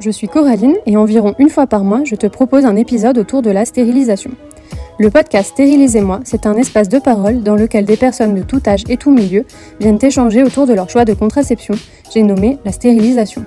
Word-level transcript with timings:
je 0.00 0.10
suis 0.10 0.28
Coraline 0.28 0.76
et 0.86 0.96
environ 0.96 1.34
une 1.38 1.50
fois 1.50 1.66
par 1.66 1.84
mois, 1.84 2.02
je 2.04 2.14
te 2.14 2.26
propose 2.26 2.64
un 2.64 2.76
épisode 2.76 3.18
autour 3.18 3.42
de 3.42 3.50
la 3.50 3.64
stérilisation. 3.64 4.30
Le 4.98 5.10
podcast 5.10 5.50
Stérilisez-moi, 5.50 6.20
c'est 6.24 6.46
un 6.46 6.54
espace 6.56 6.88
de 6.88 6.98
parole 6.98 7.42
dans 7.42 7.56
lequel 7.56 7.84
des 7.84 7.96
personnes 7.96 8.34
de 8.34 8.42
tout 8.42 8.60
âge 8.66 8.84
et 8.88 8.96
tout 8.96 9.12
milieu 9.12 9.44
viennent 9.80 9.98
échanger 10.02 10.42
autour 10.42 10.66
de 10.66 10.72
leur 10.72 10.90
choix 10.90 11.04
de 11.04 11.14
contraception. 11.14 11.74
J'ai 12.12 12.22
nommé 12.22 12.58
la 12.64 12.72
stérilisation. 12.72 13.44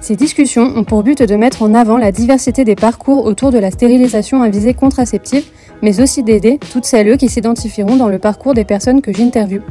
Ces 0.00 0.16
discussions 0.16 0.72
ont 0.76 0.84
pour 0.84 1.02
but 1.02 1.22
de 1.22 1.36
mettre 1.36 1.62
en 1.62 1.74
avant 1.74 1.96
la 1.96 2.12
diversité 2.12 2.64
des 2.64 2.74
parcours 2.74 3.24
autour 3.24 3.52
de 3.52 3.58
la 3.58 3.70
stérilisation 3.70 4.42
à 4.42 4.48
visée 4.48 4.74
contraceptive, 4.74 5.44
mais 5.80 6.00
aussi 6.00 6.22
d'aider 6.22 6.58
toutes 6.72 6.84
celles 6.84 7.16
qui 7.16 7.28
s'identifieront 7.28 7.96
dans 7.96 8.08
le 8.08 8.18
parcours 8.18 8.54
des 8.54 8.64
personnes 8.64 9.00
que 9.00 9.12
j'interviewe. 9.12 9.62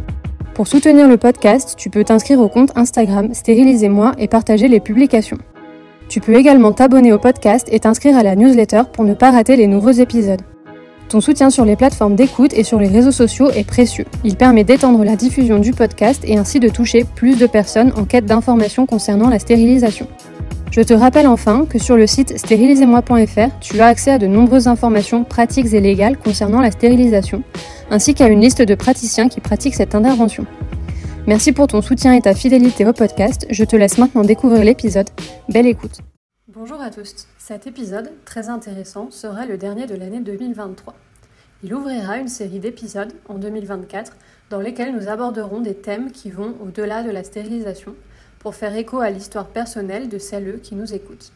Pour 0.53 0.67
soutenir 0.67 1.07
le 1.07 1.17
podcast, 1.17 1.75
tu 1.77 1.89
peux 1.89 2.03
t'inscrire 2.03 2.39
au 2.39 2.47
compte 2.47 2.71
Instagram 2.75 3.33
Stérilisez-moi 3.33 4.13
et 4.17 4.27
partager 4.27 4.67
les 4.67 4.79
publications. 4.79 5.37
Tu 6.11 6.19
peux 6.19 6.35
également 6.35 6.73
t'abonner 6.73 7.13
au 7.13 7.17
podcast 7.17 7.69
et 7.71 7.79
t'inscrire 7.79 8.17
à 8.17 8.23
la 8.23 8.35
newsletter 8.35 8.81
pour 8.91 9.05
ne 9.05 9.13
pas 9.13 9.31
rater 9.31 9.55
les 9.55 9.65
nouveaux 9.65 9.91
épisodes. 9.91 10.41
Ton 11.07 11.21
soutien 11.21 11.49
sur 11.49 11.63
les 11.63 11.77
plateformes 11.77 12.17
d'écoute 12.17 12.51
et 12.53 12.65
sur 12.65 12.79
les 12.79 12.89
réseaux 12.89 13.13
sociaux 13.13 13.49
est 13.49 13.63
précieux. 13.63 14.03
Il 14.25 14.35
permet 14.35 14.65
d'étendre 14.65 15.05
la 15.05 15.15
diffusion 15.15 15.57
du 15.57 15.71
podcast 15.71 16.21
et 16.27 16.37
ainsi 16.37 16.59
de 16.59 16.67
toucher 16.67 17.05
plus 17.15 17.39
de 17.39 17.47
personnes 17.47 17.93
en 17.95 18.03
quête 18.03 18.25
d'informations 18.25 18.85
concernant 18.85 19.29
la 19.29 19.39
stérilisation. 19.39 20.05
Je 20.69 20.81
te 20.81 20.93
rappelle 20.93 21.27
enfin 21.27 21.65
que 21.69 21.79
sur 21.79 21.95
le 21.95 22.07
site 22.07 22.37
stérilisez-moi.fr, 22.37 23.59
tu 23.61 23.79
as 23.79 23.85
accès 23.85 24.11
à 24.11 24.17
de 24.17 24.27
nombreuses 24.27 24.67
informations 24.67 25.23
pratiques 25.23 25.73
et 25.73 25.79
légales 25.79 26.17
concernant 26.17 26.59
la 26.59 26.71
stérilisation, 26.71 27.41
ainsi 27.89 28.15
qu'à 28.15 28.27
une 28.27 28.41
liste 28.41 28.61
de 28.61 28.75
praticiens 28.75 29.29
qui 29.29 29.39
pratiquent 29.39 29.75
cette 29.75 29.95
intervention. 29.95 30.45
Merci 31.27 31.51
pour 31.51 31.67
ton 31.67 31.83
soutien 31.83 32.13
et 32.13 32.21
ta 32.21 32.33
fidélité 32.33 32.83
au 32.83 32.93
podcast. 32.93 33.45
Je 33.51 33.63
te 33.63 33.75
laisse 33.75 33.99
maintenant 33.99 34.23
découvrir 34.23 34.63
l'épisode. 34.63 35.07
Belle 35.49 35.67
écoute. 35.67 35.99
Bonjour 36.47 36.81
à 36.81 36.89
tous. 36.89 37.27
Cet 37.37 37.67
épisode, 37.67 38.11
très 38.25 38.49
intéressant, 38.49 39.11
sera 39.11 39.45
le 39.45 39.55
dernier 39.55 39.85
de 39.85 39.93
l'année 39.93 40.21
2023. 40.21 40.95
Il 41.63 41.75
ouvrira 41.75 42.17
une 42.17 42.27
série 42.27 42.59
d'épisodes 42.59 43.13
en 43.29 43.35
2024 43.35 44.17
dans 44.49 44.59
lesquels 44.59 44.95
nous 44.95 45.09
aborderons 45.09 45.61
des 45.61 45.75
thèmes 45.75 46.11
qui 46.11 46.31
vont 46.31 46.55
au-delà 46.59 47.03
de 47.03 47.11
la 47.11 47.23
stérilisation 47.23 47.93
pour 48.39 48.55
faire 48.55 48.75
écho 48.75 48.99
à 48.99 49.11
l'histoire 49.11 49.47
personnelle 49.47 50.09
de 50.09 50.17
celles 50.17 50.59
qui 50.59 50.73
nous 50.73 50.91
écoutent. 50.91 51.31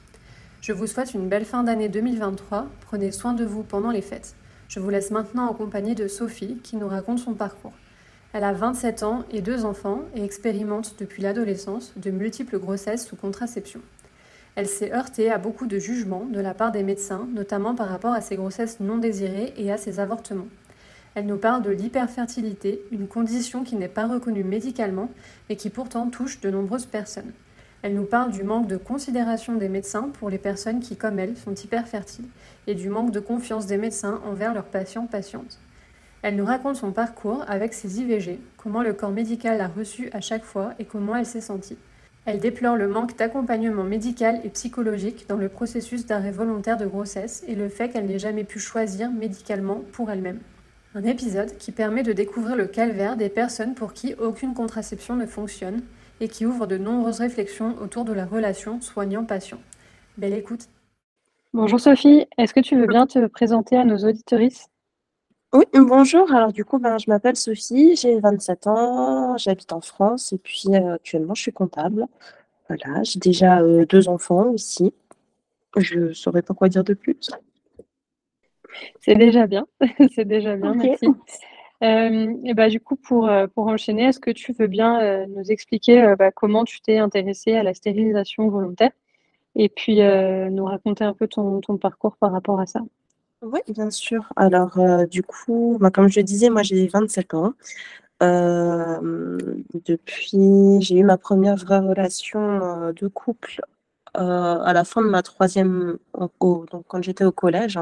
Je 0.62 0.74
vous 0.74 0.88
souhaite 0.88 1.14
une 1.14 1.30
belle 1.30 1.46
fin 1.46 1.64
d'année 1.64 1.90
2023. 1.90 2.66
Prenez 2.88 3.12
soin 3.12 3.34
de 3.34 3.46
vous 3.46 3.62
pendant 3.62 3.92
les 3.92 4.02
fêtes. 4.02 4.36
Je 4.68 4.80
vous 4.80 4.90
laisse 4.90 5.12
maintenant 5.12 5.48
en 5.48 5.54
compagnie 5.54 5.94
de 5.94 6.08
Sophie 6.08 6.58
qui 6.64 6.76
nous 6.76 6.88
raconte 6.88 7.20
son 7.20 7.36
parcours. 7.36 7.74
Elle 8.38 8.44
a 8.44 8.52
27 8.52 9.04
ans 9.04 9.24
et 9.32 9.40
deux 9.40 9.64
enfants 9.64 10.02
et 10.14 10.22
expérimente 10.22 10.96
depuis 11.00 11.24
l'adolescence 11.24 11.94
de 11.96 12.12
multiples 12.12 12.60
grossesses 12.60 13.08
sous 13.08 13.16
contraception. 13.16 13.80
Elle 14.56 14.68
s'est 14.68 14.92
heurtée 14.92 15.32
à 15.32 15.38
beaucoup 15.38 15.68
de 15.68 15.80
jugements 15.80 16.26
de 16.26 16.42
la 16.42 16.54
part 16.54 16.74
des 16.74 16.84
médecins, 16.84 17.30
notamment 17.34 17.76
par 17.76 17.88
rapport 17.88 18.12
à 18.12 18.20
ses 18.20 18.36
grossesses 18.36 18.82
non 18.82 18.98
désirées 18.98 19.54
et 19.56 19.72
à 19.72 19.78
ses 19.78 20.02
avortements. 20.02 20.50
Elle 21.14 21.28
nous 21.28 21.38
parle 21.38 21.62
de 21.62 21.70
l'hyperfertilité, 21.70 22.82
une 22.92 23.08
condition 23.08 23.64
qui 23.64 23.78
n'est 23.78 23.88
pas 23.88 24.06
reconnue 24.06 24.44
médicalement, 24.44 25.10
mais 25.48 25.56
qui 25.56 25.70
pourtant 25.70 26.10
touche 26.10 26.42
de 26.42 26.50
nombreuses 26.50 26.88
personnes. 26.88 27.32
Elle 27.84 27.94
nous 27.94 28.04
parle 28.04 28.32
du 28.32 28.44
manque 28.44 28.68
de 28.68 28.76
considération 28.76 29.56
des 29.56 29.70
médecins 29.70 30.10
pour 30.20 30.30
les 30.30 30.40
personnes 30.40 30.82
qui, 30.82 30.98
comme 30.98 31.20
elle, 31.20 31.38
sont 31.38 31.56
hyperfertiles, 31.56 32.28
et 32.68 32.76
du 32.76 32.90
manque 32.90 33.12
de 33.12 33.22
confiance 33.22 33.66
des 33.66 33.78
médecins 33.78 34.20
envers 34.26 34.54
leurs 34.54 34.66
patients-patientes. 34.66 35.58
Elle 36.26 36.38
nous 36.38 36.46
raconte 36.46 36.78
son 36.78 36.92
parcours 36.92 37.46
avec 37.48 37.76
ses 37.76 38.02
IVG, 38.02 38.40
comment 38.58 38.82
le 38.82 38.94
corps 38.94 39.12
médical 39.12 39.60
l'a 39.60 39.68
reçu 39.68 40.10
à 40.12 40.22
chaque 40.22 40.44
fois 40.44 40.74
et 40.80 40.86
comment 40.86 41.16
elle 41.16 41.28
s'est 41.28 41.40
sentie. 41.40 41.78
Elle 42.26 42.40
déplore 42.40 42.78
le 42.78 42.88
manque 42.88 43.16
d'accompagnement 43.16 43.84
médical 43.84 44.42
et 44.44 44.50
psychologique 44.50 45.28
dans 45.30 45.36
le 45.36 45.50
processus 45.50 46.08
d'arrêt 46.08 46.32
volontaire 46.32 46.78
de 46.78 46.88
grossesse 46.88 47.44
et 47.48 47.54
le 47.54 47.70
fait 47.70 47.90
qu'elle 47.90 48.08
n'ait 48.08 48.18
jamais 48.18 48.44
pu 48.44 48.58
choisir 48.58 49.12
médicalement 49.12 49.84
pour 49.92 50.10
elle-même. 50.10 50.40
Un 50.96 51.04
épisode 51.04 51.56
qui 51.60 51.72
permet 51.72 52.02
de 52.02 52.12
découvrir 52.12 52.56
le 52.56 52.66
calvaire 52.66 53.18
des 53.18 53.30
personnes 53.30 53.76
pour 53.76 53.94
qui 53.94 54.16
aucune 54.16 54.56
contraception 54.56 55.16
ne 55.16 55.28
fonctionne 55.28 55.84
et 56.22 56.28
qui 56.28 56.48
ouvre 56.48 56.66
de 56.66 56.80
nombreuses 56.80 57.20
réflexions 57.20 57.76
autour 57.80 58.04
de 58.04 58.14
la 58.14 58.26
relation 58.26 58.82
soignant-patient. 58.82 59.60
Belle 60.18 60.34
écoute. 60.34 60.70
Bonjour 61.54 61.80
Sophie, 61.80 62.26
est-ce 62.40 62.56
que 62.56 62.62
tu 62.62 62.76
veux 62.76 62.88
bien 62.88 63.06
te 63.06 63.28
présenter 63.28 63.78
à 63.78 63.86
nos 63.86 63.98
auditorices 63.98 64.70
Oui, 65.56 65.64
bonjour. 65.74 66.34
Alors 66.34 66.52
du 66.52 66.66
coup, 66.66 66.80
ben, 66.80 66.98
je 66.98 67.06
m'appelle 67.10 67.38
Sophie, 67.38 67.96
j'ai 67.96 68.20
27 68.20 68.68
ans, 68.68 69.38
j'habite 69.38 69.72
en 69.72 69.80
France 69.80 70.34
et 70.34 70.38
puis 70.38 70.68
euh, 70.76 70.96
actuellement 70.96 71.34
je 71.34 71.44
suis 71.44 71.54
comptable. 71.54 72.08
Voilà, 72.68 73.04
j'ai 73.04 73.22
déjà 73.22 73.62
euh, 73.62 73.86
deux 73.86 74.10
enfants 74.10 74.50
aussi. 74.50 74.94
Je 75.78 76.00
ne 76.00 76.14
saurais 76.14 76.42
pas 76.42 76.54
quoi 76.54 76.68
dire 76.68 76.84
de 76.84 76.94
plus. 76.94 77.32
C'est 79.00 79.16
déjà 79.16 79.48
bien, 79.48 79.66
c'est 80.14 80.26
déjà 80.26 80.58
bien, 80.58 80.74
merci. 80.74 81.08
Euh, 81.84 82.34
et 82.44 82.54
bah, 82.54 82.68
du 82.68 82.82
coup, 82.82 82.98
pour, 82.98 83.30
pour 83.54 83.68
enchaîner, 83.68 84.08
est-ce 84.08 84.20
que 84.20 84.32
tu 84.32 84.52
veux 84.52 84.68
bien 84.68 85.26
nous 85.28 85.50
expliquer 85.50 86.16
bah, 86.20 86.32
comment 86.32 86.66
tu 86.66 86.82
t'es 86.82 86.98
intéressée 86.98 87.54
à 87.54 87.64
la 87.64 87.74
stérilisation 87.74 88.50
volontaire 88.50 88.92
et 89.56 89.70
puis 89.70 90.02
nous 90.02 90.66
raconter 90.66 91.06
un 91.06 91.14
peu 91.14 91.30
ton, 91.30 91.62
ton 91.62 91.78
parcours 91.78 92.18
par 92.18 92.34
rapport 92.34 92.60
à 92.60 92.66
ça? 92.66 92.82
Oui, 93.42 93.60
bien 93.70 93.92
sûr. 93.92 94.28
Alors, 94.36 94.78
du 95.08 95.22
coup, 95.24 95.78
bah, 95.80 95.92
comme 95.92 96.08
je 96.10 96.20
disais, 96.22 96.50
moi 96.50 96.64
j'ai 96.64 96.88
27 96.88 97.34
ans. 97.34 97.54
depuis, 99.86 100.82
j'ai 100.82 100.98
eu 101.00 101.04
ma 101.04 101.18
première 101.18 101.56
vraie 101.56 101.80
relation 101.80 102.92
de 102.94 103.08
couple 103.08 103.62
à 104.14 104.72
la 104.74 104.84
fin 104.86 105.02
de 105.04 105.10
ma 105.10 105.22
troisième, 105.24 105.98
donc 106.20 106.32
quand 106.88 107.02
j'étais 107.04 107.26
au 107.26 107.32
collège. 107.32 107.80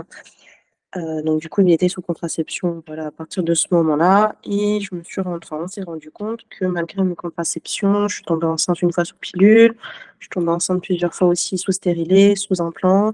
donc 0.96 1.42
du 1.42 1.50
coup, 1.50 1.62
il 1.62 1.72
était 1.72 1.90
sous 1.90 2.02
contraception, 2.02 2.84
voilà, 2.86 3.08
à 3.08 3.12
partir 3.12 3.44
de 3.44 3.53
ce 3.56 3.68
moment-là 3.72 4.36
et 4.44 4.80
je 4.80 4.94
me 4.96 5.03
suis 5.03 5.22
enfin, 5.22 5.58
on 5.63 5.68
s'est 5.68 5.81
rendu 5.84 6.12
compte 6.12 6.42
que 6.50 6.66
malgré 6.66 7.02
mes 7.03 7.16
contraceptions, 7.16 8.08
je 8.08 8.16
suis 8.16 8.24
tombée 8.25 8.46
enceinte 8.46 8.81
une 8.84 8.92
fois 8.94 9.03
sous 9.06 9.16
pilule, 9.16 9.75
je 10.19 10.25
suis 10.25 10.30
tombée 10.30 10.50
enceinte 10.52 10.84
plusieurs 10.84 11.13
fois 11.16 11.28
aussi 11.30 11.58
sous 11.58 11.72
stérilet, 11.72 12.36
sous 12.36 12.62
implant, 12.62 13.13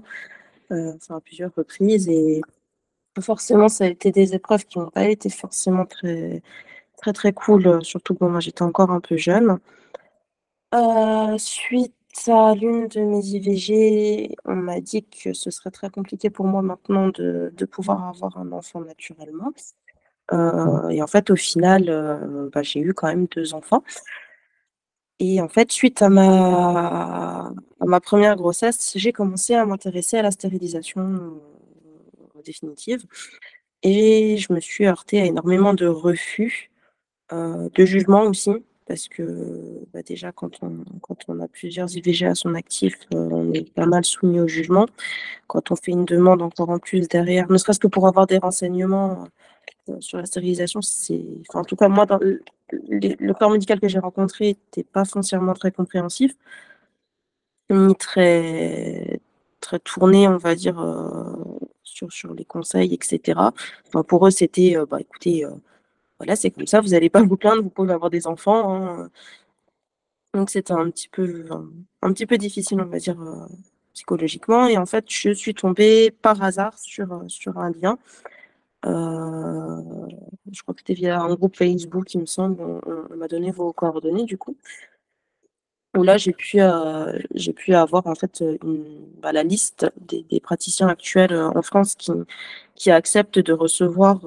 enfin 0.70 1.16
à 1.16 1.20
plusieurs 1.20 1.54
reprises 1.54 2.08
et 2.08 2.40
forcément, 3.20 3.68
ça 3.68 3.84
a 3.84 3.88
été 3.88 4.12
des 4.12 4.34
épreuves 4.34 4.64
qui 4.64 4.78
n'ont 4.78 4.90
pas 4.90 5.04
été 5.08 5.30
forcément 5.30 5.84
très 5.86 6.42
très, 6.96 7.12
très 7.12 7.32
cool, 7.32 7.82
surtout 7.84 8.14
que 8.14 8.24
moi 8.24 8.40
j'étais 8.40 8.62
encore 8.62 8.90
un 8.90 9.00
peu 9.00 9.16
jeune. 9.16 9.58
suite 11.38 11.94
à 12.28 12.54
l'une 12.54 12.88
de 12.88 13.00
mes 13.00 13.24
IVG, 13.24 14.36
on 14.44 14.56
m'a 14.56 14.80
dit 14.80 15.04
que 15.04 15.32
ce 15.32 15.50
serait 15.50 15.70
très 15.70 15.90
compliqué 15.90 16.28
pour 16.30 16.46
moi 16.46 16.62
maintenant 16.62 17.08
de 17.08 17.52
de 17.56 17.64
pouvoir 17.64 18.08
avoir 18.08 18.36
un 18.38 18.52
enfant 18.52 18.80
naturellement. 18.80 19.52
et 20.32 21.02
en 21.02 21.06
fait, 21.06 21.30
au 21.30 21.36
final, 21.36 22.50
bah, 22.52 22.62
j'ai 22.62 22.80
eu 22.80 22.94
quand 22.94 23.08
même 23.08 23.26
deux 23.26 23.54
enfants. 23.54 23.82
Et 25.20 25.40
en 25.40 25.48
fait, 25.48 25.70
suite 25.70 26.00
à 26.02 26.08
ma 26.08 27.52
1 27.80 28.36
grossesse, 28.36 28.92
j'ai 28.96 29.12
commencé 29.12 29.54
à 29.54 29.64
m'intéresser 29.66 30.16
à 30.16 30.22
la 30.22 30.30
stérilisation, 30.30 31.40
définitive 32.42 33.04
et 33.82 34.38
je 34.38 34.50
me 34.50 34.60
suis 34.60 34.86
heurtée 34.86 35.20
à 35.20 35.26
énormément 35.26 35.74
de 35.74 35.86
refus, 35.86 36.70
de 37.30 37.84
jugements 37.84 38.22
aussi 38.22 38.52
parce 38.86 39.08
que, 39.08 39.84
bah, 39.92 40.00
déjà 40.02 40.32
quand 40.32 40.58
on 40.62 41.40
a 41.40 41.48
plusieurs 41.48 41.94
IVG 41.94 42.26
à 42.26 42.34
son 42.34 42.54
actif, 42.54 42.96
on 43.12 43.52
est 43.52 43.70
pas 43.74 43.84
mal 43.84 44.06
soumis 44.06 44.40
au 44.40 44.48
jugement. 44.48 44.86
Quand 45.48 45.70
on 45.70 45.76
fait 45.76 45.92
une 45.92 46.06
demande 46.06 46.40
encore 46.40 46.70
en 46.70 46.78
plus 46.78 47.08
derrière, 47.08 47.50
ne 47.52 47.58
serait-ce 47.58 47.78
que 47.78 47.88
pour 47.88 48.08
avoir 48.08 48.26
des 48.26 48.38
renseignements, 48.38 49.28
sur 49.98 50.18
la 50.18 50.24
stérilisation, 50.24 50.80
c'est 50.82 51.22
en 51.52 51.64
tout 51.64 51.76
cas 51.76 51.88
moi 51.88 52.06
dans 52.06 52.20
le 52.72 53.32
corps 53.32 53.50
médical 53.50 53.80
que 53.80 53.88
j'ai 53.88 53.98
rencontré 53.98 54.48
n'était 54.48 54.84
pas 54.84 55.04
foncièrement 55.04 55.54
très 55.54 55.72
compréhensif. 55.72 56.32
Ni 57.70 57.94
très 57.94 59.20
très 59.60 59.78
tourné, 59.78 60.26
on 60.26 60.38
va 60.38 60.54
dire, 60.54 60.76
sur 61.82 62.12
sur 62.12 62.34
les 62.34 62.44
conseils 62.44 62.94
etc. 62.94 63.38
Enfin 63.86 64.02
pour 64.02 64.26
eux, 64.26 64.30
c'était, 64.30 64.76
bah, 64.90 65.00
écoutez, 65.00 65.46
voilà, 66.18 66.36
c'est 66.36 66.50
comme 66.50 66.66
ça, 66.66 66.80
vous 66.80 66.94
allez 66.94 67.10
pas 67.10 67.22
vous 67.22 67.36
plaindre, 67.36 67.62
vous 67.62 67.70
pouvez 67.70 67.92
avoir 67.92 68.10
des 68.10 68.26
enfants, 68.26 68.74
hein, 68.74 69.10
donc 70.34 70.50
c'était 70.50 70.72
un 70.72 70.90
petit 70.90 71.08
peu 71.08 71.46
un 72.02 72.12
petit 72.12 72.26
peu 72.26 72.38
difficile, 72.38 72.80
on 72.80 72.86
va 72.86 72.98
dire, 72.98 73.16
psychologiquement 73.94 74.66
et 74.66 74.78
en 74.78 74.86
fait, 74.86 75.04
je 75.08 75.32
suis 75.32 75.54
tombée 75.54 76.10
par 76.10 76.42
hasard 76.42 76.78
sur, 76.78 77.24
sur 77.28 77.58
un 77.58 77.70
lien. 77.70 77.98
Je 78.84 80.62
crois 80.62 80.74
que 80.74 80.80
c'était 80.80 80.94
via 80.94 81.20
un 81.20 81.34
groupe 81.34 81.56
Facebook, 81.56 82.14
il 82.14 82.20
me 82.20 82.26
semble, 82.26 82.62
on 82.62 83.16
m'a 83.16 83.28
donné 83.28 83.50
vos 83.50 83.72
coordonnées 83.72 84.24
du 84.24 84.38
coup. 84.38 84.56
Où 85.96 86.04
là, 86.04 86.16
j'ai 86.18 86.32
pu, 86.32 86.60
j'ai 87.34 87.52
pu 87.52 87.74
avoir 87.74 88.06
en 88.06 88.14
fait, 88.14 88.44
bah, 89.20 89.32
la 89.32 89.42
liste 89.42 89.90
des 89.98 90.40
praticiens 90.40 90.88
actuels, 90.88 91.34
en 91.34 91.62
France 91.62 91.94
qui 91.96 92.12
qui 92.76 92.90
acceptent 92.90 93.40
de 93.40 93.52
recevoir, 93.52 94.20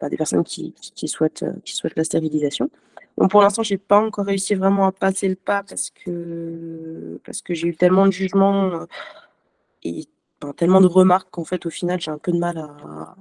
bah, 0.00 0.08
des 0.08 0.16
personnes 0.16 0.44
qui 0.44 0.72
qui 0.72 1.08
souhaitent, 1.08 1.44
qui 1.64 1.74
souhaitent 1.74 1.96
la 1.96 2.04
stérilisation. 2.04 2.70
Bon, 3.18 3.26
pour 3.28 3.42
l'instant, 3.42 3.62
j'ai 3.64 3.78
pas 3.78 3.98
encore 4.00 4.26
réussi 4.26 4.54
vraiment 4.54 4.86
à 4.86 4.92
passer 4.92 5.28
le 5.28 5.34
pas 5.34 5.64
parce 5.64 5.90
que, 5.90 7.20
parce 7.24 7.42
que 7.42 7.52
j'ai 7.52 7.66
eu 7.68 7.76
tellement 7.76 8.06
de 8.06 8.12
jugements 8.12 8.86
et 9.82 10.06
tellement 10.56 10.80
de 10.80 10.86
remarques 10.86 11.30
qu'en 11.30 11.44
fait, 11.44 11.66
au 11.66 11.70
final, 11.70 12.00
j'ai 12.00 12.10
un 12.10 12.18
peu 12.18 12.32
de 12.32 12.38
mal 12.38 12.58
à, 12.58 13.16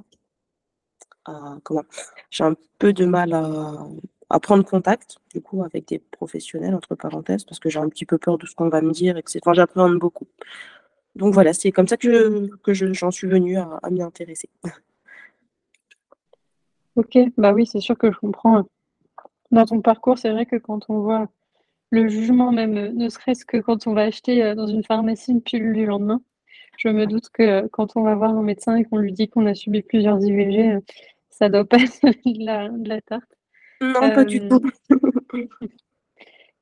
comment 1.64 1.84
j'ai 2.30 2.44
un 2.44 2.56
peu 2.80 2.94
de 2.94 3.06
mal 3.06 3.34
à, 3.34 3.86
à, 4.30 4.40
prendre 4.40 4.64
contact 4.64 5.18
du 5.34 5.42
coup 5.42 5.64
avec 5.64 5.88
des 5.88 6.00
professionnels 6.00 6.74
entre 6.74 6.96
parenthèses 6.96 7.44
parce 7.44 7.60
que 7.60 7.70
j'ai 7.70 7.80
un 7.80 7.90
petit 7.90 8.06
peu 8.06 8.18
peur 8.18 8.38
de 8.38 8.46
ce 8.46 8.56
qu'on 8.56 8.70
va 8.70 8.82
me 8.82 8.92
dire 8.92 9.18
etc. 9.18 9.40
Enfin, 9.44 9.54
j'appréhende 9.54 9.98
beaucoup. 9.98 10.28
Donc 11.18 11.34
voilà, 11.34 11.52
c'est 11.52 11.72
comme 11.72 11.88
ça 11.88 11.98
que 11.98 12.10
je, 12.10 12.56
que 12.58 12.74
j'en 12.74 13.12
suis 13.12 13.28
venue 13.28 13.58
à, 13.58 13.80
m'y 13.92 14.02
intéresser. 14.02 14.50
Ok, 16.96 17.16
bah 17.38 17.54
oui, 17.54 17.68
c'est 17.68 17.80
sûr 17.80 17.96
que 17.96 18.12
je 18.12 18.18
comprends. 18.18 18.64
Dans 19.52 19.66
ton 19.66 19.82
parcours, 19.82 20.18
c'est 20.18 20.32
vrai 20.32 20.48
que 20.48 20.56
quand 20.56 20.90
on 20.90 21.02
voit 21.02 21.30
le 21.92 22.08
jugement, 22.08 22.52
même 22.52 22.74
ne 22.74 23.10
serait-ce 23.10 23.46
que 23.46 23.58
quand 23.58 23.86
on 23.86 23.94
va 23.94 24.02
acheter 24.02 24.44
euh, 24.44 24.56
dans 24.56 24.66
une 24.66 24.84
pharmacie 24.84 25.32
une 25.32 25.44
pilule 25.44 25.76
du 25.76 25.86
lendemain, 25.86 26.22
je 26.78 26.90
me 26.90 27.06
doute 27.06 27.30
que 27.30 27.68
quand 27.68 27.98
on 27.98 28.04
va 28.04 28.16
voir 28.16 28.32
un 28.32 28.44
médecin 28.44 28.76
et 28.76 28.86
qu'on 28.86 28.98
lui 28.98 29.12
dit 29.12 29.28
qu'on 29.28 29.46
a 29.48 29.56
subi 29.56 29.82
plusieurs 29.82 30.24
IVG, 30.24 30.80
ça 31.30 31.50
doit 31.50 31.66
pas 31.66 31.78
être 32.04 32.04
de 32.04 32.46
la, 32.46 32.70
de 32.70 32.88
la 32.88 33.02
tarte. 33.02 33.30
Non, 33.82 34.12
pas 34.14 34.26
du 34.26 34.48
tout. 34.48 34.62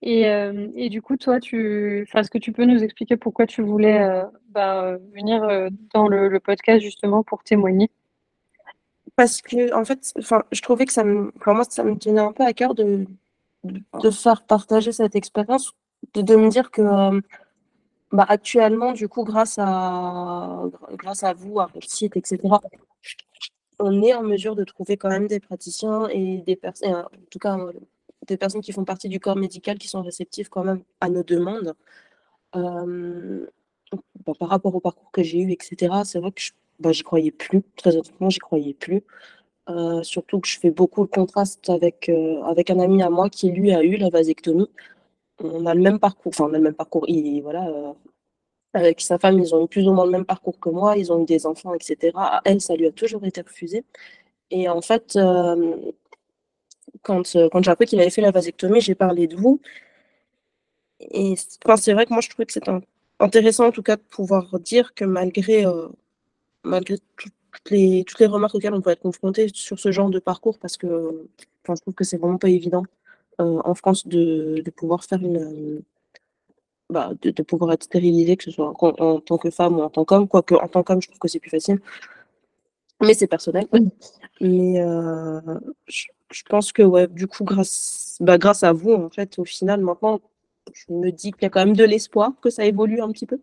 et, 0.02 0.28
euh, 0.28 0.68
et, 0.76 0.90
du 0.90 1.02
coup, 1.02 1.18
toi, 1.18 1.40
tu, 1.40 2.08
est-ce 2.14 2.30
que 2.30 2.38
tu 2.38 2.52
peux 2.52 2.66
nous 2.66 2.84
expliquer 2.84 3.16
pourquoi 3.18 3.46
tu 3.46 3.62
voulais 3.62 4.02
euh, 4.02 4.24
bah, 4.50 4.98
venir 5.14 5.44
euh, 5.44 5.70
dans 5.94 6.08
le, 6.08 6.40
podcast 6.40 6.82
justement 6.82 7.24
pour 7.24 7.44
témoigner? 7.44 7.90
Parce 9.16 9.42
que, 9.42 9.74
en 9.74 9.86
fait, 9.86 10.14
je 10.52 10.62
trouvais 10.62 10.86
que 10.86 10.92
ça 10.92 11.06
me, 11.06 11.32
moi, 11.46 11.64
ça 11.70 11.84
me 11.84 11.98
tenait 11.98 12.20
un 12.20 12.34
peu 12.34 12.44
à 12.44 12.52
cœur 12.52 12.76
de, 12.76 13.06
de 13.64 14.10
faire 14.10 14.44
partager 14.44 14.92
cette 14.92 15.16
expérience, 15.16 15.74
de, 16.14 16.22
de, 16.22 16.36
me 16.36 16.50
dire 16.50 16.70
que 16.70 16.82
bah, 18.16 18.26
actuellement, 18.28 18.92
du 18.94 19.08
coup, 19.08 19.24
grâce 19.24 19.58
à, 19.60 20.64
grâce 20.94 21.24
à 21.24 21.34
vous, 21.34 21.60
à 21.60 21.68
votre 21.68 21.88
etc., 22.04 22.40
on 23.80 24.02
est 24.02 24.14
en 24.14 24.24
mesure 24.24 24.56
de 24.56 24.64
trouver 24.64 24.98
quand 24.98 25.10
même 25.10 25.28
des 25.28 25.40
praticiens 25.40 26.08
et 26.08 26.38
des 26.40 26.56
personnes, 26.56 26.94
en 26.94 27.06
tout 27.30 27.40
cas 27.40 27.58
des 28.28 28.38
personnes 28.38 28.62
qui 28.62 28.72
font 28.72 28.86
partie 28.86 29.10
du 29.10 29.20
corps 29.20 29.36
médical 29.36 29.78
qui 29.78 29.88
sont 29.88 30.02
réceptives 30.02 30.50
quand 30.50 30.64
même 30.64 30.82
à 31.02 31.10
nos 31.10 31.24
demandes. 31.24 31.76
Euh, 32.56 33.48
bah, 34.26 34.34
par 34.40 34.50
rapport 34.50 34.74
au 34.76 34.80
parcours 34.80 35.12
que 35.12 35.24
j'ai 35.24 35.40
eu, 35.40 35.52
etc., 35.52 35.94
c'est 36.06 36.20
vrai 36.20 36.32
que 36.32 36.42
je 36.42 36.52
bah, 36.80 36.92
croyais 37.04 37.32
plus. 37.32 37.64
Très 37.76 37.96
honnêtement, 37.96 38.30
j'y 38.30 38.40
croyais 38.40 38.74
plus. 38.74 39.04
Euh, 39.70 40.04
surtout 40.04 40.40
que 40.40 40.48
je 40.48 40.60
fais 40.60 40.72
beaucoup 40.72 41.02
le 41.02 41.08
contraste 41.08 41.70
avec, 41.70 42.10
euh, 42.10 42.42
avec 42.44 42.70
un 42.70 42.80
ami 42.80 43.02
à 43.04 43.10
moi 43.10 43.30
qui, 43.30 43.52
lui, 43.52 43.74
a 43.74 43.84
eu 43.84 43.98
la 43.98 44.10
vasectomie. 44.10 44.70
On 45.40 45.66
a 45.66 45.74
le 45.74 45.82
même 45.82 46.00
parcours, 46.00 46.32
enfin, 46.34 46.46
on 46.46 46.54
a 46.54 46.58
le 46.58 46.64
même 46.64 46.76
parcours. 46.76 47.06
Il, 47.08 47.42
voilà, 47.42 47.96
avec 48.76 49.02
sa 49.02 49.18
femme, 49.20 49.40
ils 49.40 49.56
ont 49.56 49.66
eu 49.66 49.68
plus 49.68 49.88
ou 49.88 49.94
moins 49.94 50.06
le 50.06 50.12
même 50.12 50.26
parcours 50.26 50.60
que 50.60 50.70
moi, 50.70 50.98
ils 50.98 51.12
ont 51.12 51.22
eu 51.22 51.26
des 51.26 51.46
enfants, 51.46 51.74
etc. 51.74 52.12
elle, 52.46 52.62
ça 52.62 52.76
lui 52.76 52.88
a 52.88 52.92
toujours 52.92 53.24
été 53.26 53.42
refusé. 53.42 53.86
Et 54.52 54.70
en 54.70 54.82
fait, 54.82 55.16
euh, 55.16 55.76
quand, 57.04 57.36
euh, 57.36 57.50
quand 57.52 57.64
j'ai 57.64 57.72
appris 57.72 57.86
qu'il 57.88 58.00
avait 58.02 58.10
fait 58.10 58.22
la 58.22 58.32
vasectomie, 58.32 58.82
j'ai 58.82 58.96
parlé 58.96 59.28
de 59.28 59.36
vous. 59.38 59.62
Et 61.00 61.36
c'est 61.38 61.94
vrai 61.94 62.06
que 62.06 62.14
moi, 62.14 62.22
je 62.22 62.30
trouvais 62.30 62.46
que 62.46 62.54
c'était 62.54 62.72
intéressant, 63.20 63.68
en 63.68 63.72
tout 63.72 63.84
cas, 63.84 63.96
de 63.98 64.02
pouvoir 64.02 64.60
dire 64.60 64.94
que 64.94 65.06
malgré, 65.06 65.66
euh, 65.66 65.88
malgré 66.64 66.98
toutes, 67.18 67.34
les, 67.72 68.04
toutes 68.06 68.20
les 68.20 68.26
remarques 68.28 68.56
auxquelles 68.56 68.74
on 68.74 68.82
peut 68.82 68.92
être 68.92 69.02
confronté 69.02 69.50
sur 69.54 69.80
ce 69.80 69.92
genre 69.92 70.10
de 70.10 70.20
parcours, 70.20 70.60
parce 70.60 70.78
que 70.78 71.28
je 71.68 71.74
trouve 71.82 71.94
que 71.94 72.04
c'est 72.04 72.18
vraiment 72.18 72.38
pas 72.38 72.50
évident 72.50 72.84
en 73.40 73.76
France 73.76 74.08
de, 74.08 74.62
de 74.64 74.72
pouvoir 74.72 75.04
faire 75.04 75.22
une 75.22 75.84
bah, 76.90 77.12
de, 77.22 77.32
de, 77.32 77.44
pouvoir 77.44 77.74
être 77.74 77.84
stérilisé, 77.84 78.38
que 78.38 78.44
ce 78.44 78.52
soit 78.52 78.72
en, 78.80 78.90
en, 79.00 79.20
tant 79.20 79.38
que 79.38 79.50
femme 79.50 79.80
ou 79.80 79.82
en 79.82 79.90
tant 79.90 80.06
qu'homme. 80.06 80.28
Quoique, 80.28 80.54
en 80.56 80.68
tant 80.68 80.84
qu'homme, 80.84 81.02
je 81.02 81.08
trouve 81.08 81.20
que 81.20 81.28
c'est 81.28 81.40
plus 81.40 81.50
facile. 81.50 81.80
Mais 83.02 83.14
c'est 83.14 83.28
personnel. 83.28 83.68
Mais 84.40 84.80
euh, 84.80 85.42
je, 85.88 86.06
je, 86.32 86.44
pense 86.44 86.72
que, 86.72 86.84
ouais, 86.84 87.08
du 87.08 87.28
coup, 87.28 87.44
grâce, 87.44 88.18
bah, 88.22 88.38
grâce 88.38 88.64
à 88.64 88.72
vous, 88.72 88.94
en 88.94 89.10
fait, 89.10 89.40
au 89.40 89.46
final, 89.46 89.82
maintenant, 89.82 90.22
je 90.74 90.94
me 90.94 91.12
dis 91.12 91.32
qu'il 91.32 91.44
y 91.44 91.46
a 91.46 91.50
quand 91.50 91.66
même 91.66 91.76
de 91.76 91.84
l'espoir 91.84 92.32
que 92.42 92.50
ça 92.50 92.66
évolue 92.66 93.02
un 93.02 93.12
petit 93.12 93.26
peu. 93.26 93.40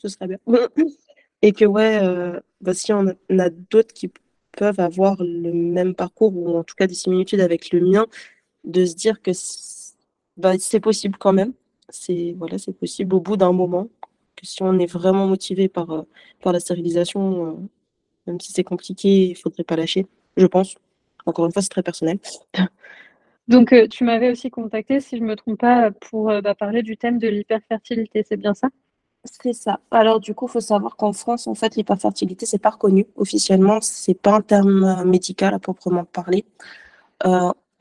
Ce 0.00 0.08
serait 0.08 0.28
bien. 0.28 0.38
Et 1.42 1.52
que, 1.52 1.64
ouais, 1.64 2.00
euh, 2.02 2.40
bah, 2.60 2.72
si 2.72 2.92
on 2.92 3.08
a, 3.08 3.44
a 3.44 3.50
d'autres 3.50 3.92
qui 3.92 4.10
peuvent 4.52 4.80
avoir 4.80 5.16
le 5.20 5.52
même 5.52 5.94
parcours, 5.94 6.34
ou 6.36 6.56
en 6.56 6.64
tout 6.64 6.74
cas 6.76 6.86
des 6.86 6.94
similitudes 6.94 7.40
avec 7.40 7.72
le 7.72 7.80
mien, 7.80 8.06
de 8.66 8.84
se 8.84 8.94
dire 8.94 9.22
que 9.22 9.30
bah, 10.36 10.58
c'est 10.58 10.80
possible 10.80 11.16
quand 11.18 11.32
même 11.32 11.54
c'est 11.88 12.34
voilà, 12.38 12.58
c'est 12.58 12.72
possible 12.72 13.14
au 13.14 13.20
bout 13.20 13.36
d'un 13.36 13.52
moment. 13.52 13.88
Que 14.36 14.46
si 14.46 14.62
on 14.62 14.78
est 14.78 14.90
vraiment 14.90 15.26
motivé 15.26 15.68
par, 15.68 15.90
euh, 15.90 16.02
par 16.42 16.52
la 16.52 16.60
stérilisation, 16.60 17.46
euh, 17.46 17.54
même 18.26 18.40
si 18.40 18.52
c'est 18.52 18.64
compliqué, 18.64 19.28
il 19.28 19.34
faudrait 19.34 19.64
pas 19.64 19.76
lâcher, 19.76 20.06
je 20.36 20.46
pense. 20.46 20.74
Encore 21.24 21.46
une 21.46 21.52
fois, 21.52 21.62
c'est 21.62 21.70
très 21.70 21.82
personnel. 21.82 22.18
Donc, 23.48 23.72
euh, 23.72 23.86
tu 23.88 24.04
m'avais 24.04 24.30
aussi 24.30 24.50
contacté, 24.50 25.00
si 25.00 25.16
je 25.16 25.22
ne 25.22 25.28
me 25.28 25.36
trompe 25.36 25.60
pas, 25.60 25.90
pour 25.92 26.26
bah, 26.42 26.54
parler 26.54 26.82
du 26.82 26.96
thème 26.96 27.18
de 27.18 27.28
l'hyperfertilité, 27.28 28.24
c'est 28.28 28.36
bien 28.36 28.54
ça? 28.54 28.68
C'est 29.24 29.52
ça. 29.52 29.80
Alors, 29.90 30.20
du 30.20 30.34
coup, 30.34 30.46
il 30.46 30.50
faut 30.50 30.60
savoir 30.60 30.96
qu'en 30.96 31.12
France, 31.12 31.46
en 31.46 31.54
fait, 31.54 31.76
l'hyperfertilité, 31.76 32.44
c'est 32.44 32.58
pas 32.58 32.70
reconnu 32.70 33.06
officiellement. 33.16 33.80
C'est 33.80 34.20
pas 34.20 34.34
un 34.34 34.40
terme 34.40 35.04
médical 35.04 35.54
à 35.54 35.60
proprement 35.60 36.04
parler. 36.04 36.44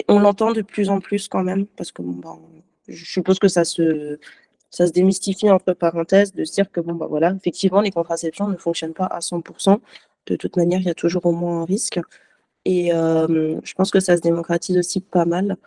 On 0.08 0.20
l'entend 0.20 0.52
de 0.52 0.62
plus 0.62 0.90
en 0.90 1.00
plus 1.00 1.28
quand 1.28 1.44
même, 1.44 1.66
parce 1.66 1.92
que 1.92 2.02
bah, 2.02 2.38
je 2.88 3.06
suppose 3.06 3.40
que 3.40 3.48
ça 3.48 3.64
se, 3.64 4.20
ça 4.70 4.88
se 4.88 4.92
démystifie 4.92 5.50
entre 5.50 5.74
parenthèses 5.74 6.34
de 6.34 6.44
se 6.44 6.54
dire 6.54 6.72
que 6.72 6.82
bon 6.82 6.94
bah 6.94 7.08
voilà, 7.10 7.34
effectivement 7.36 7.82
les 7.82 7.92
contraceptions 7.92 8.48
ne 8.48 8.58
fonctionnent 8.58 8.94
pas 8.94 9.06
à 9.06 9.20
100%. 9.20 9.80
De 10.28 10.36
toute 10.36 10.58
manière, 10.58 10.80
il 10.80 10.88
y 10.88 10.90
a 10.90 10.96
toujours 10.96 11.26
au 11.26 11.32
moins 11.32 11.62
un 11.62 11.66
risque. 11.66 12.00
Et 12.66 12.94
euh, 12.94 13.60
je 13.64 13.74
pense 13.76 13.92
que 13.92 14.00
ça 14.00 14.18
se 14.18 14.22
démocratise 14.22 14.78
aussi 14.78 15.00
pas 15.02 15.26
mal. 15.26 15.58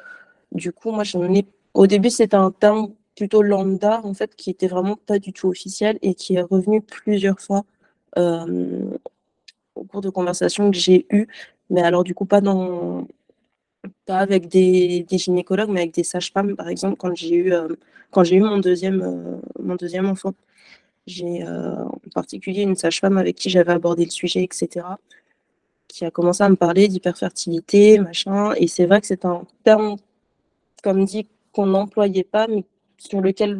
Du 0.52 0.72
coup, 0.72 0.90
moi, 0.90 1.04
j'en 1.04 1.32
ai... 1.32 1.46
au 1.74 1.86
début, 1.86 2.10
c'était 2.10 2.36
un 2.36 2.50
terme 2.50 2.92
plutôt 3.16 3.42
lambda, 3.42 4.00
en 4.04 4.14
fait, 4.14 4.34
qui 4.36 4.50
était 4.50 4.66
vraiment 4.68 4.96
pas 4.96 5.18
du 5.18 5.32
tout 5.32 5.48
officiel 5.48 5.98
et 6.02 6.14
qui 6.14 6.36
est 6.36 6.42
revenu 6.42 6.82
plusieurs 6.82 7.40
fois 7.40 7.64
euh, 8.18 8.90
au 9.74 9.84
cours 9.84 10.00
de 10.00 10.10
conversations 10.10 10.70
que 10.70 10.76
j'ai 10.76 11.06
eues. 11.10 11.28
Mais 11.70 11.82
alors, 11.82 12.04
du 12.04 12.14
coup, 12.14 12.24
pas 12.24 12.40
dans, 12.40 13.06
pas 14.06 14.18
avec 14.18 14.48
des, 14.48 15.06
gynécologues, 15.10 15.70
mais 15.70 15.80
avec 15.80 15.94
des 15.94 16.04
sages-femmes, 16.04 16.56
par 16.56 16.68
exemple, 16.68 16.96
quand 16.96 17.14
j'ai 17.14 17.34
eu, 17.34 17.52
euh, 17.52 17.68
quand 18.10 18.24
j'ai 18.24 18.36
eu 18.36 18.40
mon, 18.40 18.58
deuxième, 18.58 19.02
euh, 19.02 19.36
mon 19.62 19.76
deuxième 19.76 20.06
enfant. 20.06 20.34
J'ai 21.06 21.42
euh, 21.42 21.84
en 21.84 21.98
particulier 22.14 22.62
une 22.62 22.76
sage-femme 22.76 23.16
avec 23.18 23.36
qui 23.36 23.50
j'avais 23.50 23.72
abordé 23.72 24.04
le 24.04 24.10
sujet, 24.10 24.42
etc., 24.42 24.86
qui 25.88 26.04
a 26.04 26.10
commencé 26.10 26.42
à 26.42 26.48
me 26.50 26.56
parler 26.56 26.86
d'hyperfertilité, 26.88 27.98
machin. 27.98 28.52
Et 28.56 28.68
c'est 28.68 28.86
vrai 28.86 29.00
que 29.00 29.06
c'est 29.06 29.24
un 29.24 29.46
terme, 29.64 29.96
comme 30.82 31.04
dit, 31.04 31.26
qu'on 31.52 31.66
n'employait 31.66 32.24
pas, 32.24 32.46
mais 32.46 32.64
sur 32.98 33.22
lequel 33.22 33.56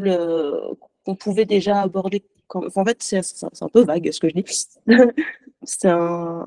on 1.07 1.15
pouvait 1.15 1.47
déjà 1.47 1.81
aborder. 1.81 2.23
en 2.55 2.85
fait, 2.85 3.03
c'est 3.03 3.23
un 3.63 3.69
peu 3.69 3.83
vague 3.83 4.11
ce 4.13 4.21
que 4.21 4.29
je 4.29 4.35
dis. 4.35 4.45
c'est 5.63 5.89
un, 5.89 6.47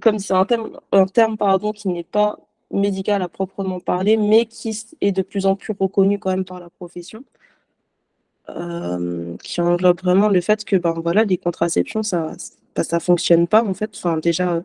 comme 0.00 0.18
c'est 0.18 0.34
un 0.34 0.44
terme, 0.44 0.78
un 0.92 1.06
terme 1.06 1.36
pardon, 1.36 1.72
qui 1.72 1.88
n'est 1.88 2.04
pas 2.04 2.38
médical 2.70 3.22
à 3.22 3.28
proprement 3.28 3.80
parler, 3.80 4.16
mais 4.16 4.46
qui 4.46 4.78
est 5.00 5.12
de 5.12 5.22
plus 5.22 5.46
en 5.46 5.56
plus 5.56 5.74
reconnu 5.78 6.18
quand 6.18 6.30
même 6.30 6.44
par 6.44 6.60
la 6.60 6.70
profession, 6.70 7.24
euh, 8.50 9.36
qui 9.42 9.60
englobe 9.60 10.00
vraiment 10.02 10.28
le 10.28 10.40
fait 10.40 10.64
que 10.64 10.76
ben, 10.76 10.92
voilà, 11.02 11.24
les 11.24 11.38
contraceptions, 11.38 12.02
ça 12.02 12.32
ne 12.76 12.82
ça 12.82 13.00
fonctionne 13.00 13.46
pas 13.48 13.62
en 13.64 13.74
fait. 13.74 13.90
Enfin, 13.96 14.18
déjà, 14.18 14.62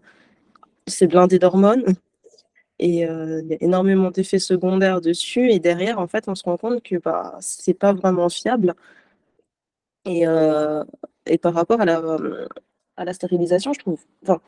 c'est 0.88 1.08
blindé 1.08 1.40
d'hormones 1.40 1.86
et 2.80 3.08
euh, 3.08 3.42
il 3.44 3.50
y 3.50 3.54
a 3.56 3.58
énormément 3.62 4.12
d'effets 4.12 4.40
secondaires 4.40 5.02
dessus. 5.02 5.52
Et 5.52 5.60
derrière, 5.60 6.00
en 6.00 6.08
fait, 6.08 6.26
on 6.28 6.36
se 6.36 6.44
rend 6.44 6.58
compte 6.58 6.84
que 6.84 6.98
bah, 6.98 7.38
c'est 7.42 7.74
pas 7.74 7.94
vraiment 7.94 8.30
fiable. 8.30 8.76
Et, 10.06 10.28
euh, 10.28 10.84
et 11.26 11.38
par 11.38 11.54
rapport 11.54 11.82
à 11.82 11.86
la, 11.86 12.02
à 12.98 13.06
la 13.06 13.14
stérilisation, 13.14 13.74
je 13.74 13.80
trouve, 13.80 14.00
enfin, 14.24 14.42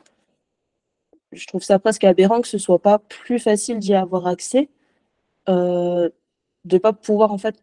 je 1.32 1.46
trouve 1.46 1.62
ça 1.62 1.78
presque 1.78 2.04
aberrant 2.04 2.40
que 2.40 2.48
ce 2.48 2.58
soit 2.58 2.78
pas 2.78 2.98
plus 2.98 3.38
facile 3.38 3.78
d'y 3.78 3.94
avoir 3.94 4.26
accès, 4.26 4.68
euh, 5.48 6.08
de 6.64 6.78
pas 6.78 6.92
pouvoir 6.92 7.32
en 7.32 7.38
fait 7.38 7.56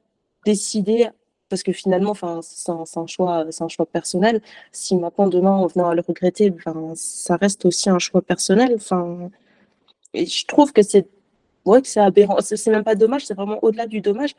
décider 0.46 1.10
parce 1.50 1.62
que 1.64 1.72
finalement, 1.72 2.12
enfin, 2.12 2.40
c'est 2.42 2.72
un, 2.72 3.06
choix, 3.06 3.46
c'est 3.52 3.64
un 3.64 3.68
choix 3.68 3.86
personnel. 3.86 4.42
Si 4.72 4.96
maintenant 4.96 5.28
demain 5.28 5.56
on 5.56 5.68
venait 5.68 5.86
à 5.86 5.94
le 5.94 6.02
regretter, 6.02 6.50
ben, 6.50 6.94
ça 6.96 7.36
reste 7.38 7.66
aussi 7.66 7.92
un 7.92 8.00
choix 8.00 8.24
personnel. 8.24 8.74
Enfin, 8.76 9.30
et 10.16 10.26
je 10.26 10.46
trouve 10.48 10.74
que 10.74 10.82
c'est, 10.82 11.08
ouais, 11.66 11.82
que 11.82 11.88
c'est 11.88 12.00
aberrant. 12.00 12.38
C'est 12.42 12.68
même 12.72 12.84
pas 12.84 12.96
dommage, 12.96 13.26
c'est 13.28 13.36
vraiment 13.36 13.60
au-delà 13.64 13.88
du 13.88 14.02
dommage 14.02 14.36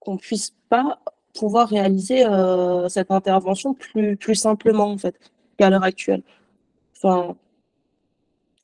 qu'on 0.00 0.16
puisse 0.16 0.52
pas 0.68 1.00
pouvoir 1.34 1.68
réaliser 1.68 2.26
euh, 2.26 2.88
cette 2.88 3.10
intervention 3.12 3.74
plus, 3.74 4.16
plus 4.16 4.34
simplement 4.34 4.90
en 4.90 4.98
fait 4.98 5.14
qu'à 5.58 5.70
l'heure 5.70 5.84
actuelle. 5.84 6.22
Enfin, 6.96 7.36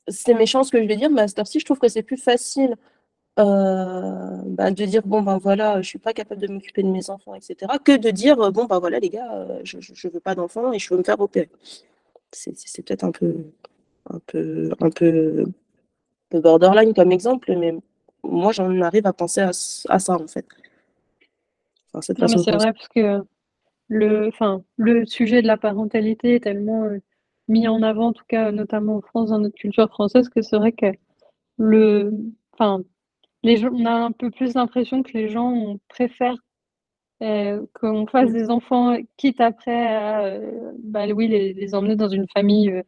c'est 0.07 0.33
méchant 0.33 0.63
ce 0.63 0.71
que 0.71 0.81
je 0.81 0.87
vais 0.87 0.95
dire, 0.95 1.09
mais 1.09 1.21
à 1.21 1.27
cette 1.27 1.39
heure-ci, 1.39 1.59
je 1.59 1.65
trouve 1.65 1.79
que 1.79 1.87
c'est 1.87 2.03
plus 2.03 2.17
facile 2.17 2.75
euh, 3.39 4.37
bah, 4.45 4.69
de 4.69 4.85
dire 4.85 5.01
bon 5.05 5.23
ben 5.23 5.37
voilà, 5.39 5.81
je 5.81 5.87
suis 5.87 5.99
pas 5.99 6.13
capable 6.13 6.41
de 6.41 6.47
m'occuper 6.47 6.83
de 6.83 6.89
mes 6.89 7.09
enfants, 7.09 7.33
etc. 7.33 7.71
Que 7.83 7.97
de 7.97 8.11
dire 8.11 8.37
bon 8.51 8.65
ben 8.65 8.79
voilà 8.79 8.99
les 8.99 9.09
gars, 9.09 9.47
je, 9.63 9.79
je, 9.81 10.07
veux 10.07 10.19
pas 10.19 10.35
d'enfants 10.35 10.71
et 10.71 10.79
je 10.79 10.89
veux 10.93 10.99
me 10.99 11.03
faire 11.03 11.19
opérer. 11.19 11.49
C'est 12.31 12.83
peut-être 12.85 13.03
un 13.03 13.11
peu, 13.11 13.35
un 14.09 14.19
peu, 14.19 14.71
un 14.79 14.89
peu, 14.89 15.45
borderline 16.31 16.93
comme 16.93 17.11
exemple, 17.11 17.55
mais 17.57 17.75
moi 18.23 18.51
j'en 18.51 18.81
arrive 18.81 19.07
à 19.07 19.13
penser 19.13 19.41
à, 19.41 19.49
à 19.49 19.99
ça 19.99 20.13
en 20.13 20.27
fait. 20.27 20.45
c'est 22.01 22.19
vrai 22.19 22.73
parce 22.73 22.87
que 22.89 23.23
le, 23.87 24.27
enfin, 24.27 24.63
le 24.77 25.05
sujet 25.05 25.41
de 25.41 25.47
la 25.47 25.57
parentalité 25.57 26.35
est 26.35 26.43
tellement 26.43 26.83
euh, 26.85 26.99
mis 27.47 27.67
en 27.67 27.81
avant, 27.81 28.07
en 28.07 28.13
tout 28.13 28.25
cas 28.27 28.51
notamment 28.51 28.97
en 28.97 29.01
France, 29.01 29.29
dans 29.29 29.39
notre 29.39 29.55
culture 29.55 29.89
française, 29.89 30.29
que 30.29 30.41
c'est 30.41 30.57
vrai 30.57 30.71
que 30.71 30.87
le, 31.57 32.11
enfin, 32.53 32.81
les 33.43 33.57
gens, 33.57 33.69
on 33.73 33.85
a 33.85 33.91
un 33.91 34.11
peu 34.11 34.31
plus 34.31 34.55
l'impression 34.55 35.03
que 35.03 35.11
les 35.13 35.29
gens 35.29 35.77
préfèrent 35.89 36.37
euh, 37.21 37.65
qu'on 37.73 38.07
fasse 38.07 38.31
des 38.31 38.49
enfants, 38.49 38.97
quitte 39.17 39.41
après 39.41 39.87
à 39.87 40.25
euh, 40.25 40.71
bah, 40.83 41.05
oui, 41.07 41.27
les, 41.27 41.75
emmener 41.75 41.95
dans 41.95 42.09
une 42.09 42.27
famille 42.33 42.81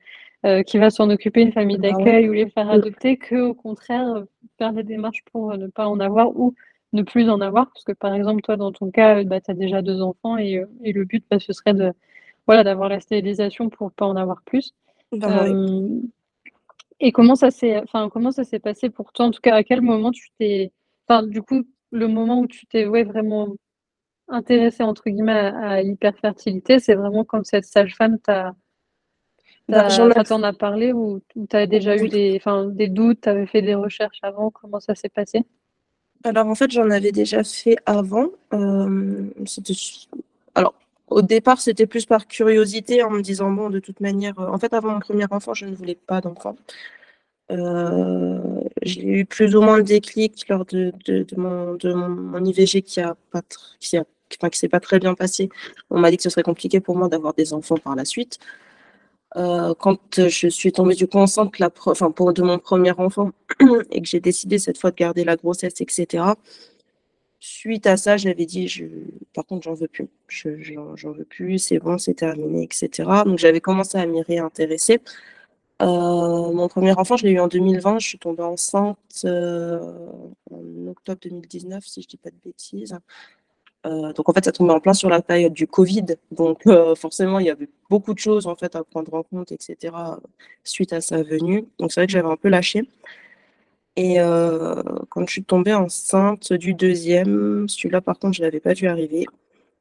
qui 0.68 0.78
va 0.78 0.92
s'en 0.92 1.10
occuper, 1.10 1.42
une 1.42 1.52
famille 1.52 1.80
bah 1.80 1.90
d'accueil 1.90 2.30
ou 2.30 2.34
les 2.34 2.48
faire 2.52 2.70
adopter, 2.70 3.18
que 3.18 3.36
au 3.36 3.56
contraire 3.56 4.26
faire 4.60 4.74
des 4.74 4.84
démarches 4.84 5.24
pour 5.32 5.58
ne 5.58 5.66
pas 5.66 5.88
en 5.88 6.00
avoir 6.00 6.38
ou 6.38 6.54
ne 6.96 7.04
plus 7.04 7.30
en 7.30 7.42
avoir, 7.42 7.68
parce 7.68 7.84
que 7.84 7.92
par 7.92 8.14
exemple, 8.16 8.42
toi, 8.42 8.58
dans 8.58 8.72
ton 8.72 8.90
cas, 8.90 9.24
bah, 9.24 9.42
tu 9.42 9.52
as 9.52 9.54
déjà 9.54 9.82
deux 9.82 10.02
enfants 10.02 10.38
et, 10.38 10.58
euh, 10.60 10.66
et 10.84 10.94
le 10.94 11.06
but, 11.06 11.24
bah, 11.30 11.40
ce 11.40 11.54
serait 11.54 11.74
de 11.74 11.94
voilà, 12.48 12.64
d'avoir 12.64 12.90
la 12.90 13.00
stérilisation 13.00 13.70
pour 13.70 13.92
pas 13.92 14.06
en 14.06 14.16
avoir 14.16 14.42
plus. 14.44 14.74
Bah, 15.12 15.46
euh, 15.46 16.00
et 17.00 17.12
comment 17.12 17.36
ça 17.36 17.52
s'est 17.52 17.78
enfin 17.80 18.10
comment 18.10 18.32
ça 18.32 18.44
s'est 18.44 18.60
passé 18.60 18.90
pour 18.90 19.12
toi? 19.14 19.26
En 19.26 19.32
tout 19.32 19.42
cas, 19.42 19.56
à 19.56 19.64
quel 19.64 19.82
moment 19.82 20.12
tu 20.12 20.30
t'es 20.40 20.72
enfin 21.08 21.24
du 21.24 21.42
coup 21.42 21.64
le 21.92 22.08
moment 22.08 22.40
où 22.40 22.48
tu 22.48 22.66
t'es 22.68 22.86
ouais, 22.86 23.04
vraiment 23.04 23.56
intéressé 24.28 24.84
entre 24.84 25.10
guillemets 25.10 25.32
à, 25.32 25.82
l'hyperfertilité, 25.82 26.80
c'est 26.80 26.96
vraiment 26.96 27.24
quand 27.24 27.46
cette 27.46 27.66
sage-femme 27.66 28.20
t'a 28.20 28.56
t'en 30.24 30.44
a 30.44 30.54
parlé 30.54 30.94
ou 30.94 31.22
tu 31.50 31.56
as 31.56 31.68
déjà 31.68 31.96
eu 31.96 32.08
des, 32.08 32.42
des 32.72 32.88
doutes, 32.88 33.22
tu 33.22 33.30
avais 33.30 33.48
fait 33.48 33.62
des 33.62 33.76
recherches 33.76 34.20
avant, 34.22 34.52
comment 34.52 34.80
ça 34.80 34.96
s'est 34.96 35.10
passé? 35.10 35.44
Alors 36.24 36.48
en 36.48 36.56
fait, 36.56 36.72
j'en 36.72 36.90
avais 36.90 37.12
déjà 37.12 37.44
fait 37.44 37.78
avant. 37.86 38.30
Euh, 38.54 39.26
au 41.16 41.22
départ, 41.22 41.62
c'était 41.62 41.88
plus 41.88 42.06
par 42.06 42.28
curiosité 42.28 43.02
en 43.02 43.10
me 43.10 43.22
disant 43.22 43.50
bon, 43.50 43.70
de 43.70 43.80
toute 43.80 44.02
manière, 44.02 44.38
euh, 44.38 44.50
en 44.50 44.58
fait, 44.60 44.74
avant 44.74 44.92
mon 44.92 45.00
premier 45.00 45.26
enfant, 45.32 45.54
je 45.54 45.66
ne 45.66 45.74
voulais 45.74 45.96
pas 45.96 46.20
d'enfant. 46.20 46.58
Euh, 47.52 48.60
j'ai 48.82 49.02
eu 49.02 49.26
plus 49.26 49.56
ou 49.56 49.62
moins 49.62 49.78
le 49.78 49.84
déclic 49.84 50.46
lors 50.50 50.66
de, 50.66 50.92
mon, 51.38 52.46
IVG 52.46 52.82
qui 52.82 53.00
a 53.00 53.16
pas 53.32 53.42
qui 53.80 54.60
s'est 54.60 54.68
pas 54.68 54.80
très 54.82 55.00
bien 55.00 55.14
passé. 55.14 55.50
On 55.90 56.00
m'a 56.00 56.12
dit 56.12 56.18
que 56.18 56.24
ce 56.24 56.30
serait 56.30 56.44
compliqué 56.44 56.82
pour 56.82 56.98
moi 56.98 57.08
d'avoir 57.08 57.34
des 57.34 57.54
enfants 57.54 57.78
par 57.78 57.96
la 57.96 58.04
suite. 58.04 58.40
Euh, 59.38 59.74
quand 59.80 60.20
je 60.20 60.48
suis 60.50 60.72
tombée 60.74 60.96
du 60.96 61.08
coup 61.08 61.20
la 61.60 61.70
enfin, 61.86 62.12
pour 62.12 62.34
de 62.34 62.42
mon 62.42 62.60
premier 62.60 62.92
enfant 62.92 63.32
et 63.92 64.02
que 64.02 64.08
j'ai 64.08 64.20
décidé 64.20 64.60
cette 64.60 64.78
fois 64.78 64.92
de 64.92 64.96
garder 64.98 65.24
la 65.24 65.38
grossesse, 65.38 65.80
etc. 65.80 66.24
Suite 67.48 67.86
à 67.86 67.96
ça, 67.96 68.18
j'avais 68.18 68.48
dit, 68.48 68.68
je... 68.68 68.86
par 69.36 69.46
contre, 69.46 69.66
j'en 69.66 69.76
veux 69.76 69.88
plus. 69.88 70.08
Je, 70.28 70.50
j'en 70.96 71.12
veux 71.12 71.26
plus, 71.26 71.60
c'est 71.60 71.78
bon, 71.78 72.00
c'est 72.00 72.16
terminé, 72.16 72.64
etc. 72.64 73.08
Donc 73.24 73.38
j'avais 73.38 73.62
commencé 73.62 74.00
à 74.00 74.06
m'y 74.08 74.24
réintéresser. 74.24 75.00
Euh, 75.84 75.86
mon 75.86 76.68
premier 76.68 76.94
enfant, 76.94 77.18
je 77.18 77.26
l'ai 77.28 77.34
eu 77.34 77.40
en 77.40 77.48
2020. 77.48 78.00
Je 78.00 78.08
suis 78.08 78.18
tombée 78.18 78.42
enceinte 78.42 78.98
euh, 79.26 79.80
en 80.50 80.88
octobre 80.88 81.20
2019, 81.22 81.86
si 81.86 82.02
je 82.02 82.08
dis 82.08 82.18
pas 82.18 82.32
de 82.32 82.36
bêtises. 82.44 82.98
Euh, 83.86 84.12
donc 84.14 84.28
en 84.28 84.34
fait, 84.34 84.46
ça 84.46 84.52
tombait 84.52 84.74
en 84.74 84.80
plein 84.80 84.96
sur 84.96 85.10
la 85.10 85.22
période 85.22 85.54
du 85.54 85.68
Covid. 85.68 86.06
Donc 86.32 86.64
forcément, 86.98 87.38
il 87.38 87.46
y 87.46 87.52
avait 87.52 87.70
beaucoup 87.92 88.16
de 88.16 88.20
choses 88.20 88.48
en 88.48 88.56
fait 88.56 88.76
à 88.76 88.84
prendre 88.84 89.14
en 89.14 89.22
compte, 89.22 89.52
etc. 89.52 89.96
Suite 90.64 90.94
à 90.94 91.02
sa 91.02 91.22
venue. 91.22 91.68
Donc 91.78 91.92
c'est 91.92 92.00
vrai 92.00 92.08
que 92.08 92.14
j'avais 92.14 92.28
un 92.28 92.38
peu 92.38 92.50
lâché. 92.50 92.90
Et 93.96 94.20
euh, 94.20 94.84
quand 95.10 95.26
je 95.26 95.32
suis 95.32 95.44
tombée 95.44 95.74
enceinte 95.74 96.54
du 96.54 96.74
deuxième, 96.74 97.68
celui-là 97.70 98.02
par 98.02 98.20
contre, 98.20 98.36
je 98.36 98.42
l'avais 98.42 98.60
pas 98.60 98.74
vu 98.74 98.88
arriver. 98.88 99.26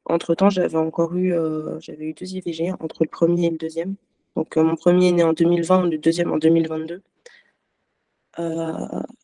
Entre 0.05 0.35
temps, 0.35 0.49
j'avais 0.49 0.77
encore 0.77 1.15
eu, 1.15 1.33
j'avais 1.79 2.05
eu 2.05 2.13
deux 2.13 2.33
IVG 2.35 2.71
entre 2.79 3.03
le 3.03 3.09
premier 3.09 3.47
et 3.47 3.49
le 3.49 3.57
deuxième. 3.57 3.95
Donc 4.35 4.55
mon 4.57 4.75
premier 4.75 5.09
est 5.09 5.11
né 5.13 5.23
en 5.23 5.33
2020, 5.33 5.87
le 5.89 5.97
deuxième 5.97 6.31
en 6.31 6.37
2022. 6.37 7.01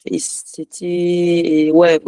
et 0.05 0.19
c'était, 0.19 1.71
ouais, 1.73 1.99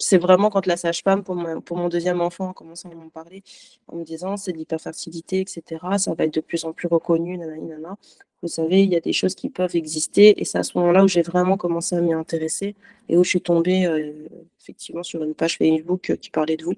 c'est 0.00 0.18
vraiment 0.18 0.50
quand 0.50 0.66
la 0.66 0.76
sage-femme, 0.76 1.22
pour, 1.22 1.36
mon 1.36 1.88
deuxième 1.88 2.20
enfant, 2.20 2.50
a 2.50 2.54
commencé 2.54 2.88
à 2.88 2.94
m'en 2.94 3.10
parler 3.10 3.42
en 3.86 3.96
me 3.96 4.04
disant 4.04 4.36
c'est 4.36 4.52
de 4.52 4.56
l'hyperfertilité, 4.56 5.40
etc. 5.40 5.62
Ça 5.98 6.14
va 6.14 6.24
être 6.24 6.34
de 6.34 6.40
plus 6.40 6.64
en 6.64 6.72
plus 6.72 6.88
reconnu, 6.88 7.36
nanana. 7.38 7.96
Vous 8.42 8.48
savez, 8.48 8.82
il 8.82 8.90
y 8.90 8.96
a 8.96 9.00
des 9.00 9.12
choses 9.12 9.34
qui 9.34 9.50
peuvent 9.50 9.76
exister. 9.76 10.40
Et 10.40 10.44
c'est 10.44 10.58
à 10.58 10.62
ce 10.62 10.78
moment-là 10.78 11.04
où 11.04 11.08
j'ai 11.08 11.22
vraiment 11.22 11.56
commencé 11.56 11.94
à 11.96 12.00
m'y 12.00 12.12
intéresser 12.12 12.74
et 13.08 13.16
où 13.16 13.24
je 13.24 13.28
suis 13.28 13.40
tombée 13.40 13.86
euh, 13.86 14.12
effectivement 14.60 15.02
sur 15.02 15.22
une 15.22 15.34
page 15.34 15.58
Facebook 15.58 16.10
euh, 16.10 16.16
qui 16.16 16.30
parlait 16.30 16.56
de 16.56 16.64
vous. 16.64 16.74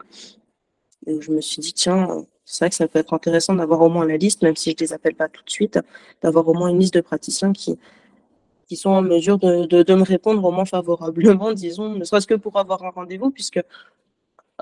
Et 1.06 1.14
où 1.14 1.20
je 1.20 1.30
me 1.30 1.40
suis 1.40 1.60
dit, 1.60 1.72
tiens, 1.72 2.24
c'est 2.44 2.64
vrai 2.64 2.70
que 2.70 2.76
ça 2.76 2.88
peut 2.88 2.98
être 2.98 3.14
intéressant 3.14 3.54
d'avoir 3.54 3.80
au 3.82 3.88
moins 3.88 4.06
la 4.06 4.16
liste, 4.16 4.42
même 4.42 4.56
si 4.56 4.70
je 4.70 4.76
ne 4.76 4.86
les 4.86 4.92
appelle 4.92 5.14
pas 5.14 5.28
tout 5.28 5.44
de 5.44 5.50
suite, 5.50 5.78
d'avoir 6.20 6.46
au 6.48 6.54
moins 6.54 6.68
une 6.68 6.78
liste 6.78 6.94
de 6.94 7.00
praticiens 7.00 7.52
qui, 7.52 7.78
qui 8.68 8.76
sont 8.76 8.90
en 8.90 9.02
mesure 9.02 9.38
de, 9.38 9.66
de, 9.82 9.94
me 9.94 10.02
répondre 10.02 10.44
au 10.44 10.50
moins 10.50 10.64
favorablement, 10.64 11.52
disons, 11.54 11.90
ne 11.90 12.04
serait-ce 12.04 12.26
que 12.26 12.34
pour 12.34 12.58
avoir 12.58 12.82
un 12.84 12.90
rendez-vous, 12.90 13.30
puisque 13.30 13.60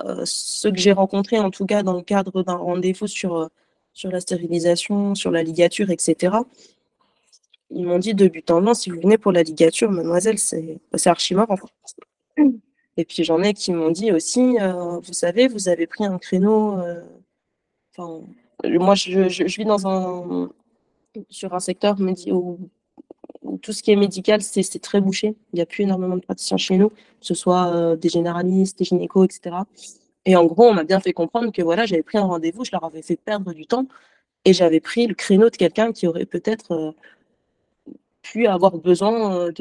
euh, 0.04 0.22
ceux 0.24 0.70
que 0.70 0.78
j'ai 0.78 0.92
rencontrés, 0.92 1.38
en 1.38 1.50
tout 1.50 1.66
cas 1.66 1.82
dans 1.82 1.94
le 1.94 2.02
cadre 2.02 2.42
d'un 2.42 2.56
rendez-vous 2.56 3.06
sur, 3.06 3.36
euh, 3.36 3.46
sur 3.92 4.10
la 4.10 4.20
stérilisation, 4.20 5.14
sur 5.14 5.30
la 5.30 5.42
ligature, 5.42 5.90
etc., 5.90 6.36
ils 7.70 7.86
m'ont 7.86 7.98
dit 7.98 8.14
de 8.14 8.28
but 8.28 8.50
en 8.50 8.60
blanc, 8.60 8.74
si 8.74 8.90
vous 8.90 9.00
venez 9.00 9.18
pour 9.18 9.32
la 9.32 9.42
ligature, 9.42 9.90
mademoiselle, 9.90 10.38
c'est 10.38 10.80
archi 11.06 11.34
mort 11.34 11.48
Et 12.96 13.04
puis 13.04 13.24
j'en 13.24 13.42
ai 13.42 13.54
qui 13.54 13.72
m'ont 13.72 13.90
dit 13.90 14.12
aussi, 14.12 14.56
euh, 14.60 14.98
vous 15.00 15.12
savez, 15.12 15.48
vous 15.48 15.68
avez 15.68 15.86
pris 15.86 16.04
un 16.04 16.18
créneau. 16.18 16.78
Enfin, 17.96 18.22
moi, 18.64 18.94
je, 18.94 19.28
je, 19.28 19.44
vis 19.44 19.64
dans 19.64 19.86
un, 19.86 20.50
sur 21.28 21.54
un 21.54 21.60
secteur 21.60 21.96
où 22.28 22.58
tout 23.62 23.72
ce 23.72 23.82
qui 23.82 23.90
est 23.90 23.96
médical, 23.96 24.42
c'est 24.42 24.78
très 24.80 25.00
bouché. 25.00 25.34
Il 25.52 25.56
n'y 25.56 25.62
a 25.62 25.66
plus 25.66 25.82
énormément 25.82 26.16
de 26.16 26.22
praticiens 26.22 26.56
chez 26.56 26.76
nous, 26.76 26.90
que 26.90 26.94
ce 27.20 27.34
soit 27.34 27.74
euh, 27.74 27.96
des 27.96 28.08
généralistes, 28.08 28.78
des 28.78 28.84
gynécos, 28.84 29.24
etc. 29.24 29.56
Et 30.26 30.36
en 30.36 30.44
gros, 30.44 30.66
on 30.66 30.74
m'a 30.74 30.84
bien 30.84 31.00
fait 31.00 31.12
comprendre 31.12 31.52
que 31.52 31.62
voilà, 31.62 31.86
j'avais 31.86 32.02
pris 32.02 32.18
un 32.18 32.24
rendez-vous, 32.24 32.64
je 32.64 32.70
leur 32.72 32.84
avais 32.84 33.02
fait 33.02 33.16
perdre 33.16 33.52
du 33.52 33.66
temps 33.66 33.86
et 34.44 34.52
j'avais 34.52 34.80
pris 34.80 35.06
le 35.06 35.14
créneau 35.14 35.50
de 35.50 35.56
quelqu'un 35.56 35.92
qui 35.92 36.06
aurait 36.06 36.26
peut-être 36.26 36.72
euh, 36.72 36.92
pu 38.22 38.46
avoir 38.46 38.76
besoin 38.78 39.48
euh, 39.48 39.52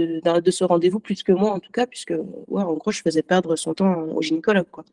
de, 0.42 0.52
ce 0.52 0.64
rendez-vous 0.64 1.00
plus 1.00 1.24
que 1.24 1.32
moi, 1.32 1.52
en 1.52 1.60
tout 1.60 1.72
cas, 1.72 1.88
puisque, 1.88 2.14
ouais, 2.48 2.64
en 2.64 2.74
gros, 2.74 2.92
je 2.92 3.02
faisais 3.02 3.22
perdre 3.22 3.56
son 3.56 3.74
temps 3.74 4.04
au 4.04 4.22
gynécologue. 4.22 4.70
Quoi. 4.72 4.84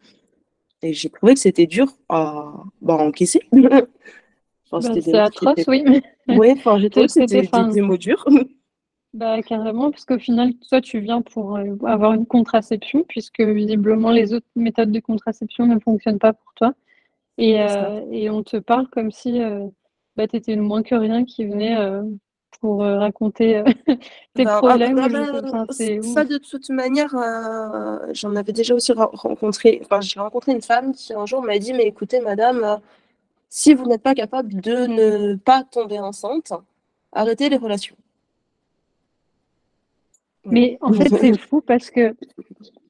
Et 0.83 0.93
j'ai 0.93 1.11
trouvé 1.11 1.35
que 1.35 1.41
c'était 1.41 1.67
dur 1.67 1.87
à 2.09 2.53
bah, 2.81 2.95
encaisser. 2.95 3.41
Bah, 4.73 4.81
c'est 4.81 5.15
atroce, 5.15 5.65
oui. 5.69 5.85
Oui, 6.29 6.51
enfin, 6.57 6.81
j'ai 6.81 6.91
trouvé 6.91 7.07
que 7.07 7.13
c'était 7.13 7.49
des 7.73 7.81
mots 7.81 7.97
durs. 7.97 8.27
Bah, 9.15 9.41
carrément, 9.41 9.91
parce 9.91 10.05
qu'au 10.05 10.19
final, 10.19 10.53
toi, 10.69 10.83
tu 10.83 10.99
viens 10.99 11.23
pour 11.23 11.57
euh, 11.57 11.75
avoir 11.87 12.13
une 12.13 12.27
contraception, 12.27 13.03
puisque 13.09 13.41
visiblement, 13.41 14.11
les 14.11 14.35
autres 14.35 14.47
méthodes 14.57 14.93
de 14.93 15.01
contraception 15.01 15.67
ne 15.67 15.79
fonctionnent 15.79 16.19
pas 16.19 16.35
pour 16.35 16.53
toi. 16.55 16.75
Et, 17.39 17.59
euh, 17.63 18.05
et 18.11 18.29
on 18.29 18.43
te 18.43 18.59
parle 18.59 18.89
comme 18.89 19.11
si 19.11 19.41
euh, 19.41 19.67
bah, 20.17 20.29
tu 20.29 20.37
étais 20.37 20.53
une 20.53 20.61
moins 20.61 20.83
que 20.83 20.95
rien 20.95 21.25
qui 21.25 21.47
venait 21.47 21.79
pour 22.61 22.81
raconter 22.81 23.63
tes 24.35 24.45
bah, 24.45 24.59
problèmes. 24.59 24.99
ça, 24.99 26.25
de 26.25 26.39
toute 26.39 26.71
manière, 26.71 27.15
j'en 28.13 28.35
avais 28.37 28.53
déjà 28.53 28.75
aussi 28.75 28.93
rencontré, 28.93 29.81
enfin, 29.85 30.01
j'ai 30.01 30.21
rencontré 30.21 30.53
une 30.53 30.63
femme 30.63 30.93
qui 30.93 31.13
un 31.15 31.27
jour 31.27 31.43
m'a 31.43 31.59
dit, 31.59 31.73
mais 31.73 31.85
écoutez, 31.85 32.21
madame, 32.21 32.81
si 33.49 33.75
vous 33.75 33.87
n'êtes 33.87 34.03
pas 34.03 34.15
capable 34.15 34.61
de 34.61 34.87
ne 34.87 35.35
pas 35.37 35.65
tomber 35.65 35.99
enceinte, 35.99 36.53
arrêtez 37.13 37.49
les 37.49 37.57
relations. 37.57 37.97
Mais 40.45 40.79
en 40.81 40.93
fait, 40.93 41.09
c'est 41.21 41.39
fou 41.39 41.61
parce 41.61 41.91
que 41.91 42.15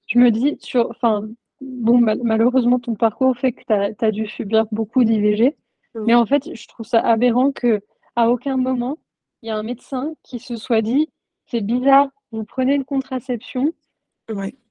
je 0.07 0.19
me 0.19 0.31
dis, 0.31 0.57
sur, 0.61 0.91
enfin, 0.91 1.29
bon, 1.61 1.99
malheureusement, 2.01 2.79
ton 2.79 2.95
parcours 2.95 3.37
fait 3.37 3.53
que 3.53 3.63
tu 3.65 4.05
as, 4.05 4.11
dû 4.11 4.27
subir 4.27 4.67
beaucoup 4.73 5.05
d'IVG. 5.05 5.57
Mais 5.95 6.15
en 6.15 6.27
fait, 6.27 6.55
je 6.55 6.69
trouve 6.69 6.85
ça 6.85 7.01
aberrant 7.01 7.53
que 7.53 7.81
à 8.17 8.31
aucun 8.31 8.57
moment, 8.57 8.99
il 9.47 9.51
y 9.51 9.53
a 9.53 9.57
un 9.57 9.63
médecin 9.63 10.13
qui 10.25 10.41
se 10.41 10.57
soit 10.57 10.83
dit 10.83 11.09
c'est 11.47 11.61
bizarre, 11.61 12.09
vous 12.33 12.43
prenez 12.43 12.75
une 12.75 12.85
contraception, 12.85 13.73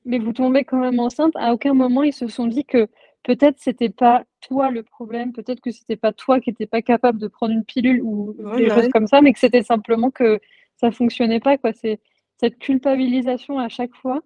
mais 0.03 0.19
vous 0.19 0.33
tombez 0.33 0.65
quand 0.65 0.79
même 0.79 0.99
enceinte. 0.99 1.31
À 1.35 1.53
aucun 1.53 1.73
moment, 1.73 2.03
ils 2.03 2.11
se 2.11 2.27
sont 2.27 2.45
dit 2.45 2.65
que 2.65 2.89
peut-être 3.23 3.55
c'était 3.57 3.89
pas 3.89 4.25
toi 4.41 4.71
le 4.71 4.83
problème, 4.83 5.31
peut-être 5.31 5.61
que 5.61 5.71
c'était 5.71 5.95
pas 5.95 6.11
toi 6.11 6.41
qui 6.41 6.49
n'étais 6.49 6.65
pas 6.65 6.81
capable 6.81 7.19
de 7.19 7.29
prendre 7.29 7.53
une 7.53 7.63
pilule 7.63 8.01
ou 8.03 8.35
des 8.57 8.69
choses 8.69 8.89
comme 8.89 9.07
ça, 9.07 9.21
mais 9.21 9.31
que 9.31 9.39
c'était 9.39 9.63
simplement 9.63 10.11
que 10.11 10.41
ça 10.75 10.91
fonctionnait 10.91 11.39
pas. 11.39 11.57
Quoi. 11.57 11.71
C'est 11.71 12.01
cette 12.37 12.57
culpabilisation 12.59 13.57
à 13.59 13.69
chaque 13.69 13.95
fois 13.95 14.21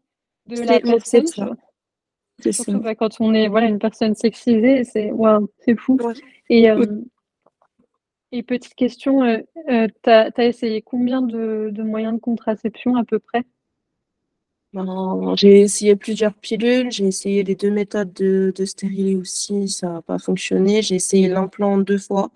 de 0.48 0.60
la 0.62 0.80
personne. 0.80 1.28
Surtout 1.28 2.80
bah, 2.80 2.96
quand 2.96 3.22
on 3.22 3.36
est 3.36 3.50
voilà, 3.50 3.68
une 3.68 3.78
personne 3.78 4.16
sexisée, 4.16 4.84
c'est 4.84 5.12
wow, 5.12 5.48
fou. 5.78 6.00
Et, 6.50 6.72
euh, 6.72 6.88
et 8.32 8.44
petite 8.44 8.76
question, 8.76 9.24
euh, 9.24 9.40
euh, 9.70 9.88
tu 10.04 10.10
as, 10.10 10.32
essayé 10.38 10.82
combien 10.82 11.22
de, 11.22 11.72
moyens 11.82 12.14
de 12.16 12.20
contraception 12.20 12.96
à 12.96 13.04
peu 13.04 13.20
près? 13.20 13.44
Ben, 14.74 15.36
J'ai 15.36 15.62
essayé 15.62 15.96
plusieurs 15.96 16.36
pilules, 16.36 16.92
j'ai 16.92 17.08
essayé 17.08 17.44
les 17.44 17.56
deux 17.56 17.72
méthodes 17.72 18.14
de, 18.14 18.54
de 18.56 19.16
aussi, 19.16 19.68
ça 19.68 19.90
n'a 19.90 20.02
pas 20.04 20.20
fonctionné. 20.20 20.84
J'ai 20.84 20.96
essayé 20.96 21.28
l'implant 21.28 21.80
deux 21.80 21.98
fois. 21.98 22.30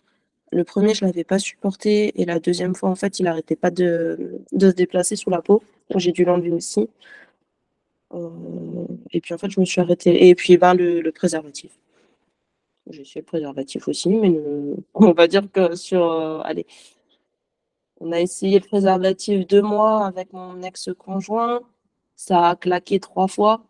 Le 0.51 0.63
premier, 0.63 0.93
je 0.93 1.05
ne 1.05 1.09
l'avais 1.09 1.23
pas 1.23 1.39
supporté 1.39 2.19
et 2.19 2.25
la 2.25 2.39
deuxième 2.39 2.75
fois, 2.75 2.89
en 2.89 2.95
fait, 2.95 3.19
il 3.19 3.23
n'arrêtait 3.25 3.55
pas 3.55 3.71
de, 3.71 4.41
de, 4.51 4.69
se 4.69 4.75
déplacer 4.75 5.15
sous 5.15 5.29
la 5.29 5.41
peau. 5.41 5.63
J'ai 5.95 6.11
dû 6.11 6.25
l'enlever 6.25 6.51
aussi. 6.51 6.89
Euh, 8.13 8.29
et 9.11 9.21
puis 9.21 9.33
en 9.33 9.37
fait, 9.37 9.49
je 9.49 9.59
me 9.59 9.65
suis 9.65 9.81
arrêtée. 9.81 10.27
Et 10.29 10.35
puis 10.35 10.57
ben, 10.57 10.73
le, 10.73 11.11
préservatif. 11.11 11.71
Le 12.87 13.21
préservatif 13.21 13.87
aussi, 13.87 14.09
mais 14.09 14.37
on 14.93 15.11
va 15.13 15.27
dire 15.27 15.49
que 15.51 15.75
sur. 15.75 16.03
Euh, 16.03 16.41
allez. 16.43 16.65
On 17.99 18.11
a 18.11 18.19
essayé 18.19 18.59
le 18.59 18.67
préservatif 18.67 19.47
deux 19.47 19.61
mois 19.61 20.05
avec 20.05 20.33
mon 20.33 20.61
ex-conjoint. 20.61 21.61
Ça 22.15 22.49
a 22.49 22.55
claqué 22.55 22.99
trois 22.99 23.27
fois. 23.27 23.63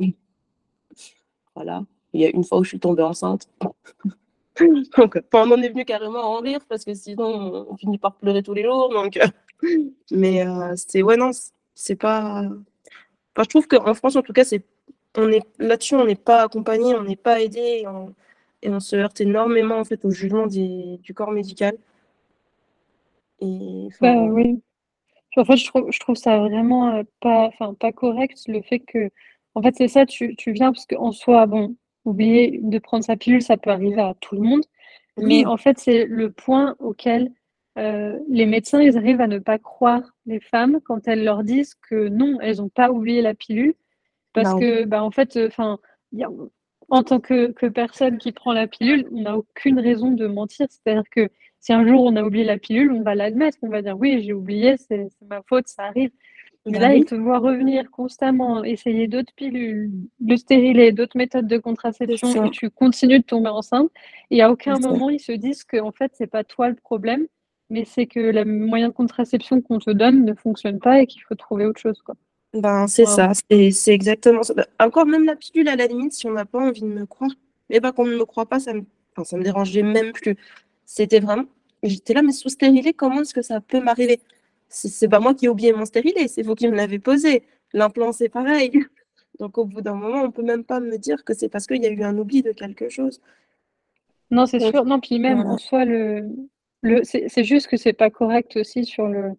Voilà. 1.56 1.84
Il 2.14 2.22
y 2.22 2.26
a 2.26 2.30
une 2.30 2.44
fois 2.44 2.60
où 2.60 2.64
je 2.64 2.70
suis 2.70 2.80
tombée 2.80 3.04
enceinte. 3.04 3.48
donc, 4.98 5.22
on 5.34 5.52
en 5.52 5.62
est 5.62 5.70
venu 5.70 5.86
carrément 5.86 6.20
à 6.20 6.26
en 6.26 6.40
rire 6.40 6.62
parce 6.68 6.84
que 6.84 6.94
sinon, 6.96 7.68
on 7.70 7.78
finit 7.78 8.00
par 8.00 8.16
pleurer 8.16 8.42
tous 8.42 8.54
les 8.54 8.64
jours. 8.64 8.90
Donc, 8.90 9.20
mais 10.12 10.44
c'est 10.76 11.04
ouais, 11.04 11.18
non, 11.18 11.30
c'est 11.76 11.96
pas 11.96 12.50
je 13.42 13.50
trouve 13.50 13.68
qu'en 13.68 13.94
France, 13.94 14.16
en 14.16 14.22
tout 14.22 14.34
cas, 14.34 14.44
c'est, 14.44 14.64
on 15.18 15.32
est 15.32 15.42
là-dessus, 15.58 15.96
on 15.96 16.06
n'est 16.06 16.16
pas 16.16 16.44
accompagné, 16.44 16.96
on 16.96 17.04
n'est 17.04 17.16
pas 17.16 17.42
aidé 17.42 17.86
et 18.64 18.70
on, 18.70 18.80
se 18.80 18.96
heurte 18.96 19.22
énormément 19.22 19.78
en 19.78 19.84
fait 19.84 20.04
au 20.06 20.12
jugement 20.12 20.48
du 20.48 21.14
corps 21.14 21.32
médical. 21.32 21.76
Et, 23.42 23.90
bah, 24.02 24.24
oui. 24.24 24.62
En 25.36 25.46
fait, 25.46 25.58
je 25.58 25.66
trouve, 25.66 25.92
je 25.92 26.00
trouve 26.00 26.16
ça 26.16 26.38
vraiment 26.38 26.96
euh, 26.96 27.04
pas, 27.20 27.48
enfin, 27.48 27.74
pas 27.74 27.92
correct 27.92 28.38
le 28.48 28.62
fait 28.62 28.80
que, 28.80 29.10
en 29.56 29.62
fait, 29.62 29.76
c'est 29.76 29.88
ça, 29.88 30.06
tu, 30.06 30.36
tu 30.36 30.52
viens 30.52 30.72
parce 30.72 30.86
qu'en 30.86 31.12
soi, 31.12 31.46
bon, 31.48 31.76
oublier 32.06 32.60
de 32.62 32.80
prendre 32.80 33.04
sa 33.04 33.16
pilule, 33.16 33.42
ça 33.42 33.58
peut 33.58 33.72
arriver 33.72 34.02
à 34.02 34.14
tout 34.20 34.36
le 34.36 34.42
monde. 34.42 34.64
Mais 35.18 35.46
en 35.46 35.58
fait, 35.58 35.78
c'est 35.78 36.06
le 36.06 36.32
point 36.32 36.76
auquel 36.80 37.32
euh, 37.78 38.20
les 38.30 38.46
médecins, 38.46 38.82
ils 38.82 38.98
arrivent 38.98 39.22
à 39.22 39.28
ne 39.28 39.40
pas 39.40 39.60
croire 39.60 40.02
les 40.26 40.40
femmes 40.40 40.80
quand 40.84 41.08
elles 41.08 41.24
leur 41.24 41.44
disent 41.44 41.76
que 41.76 42.08
non, 42.08 42.40
elles 42.42 42.58
n'ont 42.58 42.70
pas 42.70 42.92
oublié 42.92 43.22
la 43.22 43.34
pilule. 43.34 43.76
Parce 44.34 44.54
que, 44.60 44.86
bah, 44.86 45.04
en 45.04 45.12
fait, 45.12 45.38
euh, 45.38 45.48
enfin, 45.48 45.78
en 46.90 47.04
tant 47.04 47.20
que, 47.20 47.52
personne 47.70 48.18
qui 48.18 48.32
prend 48.32 48.54
la 48.54 48.68
pilule, 48.68 49.08
on 49.12 49.22
n'a 49.22 49.38
aucune 49.38 49.80
raison 49.80 50.12
de 50.12 50.28
mentir. 50.28 50.68
C'est-à-dire 50.70 51.10
que 51.10 51.30
si 51.60 51.74
un 51.74 51.88
jour 51.88 52.04
on 52.04 52.16
a 52.16 52.24
oublié 52.24 52.44
la 52.44 52.58
pilule, 52.58 52.92
on 52.92 53.02
va 53.02 53.16
l'admettre. 53.16 53.58
On 53.62 53.70
va 53.70 53.82
dire 53.82 53.98
oui, 53.98 54.22
j'ai 54.24 54.34
oublié, 54.34 54.76
c'est 54.78 55.08
ma 55.28 55.42
faute, 55.44 55.68
ça 55.68 55.84
arrive. 55.84 56.12
Mais 56.66 56.74
bah 56.74 56.80
là, 56.80 56.96
il 56.96 57.04
te 57.04 57.16
voit 57.16 57.40
revenir 57.40 57.92
constamment, 57.92 58.64
essayer 58.64 59.08
d'autres 59.08 59.34
pilules, 59.36 59.92
le 60.26 60.38
stérilet, 60.38 60.94
d'autres 60.94 61.18
méthodes 61.18 61.48
de 61.48 61.58
contraception, 61.58 62.46
et 62.46 62.52
tu 62.52 62.70
continues 62.70 63.20
de 63.20 63.26
tomber 63.26 63.50
enceinte. 63.50 63.92
Et 64.32 64.42
à 64.42 64.50
aucun 64.50 64.80
moment, 64.80 65.10
ils 65.10 65.20
se 65.20 65.34
disent 65.34 65.66
que 65.66 65.78
en 65.78 65.92
fait, 65.92 66.12
c'est 66.16 66.28
pas 66.28 66.46
toi 66.46 66.70
le 66.70 66.76
problème, 66.76 67.28
mais 67.70 67.84
c'est 67.84 68.06
que 68.06 68.20
le 68.20 68.46
moyen 68.46 68.88
de 68.88 68.94
contraception 68.94 69.62
qu'on 69.62 69.80
te 69.80 69.92
donne 69.92 70.24
ne 70.24 70.34
fonctionne 70.34 70.80
pas 70.80 71.02
et 71.02 71.08
qu'il 71.08 71.22
faut 71.24 71.36
trouver 71.36 71.66
autre 71.66 71.82
chose. 71.82 72.02
Quoi. 72.02 72.16
Ben, 72.54 72.88
c'est 72.88 73.06
ça, 73.06 73.32
c'est 73.34 73.94
exactement 73.94 74.44
ça. 74.44 74.54
Encore 74.80 75.08
même 75.08 75.26
la 75.26 75.36
pilule, 75.36 75.68
à 75.68 75.76
la 75.76 75.88
limite, 75.88 76.14
si 76.14 76.28
on 76.28 76.32
n'a 76.32 76.46
pas 76.46 76.60
envie 76.60 76.82
de 76.82 76.88
me 76.88 77.06
croire, 77.06 77.32
et 77.70 77.80
ben, 77.80 77.92
qu'on 77.92 78.06
ne 78.06 78.16
me 78.16 78.26
croit 78.26 78.46
pas, 78.46 78.60
ça 78.60 78.74
me, 78.74 78.84
enfin, 79.12 79.24
ça 79.24 79.38
me 79.38 79.44
dérangeait 79.44 79.82
même 79.82 80.12
plus. 80.12 80.36
C'était 80.86 81.20
vraiment, 81.20 81.46
j'étais 81.82 82.14
là, 82.14 82.22
mais 82.22 82.32
sous 82.32 82.50
stérilet, 82.50 82.94
comment 82.94 83.22
est-ce 83.22 83.34
que 83.34 83.42
ça 83.42 83.60
peut 83.60 83.80
m'arriver? 83.80 84.20
C'est 84.70 85.08
pas 85.08 85.20
moi 85.20 85.34
qui 85.34 85.46
ai 85.46 85.50
oublié 85.50 85.74
mon 85.74 85.86
stérilet, 85.86 86.28
c'est 86.28 86.44
vous 86.44 86.56
qui 86.56 86.68
me 86.68 86.76
l'avez 86.76 87.00
posé. 87.00 87.44
L'implant, 87.74 88.12
c'est 88.12 88.30
pareil. 88.30 88.72
Donc, 89.40 89.58
au 89.58 89.66
bout 89.66 89.82
d'un 89.82 89.96
moment, 89.96 90.22
on 90.22 90.32
peut 90.32 90.44
même 90.44 90.64
pas 90.64 90.80
me 90.80 90.98
dire 90.98 91.24
que 91.24 91.34
c'est 91.34 91.50
parce 91.50 91.66
qu'il 91.66 91.82
y 91.84 91.88
a 91.88 91.92
eu 91.92 92.04
un 92.04 92.18
oubli 92.18 92.44
de 92.44 92.52
quelque 92.52 92.90
chose. 92.90 93.20
Non, 94.30 94.46
c'est 94.46 94.60
sûr. 94.60 94.86
Non, 94.86 95.00
puis 95.00 95.20
même 95.20 95.42
en 95.42 95.58
soi, 95.58 95.86
le, 95.86 96.30
c'est 97.04 97.44
juste 97.44 97.68
que 97.68 97.78
c'est 97.78 97.94
pas 97.94 98.12
correct 98.12 98.58
aussi 98.58 98.86
sur 98.86 99.08
le. 99.08 99.32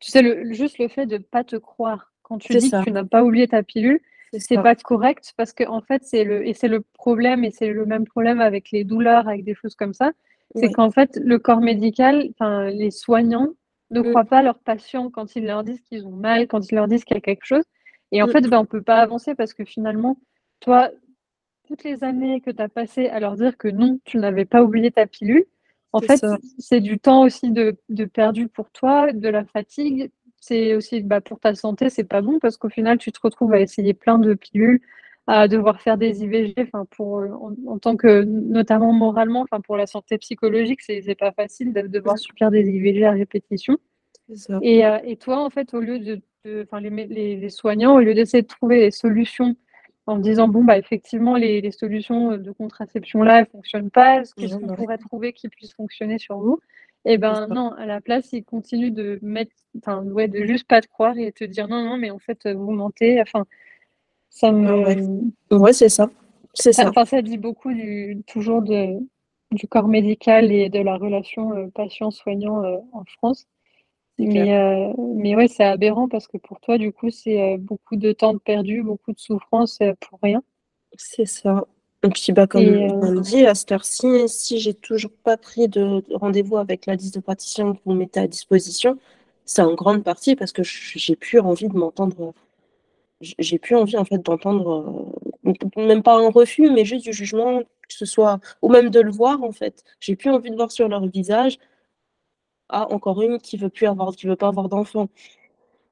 Tu 0.00 0.10
sais, 0.10 0.22
le, 0.22 0.52
juste 0.52 0.78
le 0.78 0.88
fait 0.88 1.06
de 1.06 1.18
pas 1.18 1.44
te 1.44 1.56
croire 1.56 2.12
quand 2.28 2.38
tu 2.38 2.52
dis 2.54 2.70
que 2.70 2.84
tu 2.84 2.90
n'as 2.90 3.04
pas 3.04 3.24
oublié 3.24 3.48
ta 3.48 3.62
pilule, 3.62 4.00
c'est 4.36 4.56
pas 4.56 4.74
correct 4.74 5.32
parce 5.36 5.52
que 5.52 5.64
en 5.64 5.80
fait 5.80 6.02
c'est 6.04 6.24
le 6.24 6.46
et 6.46 6.52
c'est 6.52 6.68
le 6.68 6.80
problème 6.80 7.44
et 7.44 7.50
c'est 7.50 7.68
le 7.68 7.86
même 7.86 8.04
problème 8.04 8.40
avec 8.40 8.70
les 8.70 8.84
douleurs, 8.84 9.26
avec 9.26 9.44
des 9.44 9.54
choses 9.54 9.74
comme 9.74 9.94
ça, 9.94 10.12
c'est 10.54 10.70
qu'en 10.70 10.90
fait 10.90 11.18
le 11.22 11.38
corps 11.38 11.60
médical, 11.60 12.28
enfin 12.34 12.70
les 12.70 12.90
soignants 12.90 13.48
ne 13.90 14.00
mm. 14.00 14.10
croient 14.10 14.24
pas 14.24 14.42
leurs 14.42 14.58
patients 14.58 15.10
quand 15.10 15.36
ils 15.36 15.44
leur 15.44 15.64
disent 15.64 15.80
qu'ils 15.82 16.06
ont 16.06 16.12
mal, 16.12 16.46
quand 16.46 16.70
ils 16.70 16.74
leur 16.74 16.88
disent 16.88 17.04
qu'il 17.04 17.16
y 17.16 17.18
a 17.18 17.22
quelque 17.22 17.44
chose. 17.44 17.64
Et 18.12 18.22
en 18.22 18.26
mm. 18.26 18.30
fait, 18.30 18.40
ben, 18.48 18.58
on 18.58 18.66
peut 18.66 18.82
pas 18.82 18.96
avancer 18.96 19.34
parce 19.34 19.54
que 19.54 19.64
finalement, 19.64 20.18
toi, 20.60 20.90
toutes 21.66 21.84
les 21.84 22.04
années 22.04 22.40
que 22.40 22.50
tu 22.50 22.62
as 22.62 22.68
passées 22.68 23.08
à 23.08 23.20
leur 23.20 23.36
dire 23.36 23.56
que 23.56 23.68
non, 23.68 23.98
tu 24.04 24.18
n'avais 24.18 24.44
pas 24.44 24.62
oublié 24.62 24.90
ta 24.90 25.06
pilule, 25.06 25.44
en 25.92 26.00
fait, 26.00 26.22
c'est 26.58 26.80
du 26.80 26.98
temps 26.98 27.22
aussi 27.22 27.50
de, 27.50 27.76
perdu 28.12 28.48
pour 28.48 28.70
toi, 28.70 29.12
de 29.12 29.28
la 29.28 29.44
fatigue. 29.46 30.10
C'est 30.40 30.74
aussi 30.74 31.02
bah, 31.02 31.20
pour 31.20 31.40
ta 31.40 31.54
santé, 31.54 31.90
c'est 31.90 32.04
pas 32.04 32.20
bon 32.20 32.38
parce 32.38 32.56
qu'au 32.56 32.68
final, 32.68 32.98
tu 32.98 33.12
te 33.12 33.18
retrouves 33.22 33.52
à 33.52 33.60
essayer 33.60 33.94
plein 33.94 34.18
de 34.18 34.34
pilules, 34.34 34.80
à 35.26 35.48
devoir 35.48 35.80
faire 35.80 35.98
des 35.98 36.22
IVG, 36.22 36.54
enfin 36.62 36.86
pour 36.90 37.22
en, 37.66 37.78
tant 37.78 37.96
que 37.96 38.22
notamment 38.22 38.92
moralement, 38.92 39.42
enfin 39.42 39.60
pour 39.60 39.76
la 39.76 39.86
santé 39.86 40.16
psychologique, 40.18 40.80
c'est 40.80 41.14
pas 41.18 41.32
facile 41.32 41.72
de 41.72 41.82
devoir 41.82 42.18
subir 42.18 42.50
des 42.50 42.62
IVG 42.62 43.04
à 43.04 43.12
répétition. 43.12 43.76
Et, 44.62 44.84
euh, 44.86 44.98
et, 45.04 45.16
toi, 45.16 45.42
en 45.42 45.50
fait, 45.50 45.72
au 45.72 45.80
lieu 45.80 45.98
de, 45.98 46.20
enfin 46.62 46.80
les, 46.80 46.90
les, 47.36 47.48
soignants, 47.48 47.96
au 47.96 48.00
lieu 48.00 48.14
d'essayer 48.14 48.42
de 48.42 48.46
trouver 48.46 48.80
des 48.80 48.90
solutions 48.90 49.56
en 50.06 50.18
disant 50.18 50.48
bon 50.48 50.64
bah 50.64 50.78
effectivement 50.78 51.36
les, 51.36 51.70
solutions 51.70 52.38
de 52.38 52.50
contraception 52.50 53.22
là 53.22 53.40
elles 53.40 53.46
fonctionnent 53.46 53.90
pas 53.90 54.22
qu'est-ce 54.36 54.56
qu'on 54.56 54.74
pourrait 54.74 54.96
trouver 54.96 55.34
qui 55.34 55.48
puisse 55.48 55.74
fonctionner 55.74 56.18
sur 56.18 56.38
vous? 56.38 56.60
Eh 57.04 57.18
ben 57.18 57.46
non 57.48 57.70
à 57.72 57.86
la 57.86 58.00
place 58.00 58.32
ils 58.32 58.44
continuent 58.44 58.92
de 58.92 59.18
mettre 59.22 59.52
enfin 59.78 60.04
ouais 60.04 60.28
de 60.28 60.44
juste 60.44 60.66
pas 60.66 60.80
te 60.80 60.88
croire 60.88 61.16
et 61.18 61.32
te 61.32 61.44
dire 61.44 61.68
non 61.68 61.82
non 61.84 61.96
mais 61.96 62.10
en 62.10 62.18
fait 62.18 62.46
vous 62.48 62.72
mentez 62.72 63.20
enfin 63.20 63.44
ça 64.30 64.52
me 64.52 65.56
ouais, 65.56 65.72
c'est 65.72 65.88
ça. 65.88 66.10
C'est 66.54 66.72
ça 66.72 66.88
enfin 66.88 67.04
ça 67.04 67.22
dit 67.22 67.38
beaucoup 67.38 67.72
du 67.72 68.22
toujours 68.26 68.62
de 68.62 68.98
du 69.52 69.66
corps 69.66 69.88
médical 69.88 70.52
et 70.52 70.68
de 70.68 70.80
la 70.80 70.96
relation 70.96 71.54
euh, 71.54 71.68
patient 71.74 72.10
soignant 72.10 72.62
euh, 72.64 72.76
en 72.92 73.04
France. 73.04 73.46
Mais, 74.18 74.52
euh, 74.52 74.92
mais 75.14 75.36
ouais, 75.36 75.46
c'est 75.46 75.64
aberrant 75.64 76.08
parce 76.08 76.26
que 76.26 76.38
pour 76.38 76.60
toi, 76.60 76.76
du 76.76 76.92
coup, 76.92 77.08
c'est 77.08 77.54
euh, 77.54 77.56
beaucoup 77.56 77.94
de 77.96 78.10
temps 78.12 78.36
perdu, 78.36 78.82
beaucoup 78.82 79.12
de 79.12 79.18
souffrance 79.18 79.78
euh, 79.80 79.92
pour 80.00 80.18
rien. 80.22 80.42
C'est 80.96 81.24
ça. 81.24 81.64
Et 82.04 82.08
puis, 82.10 82.32
bah, 82.32 82.46
comme 82.46 82.64
on 82.64 83.20
dit, 83.20 83.44
à 83.46 83.54
cette 83.54 83.72
heure-ci, 83.72 84.28
si 84.28 84.60
j'ai 84.60 84.74
toujours 84.74 85.10
pas 85.24 85.36
pris 85.36 85.68
de 85.68 86.02
rendez-vous 86.14 86.56
avec 86.56 86.86
la 86.86 86.94
liste 86.94 87.14
de 87.16 87.20
praticiens 87.20 87.74
que 87.74 87.80
vous 87.84 87.94
mettez 87.94 88.20
à 88.20 88.28
disposition, 88.28 88.98
c'est 89.44 89.62
en 89.62 89.74
grande 89.74 90.04
partie 90.04 90.36
parce 90.36 90.52
que 90.52 90.62
j'ai 90.62 91.16
plus 91.16 91.40
envie 91.40 91.68
de 91.68 91.76
m'entendre. 91.76 92.34
J'ai 93.20 93.58
plus 93.58 93.74
envie 93.76 93.96
en 93.96 94.04
fait 94.04 94.18
d'entendre, 94.18 95.12
même 95.76 96.02
pas 96.04 96.14
un 96.14 96.30
refus, 96.30 96.70
mais 96.70 96.84
juste 96.84 97.04
du 97.04 97.12
jugement, 97.12 97.62
que 97.62 97.94
ce 97.94 98.06
soit, 98.06 98.40
ou 98.62 98.68
même 98.68 98.90
de 98.90 99.00
le 99.00 99.10
voir 99.10 99.42
en 99.42 99.52
fait. 99.52 99.84
J'ai 100.00 100.16
plus 100.16 100.30
envie 100.30 100.50
de 100.50 100.56
voir 100.56 100.70
sur 100.70 100.88
leur 100.88 101.06
visage 101.06 101.58
ah, 102.68 102.86
encore 102.92 103.22
une 103.22 103.40
qui 103.40 103.56
veut 103.56 103.70
plus 103.70 103.86
avoir, 103.86 104.14
qui 104.14 104.26
veut 104.26 104.36
pas 104.36 104.48
avoir 104.48 104.68
d'enfant. 104.68 105.08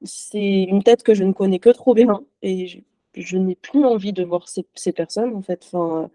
C'est 0.03 0.63
une 0.63 0.83
tête 0.83 1.03
que 1.03 1.13
je 1.15 1.23
ne 1.23 1.33
connais 1.33 1.59
que 1.59 1.69
trop 1.71 1.93
bien 1.93 2.21
et 2.41 2.83
je, 3.15 3.37
n'ai 3.37 3.55
plus 3.55 3.83
envie 3.85 4.13
de 4.13 4.23
voir 4.23 4.47
ces, 4.47 4.91
personnes 4.93 5.35
en 5.35 5.41
fait. 5.41 5.63
Enfin, 5.65 6.09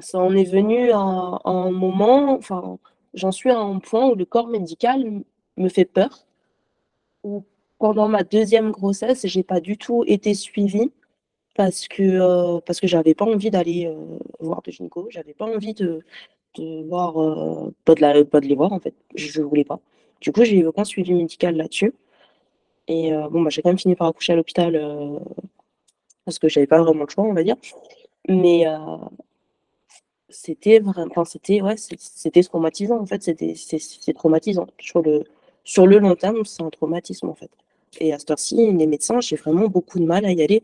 ça 0.00 0.18
en 0.18 0.34
est 0.36 0.44
venu 0.44 0.90
à, 0.92 0.98
un 1.44 1.70
moment, 1.70 2.34
enfin, 2.34 2.78
j'en 3.14 3.32
suis 3.32 3.50
à 3.50 3.58
un 3.58 3.78
point 3.78 4.08
où 4.08 4.14
le 4.14 4.24
corps 4.24 4.48
médical 4.48 5.22
me 5.56 5.68
fait 5.68 5.84
peur. 5.84 6.26
Où 7.24 7.44
pendant 7.78 8.08
ma 8.08 8.24
deuxième 8.24 8.70
grossesse, 8.70 9.26
j'ai 9.26 9.42
pas 9.42 9.60
du 9.60 9.76
tout 9.78 10.04
été 10.06 10.34
suivie 10.34 10.92
parce 11.56 11.88
que 11.88 12.02
euh, 12.02 12.60
parce 12.66 12.80
que 12.80 12.86
j'avais 12.86 13.14
pas 13.14 13.24
envie 13.24 13.50
d'aller 13.50 13.86
euh, 13.86 14.18
voir 14.40 14.62
de 14.62 14.70
gynéco, 14.70 15.06
j'avais 15.10 15.34
pas 15.34 15.46
envie 15.46 15.74
de 15.74 16.02
voir, 16.88 17.20
euh, 17.20 17.74
pas, 17.84 17.94
de 17.94 18.00
la, 18.00 18.24
pas 18.24 18.40
de 18.40 18.46
les 18.46 18.54
voir 18.54 18.72
en 18.72 18.80
fait, 18.80 18.94
je 19.14 19.42
voulais 19.42 19.64
pas. 19.64 19.80
Du 20.20 20.32
coup, 20.32 20.44
j'ai 20.44 20.58
eu 20.58 20.66
aucun 20.66 20.84
suivi 20.84 21.14
médical 21.14 21.56
là-dessus. 21.56 21.94
Et 22.88 23.12
euh, 23.12 23.28
bon, 23.28 23.42
bah, 23.42 23.50
j'ai 23.50 23.62
quand 23.62 23.70
même 23.70 23.78
fini 23.78 23.94
par 23.94 24.08
accoucher 24.08 24.32
à 24.32 24.36
l'hôpital 24.36 24.74
euh, 24.76 25.18
parce 26.24 26.38
que 26.38 26.48
j'avais 26.48 26.66
pas 26.66 26.82
vraiment 26.82 27.04
le 27.04 27.08
choix, 27.08 27.24
on 27.24 27.32
va 27.32 27.42
dire. 27.42 27.56
Mais 28.28 28.64
c'était 30.28 30.78
vraiment, 30.78 31.24
c'était 31.24 31.60
ouais, 31.60 31.74
c'était 31.76 32.42
traumatisant 32.42 33.00
en 33.00 33.06
fait, 33.06 33.22
c'est 33.56 34.12
traumatisant 34.14 34.66
sur 34.78 35.02
le 35.02 35.24
sur 35.64 35.86
le 35.86 35.98
long 35.98 36.14
terme, 36.14 36.44
c'est 36.44 36.62
un 36.62 36.70
traumatisme 36.70 37.28
en 37.28 37.34
fait. 37.34 37.50
Et 37.98 38.12
à 38.12 38.18
cette 38.18 38.30
heure-ci, 38.30 38.72
les 38.72 38.86
médecins, 38.86 39.20
j'ai 39.20 39.36
vraiment 39.36 39.66
beaucoup 39.68 39.98
de 39.98 40.04
mal 40.04 40.24
à 40.24 40.32
y 40.32 40.42
aller 40.42 40.62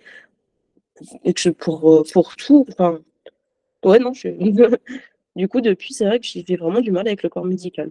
et 1.25 1.35
que 1.35 1.49
pour, 1.51 2.05
pour 2.13 2.37
tout, 2.37 2.67
enfin, 2.71 3.01
ouais, 3.85 3.99
non, 3.99 4.13
du 5.37 5.49
coup, 5.49 5.61
depuis, 5.61 5.95
c'est 5.95 6.07
vrai 6.07 6.21
que 6.21 6.27
j'ai 6.27 6.57
vraiment 6.57 6.81
du 6.81 6.91
mal 6.91 7.07
avec 7.07 7.23
le 7.23 7.29
corps 7.29 7.45
médical. 7.45 7.91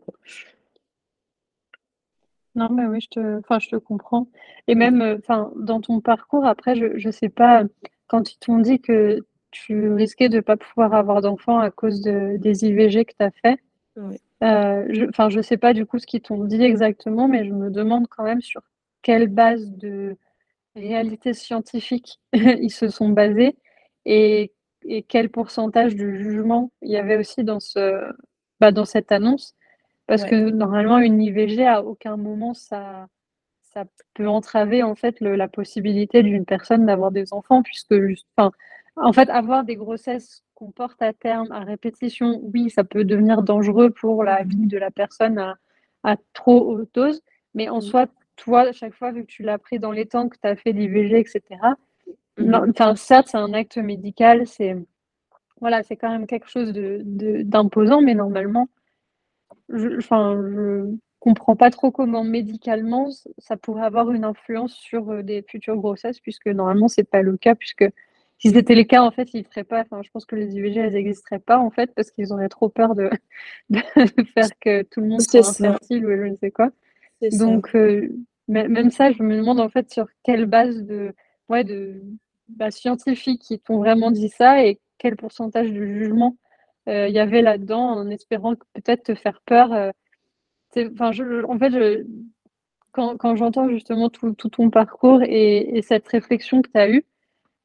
Non, 2.56 2.70
mais 2.72 2.86
oui, 2.86 3.02
je 3.02 3.10
te, 3.10 3.40
enfin, 3.40 3.60
je 3.60 3.70
te 3.70 3.76
comprends. 3.76 4.28
Et 4.68 4.76
même, 4.76 5.02
enfin, 5.20 5.52
dans 5.58 5.82
ton 5.82 6.00
parcours, 6.02 6.46
après, 6.46 6.76
je, 6.76 6.98
je 6.98 7.10
sais 7.10 7.30
pas, 7.30 7.64
quand 8.08 8.32
ils 8.34 8.38
t'ont 8.40 8.60
dit 8.60 8.80
que 8.80 9.26
tu 9.52 9.92
risquais 9.94 10.30
de 10.30 10.40
pas 10.40 10.58
pouvoir 10.58 10.94
avoir 10.94 11.22
d'enfant 11.22 11.60
à 11.60 11.72
cause 11.72 12.02
de, 12.02 12.38
des 12.38 12.66
IVG 12.66 13.06
que 13.06 13.14
tu 13.18 13.26
as 13.26 13.32
fait, 13.32 13.60
euh, 14.44 14.86
je, 14.90 15.06
enfin, 15.10 15.30
je 15.30 15.42
sais 15.42 15.58
pas 15.58 15.74
du 15.74 15.86
coup 15.86 15.98
ce 16.00 16.06
qu'ils 16.08 16.22
t'ont 16.22 16.44
dit 16.44 16.62
exactement, 16.62 17.28
mais 17.28 17.46
je 17.46 17.54
me 17.54 17.70
demande 17.72 18.08
quand 18.10 18.24
même 18.24 18.42
sur 18.42 18.62
quelle 19.02 19.28
base 19.28 19.72
de 19.72 20.18
réalité 20.76 21.34
scientifique 21.34 22.20
ils 22.34 22.72
se 22.72 22.90
sont 22.90 23.10
basés 23.10 23.58
et, 24.06 24.54
et, 24.86 25.04
quel 25.04 25.30
pourcentage 25.30 25.96
de 25.96 26.12
jugement 26.14 26.72
il 26.82 26.92
y 26.92 26.98
avait 26.98 27.18
aussi 27.18 27.44
dans, 27.44 27.60
ce, 27.62 28.04
bah, 28.60 28.72
dans 28.72 28.86
cette 28.86 29.12
annonce. 29.12 29.55
Parce 30.08 30.24
Ouais. 30.24 30.30
que 30.30 30.50
normalement, 30.52 31.00
une 31.00 31.22
IVG, 31.22 31.66
à 31.68 31.84
aucun 31.84 32.18
moment, 32.18 32.54
ça, 32.54 33.08
ça 33.64 33.86
peut 34.16 34.28
entraver 34.28 34.84
en 34.84 34.96
fait 34.96 35.20
le, 35.22 35.36
la 35.36 35.48
possibilité 35.48 36.24
d'une 36.24 36.46
personne 36.46 36.86
d'avoir 36.86 37.12
des 37.12 37.34
enfants, 37.34 37.64
puisque 37.64 37.96
enfin, 38.38 38.52
en 38.98 39.14
fait, 39.14 39.30
avoir 39.30 39.64
des 39.66 39.76
grossesses 39.76 40.44
qu'on 40.56 40.72
porte 40.72 41.02
à 41.02 41.14
terme 41.14 41.52
à 41.52 41.62
répétition, 41.62 42.42
oui, 42.54 42.70
ça 42.70 42.84
peut 42.84 43.04
devenir 43.06 43.44
dangereux 43.44 43.92
pour 43.92 44.24
la 44.24 44.44
vie 44.44 44.68
de 44.68 44.78
la 44.78 44.92
personne 44.92 45.38
à, 45.40 45.58
à 46.04 46.18
trop 46.34 46.72
haute 46.72 46.90
dose, 46.96 47.22
mais 47.56 47.70
en 47.70 47.78
Mmh. 47.80 47.82
soi, 47.82 48.08
toi, 48.38 48.62
à 48.62 48.72
chaque 48.74 48.94
fois, 48.96 49.12
vu 49.12 49.24
que 49.24 49.32
tu 49.32 49.44
l'as 49.44 49.58
pris 49.60 49.80
dans 49.80 49.92
les 49.92 50.06
temps, 50.08 50.30
que 50.30 50.38
tu 50.42 50.48
as 50.48 50.56
fait 50.56 50.72
l'IVG, 50.74 51.20
etc., 51.20 51.62
Mmh. 52.38 52.54
enfin, 52.70 52.96
certes, 52.96 53.28
c'est 53.30 53.38
un 53.38 53.54
acte 53.54 53.78
médical, 53.78 54.48
c'est 54.48 54.76
voilà, 55.62 55.84
c'est 55.84 55.96
quand 55.98 56.10
même 56.10 56.28
quelque 56.28 56.50
chose 56.50 56.74
de, 56.74 57.02
de, 57.04 57.42
d'imposant, 57.44 58.02
mais 58.02 58.14
normalement, 58.16 58.68
je, 59.70 59.98
enfin, 59.98 60.40
je 60.50 60.96
comprends 61.20 61.56
pas 61.56 61.72
trop 61.72 61.92
comment 61.92 62.24
médicalement 62.24 63.10
ça 63.40 63.58
pourrait 63.58 63.86
avoir 63.86 64.12
une 64.12 64.24
influence 64.24 64.74
sur 64.74 65.10
euh, 65.10 65.24
des 65.24 65.44
futures 65.48 65.78
grossesses, 65.78 66.20
puisque 66.20 66.48
normalement 66.48 66.88
c'est 66.88 67.10
pas 67.10 67.22
le 67.22 67.38
cas, 67.38 67.56
puisque 67.56 67.86
si 68.38 68.50
c'était 68.50 68.76
le 68.76 68.84
cas, 68.84 69.02
en 69.02 69.12
fait, 69.12 69.34
ils 69.34 69.46
feraient 69.46 69.64
pas. 69.64 69.82
Enfin, 69.82 70.02
je 70.04 70.10
pense 70.12 70.26
que 70.26 70.36
les 70.36 70.56
IVG 70.56 70.80
elles 70.80 70.94
n'existeraient 70.94 71.40
pas 71.40 71.58
en 71.58 71.70
fait, 71.70 71.94
parce 71.96 72.12
qu'ils 72.12 72.34
auraient 72.34 72.50
trop 72.50 72.70
peur 72.70 72.96
de, 72.96 73.10
de 73.70 73.82
faire 74.34 74.50
que 74.60 74.84
tout 74.84 75.02
le 75.02 75.08
monde 75.08 75.22
soit 75.22 75.40
infertile 75.40 76.06
ou 76.06 76.10
je 76.10 76.30
ne 76.30 76.36
sais 76.36 76.52
quoi. 76.52 76.70
Ça. 77.22 77.38
Donc 77.38 77.76
euh, 77.76 78.10
même 78.48 78.92
ça, 78.92 79.12
je 79.12 79.24
me 79.24 79.38
demande 79.38 79.60
en 79.60 79.70
fait 79.70 79.92
sur 79.92 80.06
quelle 80.24 80.46
base 80.46 80.84
de, 80.84 81.14
ouais, 81.50 81.64
de 81.64 82.02
bah, 82.50 82.72
scientifiques 82.72 83.42
qui 83.42 83.60
t'ont 83.60 83.78
vraiment 83.78 84.12
dit 84.12 84.30
ça 84.30 84.64
et 84.64 84.80
quel 84.98 85.16
pourcentage 85.16 85.72
de 85.72 85.86
jugement 85.86 86.38
il 86.88 87.14
y 87.14 87.20
avait 87.20 87.42
là-dedans, 87.42 87.82
en 87.92 88.10
espérant 88.10 88.56
peut-être 88.74 89.04
te 89.04 89.16
faire 89.16 89.42
peur. 89.46 89.74
Euh, 89.74 89.92
enfin, 90.94 91.12
je, 91.12 91.44
en 91.46 91.58
fait, 91.58 91.72
je, 91.72 92.06
quand, 92.92 93.18
quand 93.18 93.36
j'entends 93.36 93.70
justement 93.70 94.10
tout, 94.10 94.34
tout, 94.34 94.50
ton 94.50 94.70
parcours 94.70 95.22
et, 95.24 95.78
et 95.78 95.82
cette 95.82 96.08
réflexion 96.08 96.62
que 96.62 96.70
tu 96.70 96.78
as 96.78 96.90
eue, 96.90 97.06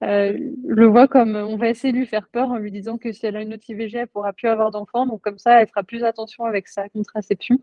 euh, 0.02 0.32
je 0.68 0.74
le 0.74 0.86
vois 0.86 1.08
comme 1.08 1.36
on 1.36 1.56
va 1.56 1.68
essayer 1.68 1.92
de 1.92 1.98
lui 1.98 2.06
faire 2.06 2.28
peur 2.28 2.50
en 2.50 2.56
lui 2.56 2.70
disant 2.70 2.96
que 2.96 3.12
si 3.12 3.26
elle 3.26 3.36
a 3.36 3.42
une 3.42 3.52
autre 3.52 3.68
IVG, 3.68 3.98
elle 3.98 4.06
pourra 4.08 4.32
plus 4.32 4.48
avoir 4.48 4.70
d'enfant, 4.70 5.06
donc 5.06 5.20
comme 5.20 5.38
ça, 5.38 5.60
elle 5.60 5.68
fera 5.68 5.82
plus 5.82 6.04
attention 6.04 6.44
avec 6.44 6.68
sa 6.68 6.88
contraception. 6.88 7.58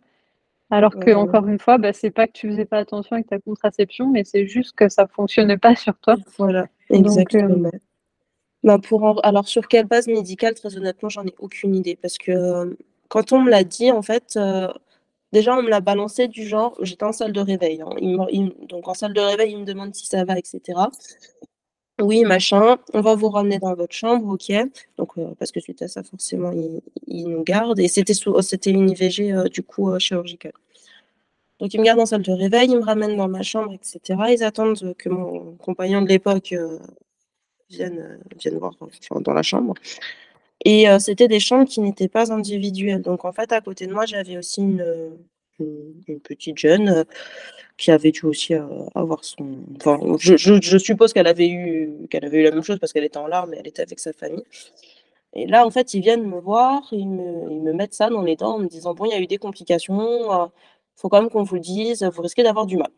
Alors 0.70 0.94
que, 0.96 1.06
Ouais. 1.06 1.14
encore 1.16 1.48
une 1.48 1.60
fois, 1.60 1.78
bah, 1.78 1.94
c'est 1.94 2.12
pas 2.12 2.28
que 2.28 2.34
tu 2.34 2.50
faisais 2.50 2.66
pas 2.66 2.78
attention 2.80 3.16
avec 3.16 3.28
ta 3.28 3.40
contraception, 3.40 4.10
mais 4.12 4.24
c'est 4.24 4.46
juste 4.48 4.76
que 4.76 4.90
ça 4.90 5.08
fonctionnait 5.08 5.58
pas 5.58 5.76
sur 5.76 5.98
toi. 5.98 6.16
Voilà, 6.38 6.68
Donc, 6.90 7.00
exactement. 7.00 7.66
euh, 7.66 7.72
Bah, 8.64 8.78
Alors, 9.24 9.48
sur 9.48 9.68
quelle 9.68 9.86
base 9.86 10.08
médicale, 10.08 10.54
très 10.56 10.76
honnêtement, 10.78 11.10
j'en 11.10 11.26
ai 11.26 11.34
aucune 11.40 11.76
idée. 11.76 11.96
Parce 11.96 12.18
que 12.18 12.32
euh, 12.32 12.76
quand 13.08 13.32
on 13.32 13.42
me 13.42 13.50
l'a 13.50 13.64
dit, 13.64 13.92
en 13.92 14.02
fait, 14.02 14.36
euh, 14.36 14.68
déjà, 15.32 15.56
on 15.58 15.62
me 15.64 15.70
l'a 15.70 15.80
balancé 15.82 16.28
du 16.28 16.46
genre, 16.48 16.76
j'étais 16.82 17.04
en 17.06 17.12
salle 17.14 17.34
de 17.34 17.40
réveil. 17.40 17.82
hein. 17.82 17.90
Donc, 18.68 18.88
en 18.88 18.94
salle 18.94 19.14
de 19.14 19.22
réveil, 19.22 19.52
il 19.54 19.60
me 19.60 19.66
demande 19.66 19.94
si 19.96 20.08
ça 20.08 20.24
va, 20.26 20.38
etc. 20.38 20.90
Oui, 22.00 22.24
machin, 22.26 22.78
on 22.94 23.02
va 23.02 23.16
vous 23.16 23.30
ramener 23.30 23.58
dans 23.60 23.74
votre 23.74 23.94
chambre, 23.96 24.28
ok. 24.28 24.52
Donc, 24.98 25.18
euh, 25.18 25.34
parce 25.40 25.52
que 25.52 25.60
suite 25.60 25.82
à 25.82 25.88
ça, 25.88 26.04
forcément, 26.04 26.52
il, 26.52 27.28
nous 27.28 27.44
garde. 27.44 27.80
Et 27.80 27.88
c'était 27.88 28.14
sous... 28.14 28.40
c'était 28.42 28.72
une 28.72 28.90
IVG, 28.90 29.50
du 29.50 29.64
coup, 29.64 29.98
chirurgicale. 30.00 30.54
Donc, 31.60 31.74
ils 31.74 31.80
me 31.80 31.86
gardent 31.86 32.02
en 32.02 32.06
salle 32.06 32.22
de 32.24 32.32
réveil, 32.32 32.70
ils 32.70 32.78
me 32.78 32.84
ramènent 32.84 33.18
dans 33.18 33.28
ma 33.28 33.42
chambre, 33.44 33.74
etc. 33.74 34.00
Ils 34.30 34.44
attendent 34.44 34.96
que 34.98 35.10
mon 35.10 35.56
compagnon 35.58 36.02
de 36.04 36.08
l'époque 36.08 36.54
vienne, 37.70 38.00
euh, 38.00 38.36
vienne 38.40 38.58
voir 38.58 38.74
dans 39.22 39.34
la 39.34 39.44
chambre. 39.44 39.74
Et 40.66 40.90
euh, 40.90 41.00
c'était 41.00 41.28
des 41.28 41.40
chambres 41.40 41.68
qui 41.68 41.82
n'étaient 41.82 42.08
pas 42.08 42.32
individuelles. 42.34 43.02
Donc, 43.02 43.26
en 43.26 43.32
fait, 43.32 43.52
à 43.52 43.62
côté 43.62 43.88
de 43.88 43.94
moi, 43.94 44.06
j'avais 44.06 44.38
aussi 44.38 44.62
une, 44.62 45.18
une, 45.60 45.94
une 46.08 46.20
petite 46.20 46.58
jeune 46.58 46.90
euh, 46.90 47.04
qui 47.78 47.92
avait 47.92 48.12
dû 48.12 48.26
aussi 48.26 48.54
euh, 48.56 48.66
avoir 48.96 49.24
son. 49.24 49.60
Enfin, 49.78 50.00
je, 50.20 50.36
je, 50.38 50.78
suppose 50.78 51.14
qu'elle 51.14 51.28
avait, 51.28 51.48
eu, 51.50 51.92
avait 52.14 52.40
eu 52.40 52.44
la 52.44 52.52
même 52.52 52.64
chose 52.64 52.80
parce 52.80 52.94
qu'elle 52.94 53.04
était 53.04 53.18
en 53.18 53.28
larmes 53.28 53.54
et 53.54 53.58
elle 53.58 53.68
était 53.68 53.84
avec 53.84 54.00
sa 54.00 54.14
famille. 54.14 54.44
Et 55.34 55.46
là, 55.48 55.66
en 55.66 55.72
fait, 55.72 55.94
ils 55.94 56.02
viennent 56.02 56.28
me 56.28 56.40
voir, 56.40 56.82
ils 56.92 57.08
me, 57.08 57.52
ils 57.52 57.62
me 57.62 57.74
mettent 57.74 57.94
ça 57.94 58.10
dans 58.10 58.24
les 58.24 58.36
dents 58.36 58.56
en 58.56 58.60
me 58.60 58.68
disant 58.68 58.94
Bon, 58.94 59.06
il 59.06 59.12
y 59.12 59.16
a 59.16 59.20
eu 59.22 59.28
des 59.28 59.38
complications, 59.38 60.46
il 60.48 60.50
faut 60.96 61.10
quand 61.10 61.22
même 61.22 61.30
qu'on 61.30 61.44
vous 61.44 61.56
le 61.56 61.62
dise, 61.62 62.04
vous 62.04 62.22
risquez 62.22 62.44
d'avoir 62.44 62.66
du 62.66 62.78
mal. 62.78 62.92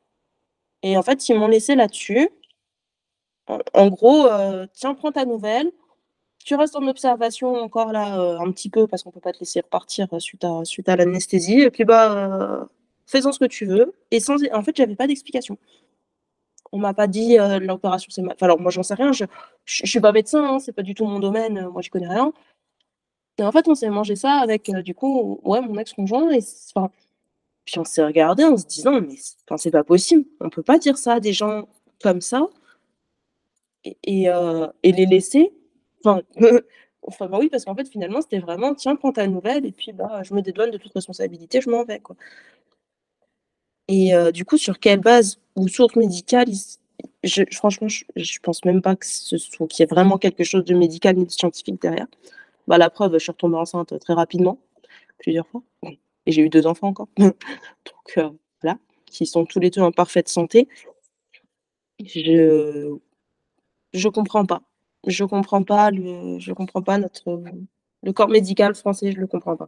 Et 0.83 0.97
en 0.97 1.03
fait, 1.03 1.27
ils 1.29 1.37
m'ont 1.37 1.47
laissé 1.47 1.75
là-dessus. 1.75 2.29
En, 3.73 3.87
gros, 3.89 4.27
euh, 4.27 4.67
tiens, 4.73 4.93
prends 4.93 5.11
ta 5.11 5.25
nouvelle. 5.25 5.71
Tu 6.45 6.55
restes 6.55 6.75
en 6.75 6.87
observation 6.87 7.55
encore 7.55 7.91
là 7.91 8.19
euh, 8.19 8.39
un 8.39 8.51
petit 8.51 8.69
peu 8.69 8.87
parce 8.87 9.03
qu'on 9.03 9.11
peut 9.11 9.19
pas 9.19 9.33
te 9.33 9.39
laisser 9.39 9.61
repartir 9.61 10.07
suite 10.19 10.43
à, 10.43 10.63
suite 10.65 10.87
à 10.89 10.95
l'anesthésie. 10.95 11.61
Et 11.61 11.71
puis, 11.71 11.83
bah, 11.85 12.61
euh, 12.61 12.65
fais-en 13.07 13.31
ce 13.31 13.39
que 13.39 13.45
tu 13.45 13.65
veux. 13.65 13.93
Et 14.11 14.19
sans, 14.19 14.37
en 14.53 14.63
fait, 14.63 14.75
j'avais 14.75 14.95
pas 14.95 15.07
d'explication. 15.07 15.57
On 16.71 16.77
m'a 16.77 16.93
pas 16.93 17.07
dit 17.07 17.39
euh, 17.39 17.59
l'opération 17.59 18.09
c'est 18.11 18.21
mal. 18.21 18.35
Alors 18.41 18.59
moi 18.59 18.71
j'en 18.71 18.83
sais 18.83 18.93
rien. 18.93 19.11
Je, 19.11 19.25
je 19.65 19.85
suis 19.87 19.99
pas 19.99 20.11
médecin, 20.11 20.43
hein, 20.43 20.59
c'est 20.59 20.71
pas 20.71 20.83
du 20.83 20.93
tout 20.93 21.05
mon 21.05 21.19
domaine. 21.19 21.67
moi 21.69 21.81
je 21.81 21.89
connais 21.89 22.07
rien. 22.07 22.31
Et 23.39 23.43
en 23.43 23.51
fait, 23.51 23.67
on 23.67 23.75
s'est 23.75 23.89
mangé 23.89 24.15
ça 24.15 24.33
avec 24.33 24.69
euh, 24.69 24.81
du 24.81 24.93
coup, 24.93 25.39
ouais, 25.43 25.61
mon 25.61 25.77
ex-conjoint. 25.77 26.29
Et 26.31 26.41
enfin, 26.75 26.91
puis 27.65 27.79
on 27.79 27.85
s'est 27.85 28.03
regardé 28.03 28.43
en 28.43 28.57
se 28.57 28.65
disant, 28.65 29.01
mais 29.01 29.15
c'est 29.57 29.71
pas 29.71 29.83
possible. 29.83 30.25
On 30.41 30.49
peut 30.49 30.63
pas 30.63 30.77
dire 30.77 30.97
ça 30.97 31.13
à 31.13 31.19
des 31.19 31.33
gens 31.33 31.67
comme 32.01 32.21
ça 32.21 32.47
euh, 33.85 34.67
et 34.83 34.91
les 34.91 35.05
laisser. 35.05 35.53
Enfin, 37.01 37.27
bah 37.27 37.37
oui, 37.39 37.49
parce 37.49 37.63
qu'en 37.63 37.75
fait, 37.75 37.87
finalement, 37.87 38.21
c'était 38.21 38.39
vraiment, 38.39 38.75
tiens, 38.75 38.95
prends 38.95 39.13
ta 39.13 39.25
nouvelle 39.25 39.65
et 39.65 39.71
puis 39.71 39.93
bah, 39.93 40.21
je 40.23 40.33
me 40.33 40.41
dédouane 40.41 40.69
de 40.69 40.77
toute 40.77 40.93
responsabilité, 40.93 41.61
je 41.61 41.69
m'en 41.69 41.85
vais. 41.85 41.99
Quoi. 41.99 42.15
Et 43.87 44.13
euh, 44.13 44.31
du 44.31 44.45
coup, 44.45 44.57
sur 44.57 44.79
quelle 44.79 44.99
base 44.99 45.39
ou 45.55 45.67
source 45.67 45.95
médicale, 45.95 46.47
je, 47.23 47.43
franchement, 47.53 47.87
je, 47.87 48.03
je 48.15 48.39
pense 48.39 48.63
même 48.65 48.81
pas 48.81 48.95
que 48.95 49.05
ce 49.05 49.37
soit 49.37 49.67
qu'il 49.67 49.81
y 49.81 49.83
ait 49.83 49.87
vraiment 49.87 50.17
quelque 50.17 50.43
chose 50.43 50.65
de 50.65 50.75
médical 50.75 51.15
ni 51.17 51.25
de 51.25 51.31
scientifique 51.31 51.81
derrière. 51.81 52.07
Bah, 52.67 52.77
la 52.77 52.89
preuve, 52.91 53.13
je 53.13 53.19
suis 53.19 53.31
retombée 53.31 53.57
enceinte 53.57 53.97
très 53.99 54.13
rapidement, 54.13 54.59
plusieurs 55.17 55.47
fois, 55.47 55.63
et 55.83 55.97
j'ai 56.31 56.43
eu 56.43 56.49
deux 56.49 56.67
enfants 56.67 56.89
encore. 56.89 57.07
Donc 57.17 57.33
euh, 58.17 58.29
voilà, 58.61 58.77
qui 59.07 59.25
sont 59.25 59.45
tous 59.45 59.59
les 59.59 59.71
deux 59.71 59.81
en 59.81 59.91
parfaite 59.91 60.29
santé. 60.29 60.67
Je 61.99 62.95
je 63.93 64.09
comprends 64.09 64.45
pas. 64.45 64.61
Je 65.07 65.23
comprends 65.25 65.63
pas 65.63 65.91
le, 65.91 66.39
je 66.39 66.53
comprends 66.53 66.81
pas 66.81 66.97
notre 66.97 67.41
le 68.03 68.13
corps 68.13 68.29
médical 68.29 68.75
français, 68.75 69.11
je 69.11 69.19
le 69.19 69.27
comprends 69.27 69.57
pas. 69.57 69.67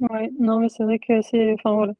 Ouais, 0.00 0.30
non, 0.38 0.60
mais 0.60 0.68
c'est 0.68 0.84
vrai 0.84 0.98
que 0.98 1.22
c'est, 1.22 1.52
enfin 1.54 1.72
voilà, 1.74 1.92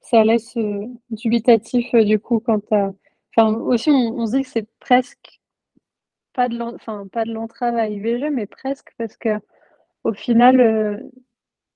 ça 0.00 0.24
laisse 0.24 0.56
euh, 0.56 0.86
dubitatif 1.10 1.94
euh, 1.94 2.04
du 2.04 2.18
coup 2.18 2.40
quand 2.40 2.60
t'as, 2.60 2.90
enfin 3.36 3.54
aussi 3.54 3.90
on, 3.90 4.26
se 4.26 4.36
dit 4.36 4.42
que 4.42 4.48
c'est 4.48 4.68
presque 4.80 5.40
pas 6.34 6.48
de, 6.48 6.60
enfin 6.60 7.06
pas 7.08 7.24
de 7.24 7.32
l'entrave 7.32 7.76
à 7.76 7.88
IVG, 7.88 8.30
mais 8.30 8.46
presque 8.46 8.92
parce 8.98 9.16
que 9.16 9.40
au 10.04 10.12
final 10.14 10.60
euh, 10.60 10.98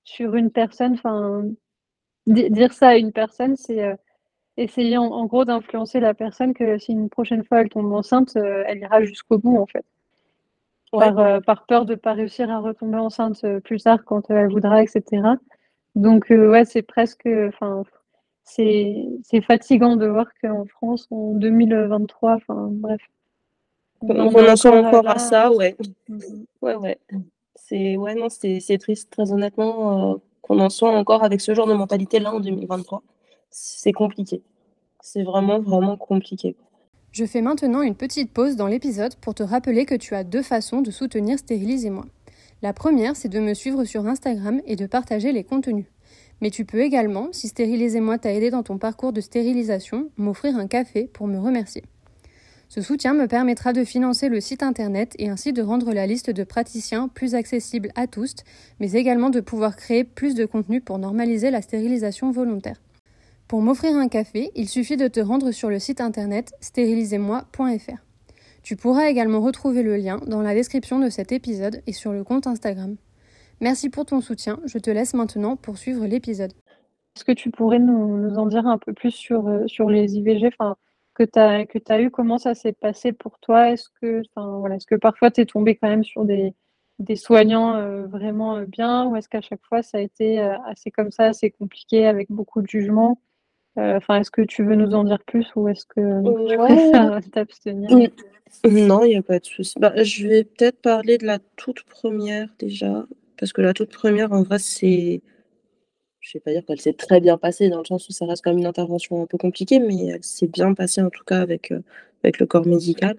sur 0.03 0.35
une 0.35 0.51
personne, 0.51 0.93
enfin 0.93 1.43
dire 2.27 2.73
ça 2.73 2.89
à 2.89 2.97
une 2.97 3.13
personne, 3.13 3.55
c'est 3.57 3.97
essayer 4.57 4.97
en, 4.97 5.05
en 5.05 5.25
gros 5.25 5.45
d'influencer 5.45 5.99
la 5.99 6.13
personne 6.13 6.53
que 6.53 6.77
si 6.77 6.91
une 6.91 7.09
prochaine 7.09 7.43
fois 7.43 7.61
elle 7.61 7.69
tombe 7.69 7.91
enceinte, 7.93 8.35
euh, 8.35 8.63
elle 8.67 8.79
ira 8.79 9.03
jusqu'au 9.03 9.37
bout 9.37 9.57
en 9.57 9.65
fait. 9.65 9.85
Ouais. 10.93 11.13
Par, 11.13 11.41
par, 11.43 11.65
peur 11.65 11.85
de 11.85 11.93
ne 11.93 11.97
pas 11.97 12.13
réussir 12.13 12.49
à 12.51 12.59
retomber 12.59 12.97
enceinte 12.97 13.45
plus 13.63 13.81
tard 13.81 14.03
quand 14.03 14.29
elle 14.29 14.51
voudra, 14.51 14.83
etc. 14.83 15.37
Donc, 15.95 16.31
euh, 16.31 16.49
ouais, 16.49 16.65
c'est 16.65 16.81
presque. 16.81 17.27
Enfin, 17.27 17.83
c'est 18.43 19.41
fatigant 19.45 19.95
de 19.95 20.07
voir 20.07 20.27
qu'en 20.41 20.65
France, 20.65 21.07
en 21.11 21.33
2023, 21.33 22.35
enfin, 22.35 22.67
bref. 22.71 23.01
On, 24.01 24.15
on 24.15 24.49
en 24.49 24.55
soit 24.55 24.71
encore 24.71 25.03
là. 25.03 25.11
à 25.11 25.19
ça, 25.19 25.51
ouais. 25.51 25.75
Mm. 26.09 26.19
Ouais, 26.61 26.75
ouais. 26.75 26.99
C'est 27.55 27.97
ouais, 27.97 28.15
non, 28.15 28.27
c'est 28.29 28.77
triste, 28.79 29.11
très 29.11 29.31
honnêtement, 29.31 30.13
euh, 30.13 30.15
qu'on 30.41 30.59
en 30.59 30.69
soit 30.69 30.91
encore 30.91 31.23
avec 31.23 31.39
ce 31.39 31.53
genre 31.53 31.67
de 31.67 31.73
mentalité-là 31.73 32.33
en 32.33 32.39
2023. 32.39 33.03
C'est 33.51 33.91
compliqué. 33.91 34.41
C'est 35.01 35.23
vraiment, 35.23 35.59
vraiment 35.59 35.97
compliqué. 35.97 36.55
Je 37.11 37.25
fais 37.25 37.41
maintenant 37.41 37.81
une 37.81 37.95
petite 37.95 38.31
pause 38.31 38.55
dans 38.55 38.67
l'épisode 38.67 39.15
pour 39.15 39.35
te 39.35 39.43
rappeler 39.43 39.85
que 39.85 39.95
tu 39.95 40.15
as 40.15 40.23
deux 40.23 40.41
façons 40.41 40.81
de 40.81 40.91
soutenir 40.91 41.37
Stérilisez-moi. 41.37 42.05
La 42.61 42.71
première, 42.71 43.17
c'est 43.17 43.27
de 43.27 43.39
me 43.39 43.53
suivre 43.53 43.83
sur 43.83 44.07
Instagram 44.07 44.61
et 44.65 44.77
de 44.77 44.85
partager 44.85 45.33
les 45.33 45.43
contenus. 45.43 45.87
Mais 46.39 46.49
tu 46.49 46.63
peux 46.63 46.79
également, 46.79 47.27
si 47.33 47.49
Stérilisez-moi 47.49 48.17
t'a 48.17 48.33
aidé 48.33 48.49
dans 48.49 48.63
ton 48.63 48.77
parcours 48.77 49.11
de 49.11 49.19
stérilisation, 49.19 50.09
m'offrir 50.15 50.55
un 50.55 50.67
café 50.67 51.09
pour 51.11 51.27
me 51.27 51.37
remercier. 51.37 51.83
Ce 52.69 52.81
soutien 52.81 53.13
me 53.13 53.27
permettra 53.27 53.73
de 53.73 53.83
financer 53.83 54.29
le 54.29 54.39
site 54.39 54.63
internet 54.63 55.13
et 55.19 55.27
ainsi 55.27 55.51
de 55.51 55.61
rendre 55.61 55.91
la 55.91 56.07
liste 56.07 56.29
de 56.29 56.45
praticiens 56.45 57.09
plus 57.09 57.35
accessible 57.35 57.91
à 57.95 58.07
tous, 58.07 58.35
mais 58.79 58.93
également 58.93 59.29
de 59.29 59.41
pouvoir 59.41 59.75
créer 59.75 60.05
plus 60.05 60.35
de 60.35 60.45
contenu 60.45 60.79
pour 60.79 60.97
normaliser 60.97 61.51
la 61.51 61.61
stérilisation 61.61 62.31
volontaire. 62.31 62.79
Pour 63.51 63.61
m'offrir 63.61 63.97
un 63.97 64.07
café, 64.07 64.49
il 64.55 64.69
suffit 64.69 64.95
de 64.95 65.09
te 65.09 65.19
rendre 65.19 65.51
sur 65.51 65.69
le 65.69 65.77
site 65.77 65.99
internet 65.99 66.53
stérilisez-moi.fr. 66.61 67.97
Tu 68.63 68.77
pourras 68.77 69.09
également 69.09 69.41
retrouver 69.41 69.83
le 69.83 69.97
lien 69.97 70.21
dans 70.25 70.41
la 70.41 70.53
description 70.53 70.99
de 70.99 71.09
cet 71.09 71.33
épisode 71.33 71.81
et 71.85 71.91
sur 71.91 72.13
le 72.13 72.23
compte 72.23 72.47
Instagram. 72.47 72.95
Merci 73.59 73.89
pour 73.89 74.05
ton 74.05 74.21
soutien, 74.21 74.61
je 74.63 74.77
te 74.77 74.89
laisse 74.89 75.13
maintenant 75.13 75.57
poursuivre 75.57 76.05
l'épisode. 76.05 76.53
Est-ce 77.17 77.25
que 77.25 77.33
tu 77.33 77.51
pourrais 77.51 77.79
nous, 77.79 78.33
en 78.37 78.45
dire 78.45 78.65
un 78.67 78.77
peu 78.77 78.93
plus 78.93 79.11
sur, 79.11 79.45
euh, 79.49 79.67
sur 79.67 79.89
les 79.89 80.15
IVG 80.15 80.51
que 81.13 81.23
tu 81.25 81.37
as, 81.37 81.65
que 81.65 81.77
as 81.89 82.01
eu 82.01 82.09
Comment 82.09 82.37
ça 82.37 82.55
s'est 82.55 82.71
passé 82.71 83.11
pour 83.11 83.37
toi? 83.39 83.69
Est-ce 83.71 83.89
que, 84.01 84.95
parfois 84.95 85.29
tu 85.29 85.41
es 85.41 85.45
tombé 85.45 85.75
quand 85.75 85.89
même 85.89 86.05
sur 86.05 86.23
des, 86.23 86.53
des 86.99 87.17
soignants 87.17 87.75
euh, 87.75 88.07
vraiment 88.07 88.55
euh, 88.55 88.65
bien 88.65 89.07
ou 89.07 89.17
est-ce 89.17 89.27
qu'à 89.27 89.41
chaque 89.41 89.65
fois 89.65 89.81
ça 89.81 89.97
a 89.97 90.01
été 90.01 90.39
assez 90.39 90.89
comme 90.89 91.11
ça, 91.11 91.25
assez 91.25 91.51
compliqué 91.51 92.07
avec 92.07 92.31
beaucoup 92.31 92.61
de 92.61 92.67
jugements 92.67 93.19
enfin, 93.75 94.19
est-ce 94.19 94.31
que 94.31 94.41
tu 94.41 94.63
veux 94.63 94.75
nous 94.75 94.93
en 94.93 95.03
dire 95.03 95.23
plus 95.25 95.47
ou 95.55 95.67
est-ce 95.67 95.85
que 95.85 96.49
tu 96.49 96.57
préfères 96.57 97.19
t'abstenir 97.31 97.89
Non, 98.65 99.03
il 99.03 99.09
n'y 99.09 99.15
a 99.15 99.21
pas 99.21 99.39
de 99.39 99.45
souci. 99.45 99.75
Bah, 99.79 99.93
je 100.03 100.27
vais 100.27 100.43
peut-être 100.43 100.81
parler 100.81 101.17
de 101.17 101.25
la 101.25 101.39
toute 101.55 101.83
première 101.83 102.49
déjà, 102.59 103.05
parce 103.37 103.53
que 103.53 103.61
la 103.61 103.73
toute 103.73 103.91
première, 103.91 104.31
en 104.31 104.43
vrai, 104.43 104.59
c'est. 104.59 105.21
Je 106.19 106.29
ne 106.29 106.39
vais 106.39 106.39
pas 106.41 106.51
dire 106.51 106.65
qu'elle 106.65 106.79
s'est 106.79 106.93
très 106.93 107.19
bien 107.19 107.37
passée, 107.37 107.69
dans 107.69 107.79
le 107.79 107.85
sens 107.85 108.07
où 108.07 108.11
ça 108.11 108.27
reste 108.27 108.43
quand 108.43 108.51
même 108.51 108.59
une 108.59 108.67
intervention 108.67 109.23
un 109.23 109.25
peu 109.25 109.39
compliquée, 109.39 109.79
mais 109.79 110.05
elle 110.07 110.23
s'est 110.23 110.47
bien 110.47 110.75
passée 110.75 111.01
en 111.01 111.09
tout 111.09 111.23
cas 111.23 111.39
avec, 111.39 111.71
euh, 111.71 111.81
avec 112.23 112.37
le 112.37 112.45
corps 112.45 112.67
médical. 112.67 113.17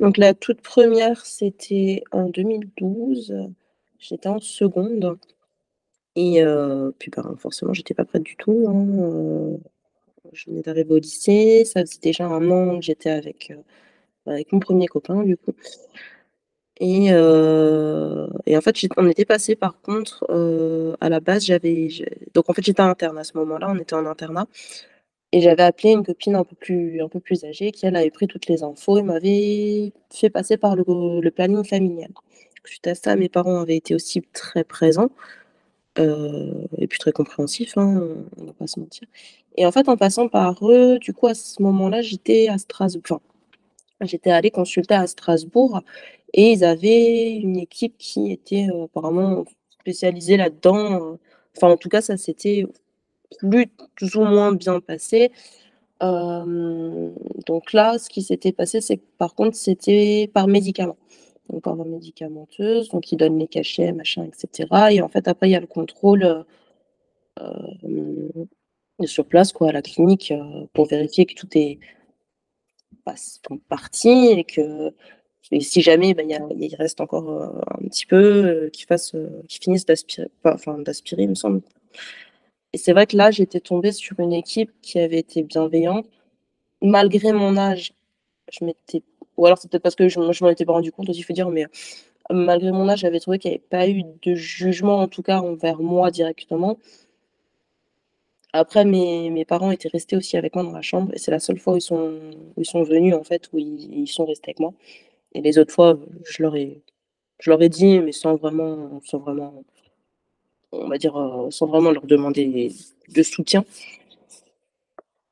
Donc 0.00 0.16
la 0.16 0.34
toute 0.34 0.62
première, 0.62 1.24
c'était 1.26 2.02
en 2.12 2.28
2012. 2.28 3.34
J'étais 3.98 4.28
en 4.28 4.40
seconde. 4.40 5.18
Et 6.16 6.42
puis 6.98 7.10
ben, 7.10 7.34
forcément, 7.38 7.72
j'étais 7.72 7.94
pas 7.94 8.04
prête 8.04 8.22
du 8.22 8.36
tout, 8.36 8.66
hein, 8.68 9.58
je 10.32 10.50
venais 10.50 10.62
d'arriver 10.62 10.94
au 10.94 10.98
lycée, 10.98 11.64
ça 11.64 11.80
faisait 11.80 11.98
déjà 12.02 12.26
un 12.26 12.50
an 12.50 12.76
que 12.78 12.84
j'étais 12.84 13.10
avec, 13.10 13.52
avec 14.26 14.52
mon 14.52 14.60
premier 14.60 14.86
copain 14.86 15.22
du 15.24 15.36
coup 15.36 15.52
et 16.80 17.06
et 18.46 18.56
en 18.56 18.60
fait, 18.60 18.76
on 18.96 19.08
était 19.08 19.24
passé 19.24 19.56
par 19.56 19.80
contre, 19.80 20.24
à 21.00 21.08
la 21.08 21.20
base, 21.20 21.44
j'avais 21.44 21.88
donc 22.34 22.50
en 22.50 22.52
fait, 22.52 22.62
j'étais 22.64 22.80
interne 22.82 23.18
à 23.18 23.24
ce 23.24 23.36
moment-là, 23.38 23.68
on 23.70 23.78
était 23.78 23.94
en 23.94 24.06
internat 24.06 24.46
et 25.32 25.40
j'avais 25.40 25.62
appelé 25.64 25.92
une 25.92 26.04
copine 26.04 26.36
un 26.36 26.44
peu 26.44 26.56
plus 26.56 27.00
un 27.02 27.08
peu 27.08 27.20
plus 27.20 27.44
âgée 27.44 27.72
qui, 27.72 27.86
elle, 27.86 27.96
avait 27.96 28.10
pris 28.10 28.26
toutes 28.28 28.46
les 28.48 28.62
infos 28.62 28.98
et 28.98 29.02
m'avait 29.02 29.92
fait 30.12 30.30
passer 30.30 30.56
par 30.56 30.76
le 30.76 30.84
le 31.20 31.30
planning 31.30 31.64
familial. 31.64 32.10
Suite 32.64 32.86
à 32.86 32.94
ça, 32.94 33.16
mes 33.16 33.28
parents 33.28 33.60
avaient 33.60 33.76
été 33.76 33.94
aussi 33.94 34.22
très 34.32 34.64
présents. 34.64 35.10
Euh, 35.98 36.66
et 36.78 36.88
puis 36.88 36.98
très 36.98 37.12
compréhensif, 37.12 37.78
hein, 37.78 38.02
on 38.36 38.44
va 38.44 38.52
pas 38.52 38.66
se 38.66 38.80
mentir. 38.80 39.06
Et 39.56 39.64
en 39.64 39.72
fait, 39.72 39.88
en 39.88 39.96
passant 39.96 40.28
par 40.28 40.68
eux, 40.68 40.98
du 40.98 41.12
coup, 41.12 41.28
à 41.28 41.34
ce 41.34 41.62
moment-là, 41.62 42.02
j'étais 42.02 42.48
à 42.48 42.58
Strasbourg. 42.58 43.20
j'étais 44.00 44.30
allée 44.30 44.50
consulter 44.50 44.94
à 44.94 45.06
Strasbourg 45.06 45.82
et 46.32 46.52
ils 46.52 46.64
avaient 46.64 47.32
une 47.32 47.56
équipe 47.56 47.96
qui 47.98 48.32
était 48.32 48.66
euh, 48.70 48.84
apparemment 48.84 49.44
spécialisée 49.68 50.36
là-dedans. 50.36 51.18
Enfin, 51.56 51.68
en 51.68 51.76
tout 51.76 51.88
cas, 51.88 52.00
ça 52.00 52.16
s'était 52.16 52.66
plus 53.94 54.16
ou 54.16 54.24
moins 54.24 54.52
bien 54.52 54.80
passé. 54.80 55.30
Euh, 56.02 57.10
donc 57.46 57.72
là, 57.72 57.98
ce 57.98 58.08
qui 58.10 58.22
s'était 58.22 58.52
passé, 58.52 58.80
c'est 58.80 58.96
que 58.98 59.04
par 59.18 59.34
contre, 59.34 59.56
c'était 59.56 60.30
par 60.32 60.48
médicament 60.48 60.96
donc 61.50 61.62
par 61.62 61.76
médicamenteuse, 61.76 62.88
donc 62.88 63.12
ils 63.12 63.16
donnent 63.16 63.38
les 63.38 63.48
cachets, 63.48 63.92
machin, 63.92 64.24
etc. 64.24 64.68
Et 64.90 65.00
en 65.00 65.08
fait, 65.08 65.28
après, 65.28 65.48
il 65.48 65.52
y 65.52 65.56
a 65.56 65.60
le 65.60 65.66
contrôle 65.66 66.22
euh, 66.24 66.44
euh, 67.84 69.06
sur 69.06 69.26
place, 69.26 69.52
quoi, 69.52 69.68
à 69.68 69.72
la 69.72 69.82
clinique, 69.82 70.30
euh, 70.30 70.66
pour 70.72 70.86
vérifier 70.86 71.26
que 71.26 71.34
tout 71.34 71.48
est 71.54 71.78
parti 73.68 74.08
et 74.08 74.44
que 74.44 74.92
si 75.60 75.82
jamais 75.82 76.14
ben, 76.14 76.26
il 76.56 76.74
reste 76.76 77.00
encore 77.00 77.28
un 77.30 77.88
petit 77.88 78.06
peu, 78.06 78.70
qu'ils 78.72 78.86
qu'ils 78.86 79.62
finissent 79.62 79.84
d'aspirer, 79.84 80.30
enfin 80.44 80.78
d'aspirer, 80.78 81.24
il 81.24 81.30
me 81.30 81.34
semble. 81.34 81.60
Et 82.72 82.78
c'est 82.78 82.92
vrai 82.92 83.06
que 83.06 83.16
là, 83.16 83.30
j'étais 83.30 83.60
tombée 83.60 83.92
sur 83.92 84.18
une 84.20 84.32
équipe 84.32 84.72
qui 84.80 84.98
avait 84.98 85.18
été 85.18 85.42
bienveillante. 85.42 86.06
Malgré 86.82 87.32
mon 87.32 87.56
âge, 87.56 87.92
je 88.50 88.64
m'étais 88.64 89.02
ou 89.36 89.46
alors 89.46 89.58
c'est 89.58 89.70
peut-être 89.70 89.82
parce 89.82 89.96
que 89.96 90.08
je, 90.08 90.32
je 90.32 90.44
m'en 90.44 90.50
étais 90.50 90.64
pas 90.64 90.72
rendu 90.72 90.92
compte 90.92 91.08
aussi, 91.08 91.20
il 91.20 91.22
faut 91.24 91.32
dire, 91.32 91.50
mais 91.50 91.64
euh, 92.30 92.34
malgré 92.34 92.72
mon 92.72 92.88
âge, 92.88 93.00
j'avais 93.00 93.20
trouvé 93.20 93.38
qu'il 93.38 93.50
n'y 93.50 93.56
avait 93.56 93.64
pas 93.68 93.88
eu 93.88 94.02
de 94.22 94.34
jugement, 94.34 95.00
en 95.00 95.08
tout 95.08 95.22
cas 95.22 95.38
envers 95.40 95.80
moi 95.80 96.10
directement. 96.10 96.78
Après, 98.52 98.84
mes, 98.84 99.44
parents 99.44 99.72
étaient 99.72 99.88
restés 99.88 100.16
aussi 100.16 100.36
avec 100.36 100.54
moi 100.54 100.62
dans 100.62 100.70
la 100.72 100.80
chambre, 100.80 101.12
et 101.12 101.18
c'est 101.18 101.32
la 101.32 101.40
seule 101.40 101.58
fois 101.58 101.74
où 101.74 101.76
ils 101.76 101.80
sont, 101.80 102.12
ils 102.56 102.84
venus, 102.84 103.14
en 103.14 103.24
fait, 103.24 103.50
où 103.52 103.58
ils, 103.58 104.06
sont 104.06 104.24
restés 104.26 104.50
avec 104.50 104.60
moi. 104.60 104.72
Et 105.32 105.40
les 105.42 105.58
autres 105.58 105.74
fois, 105.74 105.98
je 106.24 106.42
leur 106.42 106.54
ai, 106.54 107.68
dit, 107.68 107.98
mais 107.98 108.12
sans 108.12 108.36
vraiment, 108.36 109.00
on 110.72 110.88
va 110.88 110.98
dire, 110.98 111.16
euh, 111.16 111.50
sans 111.50 111.66
vraiment 111.66 111.90
leur 111.90 112.06
demander 112.06 112.70
de 113.08 113.22
soutien. 113.24 113.64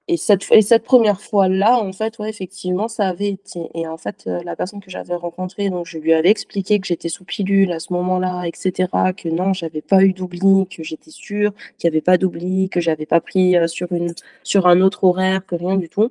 Et 0.09 0.17
cette, 0.17 0.51
et 0.51 0.63
cette 0.63 0.83
première 0.83 1.21
fois-là, 1.21 1.79
en 1.79 1.93
fait, 1.93 2.19
ouais, 2.19 2.29
effectivement, 2.29 2.89
ça 2.89 3.09
avait 3.09 3.29
été. 3.29 3.69
Et 3.75 3.87
en 3.87 3.97
fait, 3.97 4.25
euh, 4.27 4.43
la 4.45 4.57
personne 4.57 4.81
que 4.81 4.91
j'avais 4.91 5.15
rencontrée, 5.15 5.71
donc 5.71 5.87
je 5.87 5.99
lui 5.99 6.13
avais 6.13 6.29
expliqué 6.31 6.81
que 6.81 6.87
j'étais 6.89 7.09
sous 7.09 7.25
pilule 7.25 7.71
à 7.73 7.79
ce 7.79 7.93
moment-là, 7.93 8.45
etc., 8.47 8.89
que 9.17 9.29
non, 9.29 9.53
j'avais 9.53 9.81
pas 9.81 10.03
eu 10.03 10.13
d'oubli, 10.13 10.67
que 10.67 10.83
j'étais 10.83 11.13
sûre 11.13 11.53
qu'il 11.79 11.89
n'y 11.89 11.95
avait 11.95 12.03
pas 12.03 12.19
d'oubli, 12.19 12.69
que 12.69 12.81
j'avais 12.81 13.07
pas 13.07 13.21
pris 13.21 13.57
euh, 13.57 13.69
sur, 13.69 13.93
une, 13.93 14.13
sur 14.43 14.67
un 14.67 14.81
autre 14.81 15.05
horaire, 15.05 15.47
que 15.47 15.55
rien 15.55 15.77
du 15.77 15.89
tout. 15.89 16.11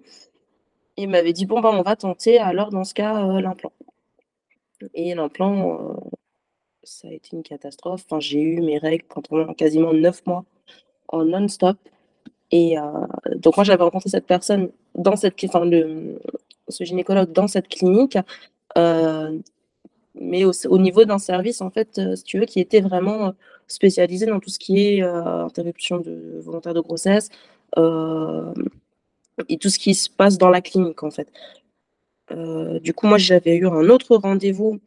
Il 0.97 1.09
m'avait 1.09 1.33
dit, 1.33 1.45
bon, 1.45 1.59
ben, 1.61 1.71
on 1.73 1.81
va 1.81 1.95
tenter 1.97 2.39
alors, 2.39 2.69
dans 2.69 2.85
ce 2.85 2.93
cas, 2.93 3.25
euh, 3.27 3.41
l'implant. 3.41 3.73
Et 4.93 5.13
l'implant, 5.15 5.95
ça 6.83 7.07
a 7.07 7.11
été 7.11 7.35
une 7.35 7.43
catastrophe. 7.43 8.03
Enfin, 8.05 8.19
j'ai 8.19 8.41
eu 8.41 8.61
mes 8.61 8.77
règles 8.77 9.05
pendant 9.05 9.53
quasiment 9.53 9.93
neuf 9.93 10.25
mois 10.25 10.45
en 11.09 11.25
non-stop. 11.25 11.77
Et 12.51 12.77
euh, 12.77 12.83
donc 13.37 13.57
moi 13.57 13.63
j'avais 13.63 13.83
rencontré 13.83 14.09
cette 14.09 14.25
personne 14.25 14.69
dans 14.95 15.15
cette, 15.15 15.41
enfin 15.45 15.65
le, 15.65 16.19
ce 16.67 16.83
gynécologue 16.83 17.31
dans 17.31 17.47
cette 17.47 17.67
clinique, 17.69 18.17
euh, 18.77 19.37
mais 20.15 20.43
au, 20.43 20.51
au 20.67 20.77
niveau 20.77 21.05
d'un 21.05 21.17
service 21.17 21.61
en 21.61 21.69
fait, 21.69 21.97
euh, 21.97 22.15
si 22.15 22.23
tu 22.23 22.39
veux, 22.39 22.45
qui 22.45 22.59
était 22.59 22.81
vraiment 22.81 23.33
spécialisé 23.67 24.25
dans 24.25 24.39
tout 24.39 24.49
ce 24.49 24.59
qui 24.59 24.79
est 24.79 25.01
interruption 25.01 25.99
de 25.99 26.39
volontaire 26.43 26.73
de 26.73 26.81
grossesse 26.81 27.29
et 29.47 29.57
tout 29.57 29.69
ce 29.69 29.79
qui 29.79 29.95
se 29.95 30.09
passe 30.09 30.37
dans 30.37 30.49
la 30.49 30.59
clinique 30.61 31.03
en 31.03 31.11
fait. 31.11 31.31
du 32.81 32.93
coup 32.93 33.07
moi 33.07 33.17
j'avais 33.17 33.55
eu 33.55 33.65
un 33.65 33.89
autre 33.89 34.17
rendez-vous 34.17 34.81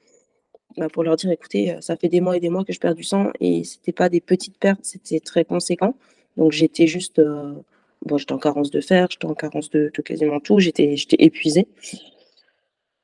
bah, 0.76 0.88
pour 0.90 1.02
leur 1.02 1.16
dire 1.16 1.30
écoutez 1.30 1.78
ça 1.80 1.96
fait 1.96 2.08
des 2.10 2.20
mois 2.20 2.36
et 2.36 2.40
des 2.40 2.50
mois 2.50 2.62
que 2.62 2.74
je 2.74 2.80
perds 2.80 2.94
du 2.94 3.04
sang 3.04 3.30
et 3.40 3.64
c'était 3.64 3.92
pas 3.92 4.10
des 4.10 4.20
petites 4.20 4.58
pertes, 4.58 4.80
c'était 4.82 5.20
très 5.20 5.46
conséquent. 5.46 5.94
Donc 6.36 6.52
j'étais 6.52 6.86
juste, 6.86 7.18
euh, 7.18 7.54
bon, 8.02 8.18
j'étais 8.18 8.32
en 8.32 8.38
carence 8.38 8.70
de 8.70 8.80
fer, 8.80 9.06
j'étais 9.10 9.26
en 9.26 9.34
carence 9.34 9.70
de, 9.70 9.88
quasiment 9.88 10.40
tout, 10.40 10.58
j'étais, 10.58 10.94
épuisée. 11.18 11.68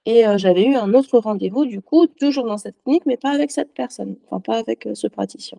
Et 0.06 0.26
euh, 0.26 0.38
j'avais 0.38 0.64
eu 0.64 0.74
un 0.74 0.94
autre 0.94 1.18
rendez-vous, 1.18 1.66
du 1.66 1.80
coup, 1.80 2.06
toujours 2.06 2.46
dans 2.46 2.58
cette 2.58 2.76
clinique, 2.82 3.04
mais 3.06 3.16
pas 3.16 3.30
avec 3.30 3.50
cette 3.50 3.72
personne, 3.72 4.16
enfin 4.26 4.40
pas 4.40 4.58
avec 4.58 4.86
euh, 4.86 4.94
ce 4.94 5.06
praticien. 5.06 5.58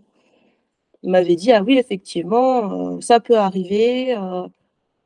Il 1.03 1.11
m'avait 1.11 1.35
dit, 1.35 1.51
ah 1.51 1.63
oui, 1.63 1.77
effectivement, 1.77 3.01
ça 3.01 3.19
peut 3.19 3.37
arriver 3.37 4.15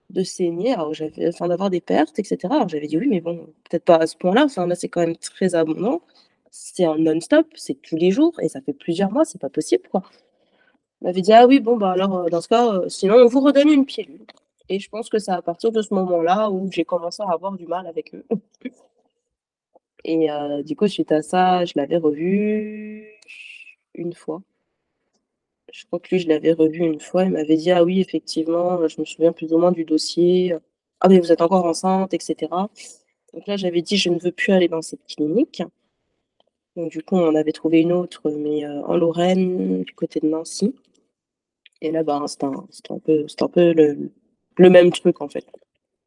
de 0.10 0.24
saigner, 0.24 0.76
enfin 0.76 1.48
d'avoir 1.48 1.70
des 1.70 1.82
pertes, 1.82 2.20
etc. 2.20 2.38
Alors 2.52 2.70
j'avais 2.70 2.88
dit, 2.88 2.98
oui, 2.98 3.08
mais 3.08 3.22
bon, 3.22 3.48
peut-être 3.70 3.86
pas 3.86 3.98
à 3.98 4.08
ce 4.08 4.18
point-là, 4.18 4.46
enfin 4.46 4.68
là 4.68 4.76
c'est 4.76 4.90
quand 4.90 5.02
même 5.02 5.16
très 5.16 5.56
abondant, 5.56 6.02
c'est 6.52 6.86
en 6.86 6.98
non-stop, 6.98 7.48
c'est 7.56 7.82
tous 7.82 7.96
les 7.96 8.12
jours, 8.12 8.34
et 8.42 8.50
ça 8.50 8.62
fait 8.62 8.74
plusieurs 8.74 9.12
mois, 9.12 9.26
c'est 9.26 9.40
pas 9.40 9.50
possible, 9.50 9.84
quoi 9.90 10.04
m'avait 11.02 11.22
dit 11.22 11.34
Ah 11.34 11.48
oui, 11.48 11.60
bon, 11.60 11.78
bah 11.78 11.92
alors, 11.92 12.18
euh, 12.18 12.30
dans 12.30 12.42
ce 12.42 12.48
cas, 12.48 12.68
euh, 12.68 12.90
sinon, 12.90 13.16
on 13.16 13.28
vous 13.28 13.42
redonne 13.42 13.70
une 13.70 13.86
pilule. 13.86 14.26
Et 14.70 14.80
je 14.80 14.90
pense 14.90 15.10
que 15.10 15.20
c'est 15.20 15.32
à 15.32 15.42
partir 15.42 15.72
de 15.72 15.82
ce 15.82 15.94
moment-là 15.94 16.50
où 16.50 16.72
j'ai 16.72 16.86
commencé 16.86 17.22
à 17.24 17.32
avoir 17.32 17.54
du 17.54 17.68
mal 17.68 17.88
avec 17.88 18.16
eux. 18.16 18.26
Et 20.04 20.32
euh, 20.32 20.62
du 20.64 20.76
coup, 20.76 20.88
suite 20.88 21.12
à 21.12 21.22
ça, 21.22 21.66
je 21.66 21.74
l'avais 21.76 21.98
revu 21.98 23.08
une 23.96 24.14
fois. 24.14 24.42
Je 25.74 25.86
crois 25.86 26.00
que 26.00 26.10
lui, 26.12 26.20
je 26.20 26.28
l'avais 26.30 26.54
revu 26.54 26.80
une 26.80 27.00
fois. 27.00 27.26
Il 27.26 27.32
m'avait 27.32 27.58
dit 27.58 27.72
Ah 27.72 27.84
oui, 27.84 28.00
effectivement, 28.02 28.88
je 28.88 29.00
me 29.00 29.06
souviens 29.06 29.34
plus 29.34 29.54
ou 29.54 29.58
moins 29.58 29.72
du 29.72 29.84
dossier. 29.86 30.56
Ah, 31.02 31.10
mais 31.10 31.20
vous 31.20 31.32
êtes 31.32 31.42
encore 31.42 31.66
enceinte, 31.66 32.14
etc. 32.14 32.36
Donc 33.34 33.48
là, 33.48 33.58
j'avais 33.58 33.82
dit: 33.82 33.98
«Je 33.98 34.10
ne 34.10 34.20
veux 34.20 34.32
plus 34.32 34.54
aller 34.54 34.68
dans 34.70 34.82
cette 34.82 35.06
clinique». 35.06 35.64
Donc 36.76 36.92
du 36.92 37.04
coup, 37.04 37.18
on 37.18 37.36
avait 37.36 37.52
trouvé 37.52 37.82
une 37.82 37.92
autre, 37.94 38.30
mais 38.32 38.66
en 38.68 38.96
Lorraine, 38.98 39.84
du 39.84 39.94
côté 39.94 40.20
de 40.20 40.28
Nancy 40.28 40.76
et 41.86 41.92
là, 41.92 42.04
ben, 42.04 42.28
c'était 42.28 42.46
un 42.46 42.52
un 42.92 43.00
peu 43.00 43.26
un 43.42 43.48
peu 43.48 43.74
le 43.74 44.12
le 44.58 44.70
même 44.70 44.92
truc, 44.92 45.22
en 45.22 45.30
fait. 45.30 45.46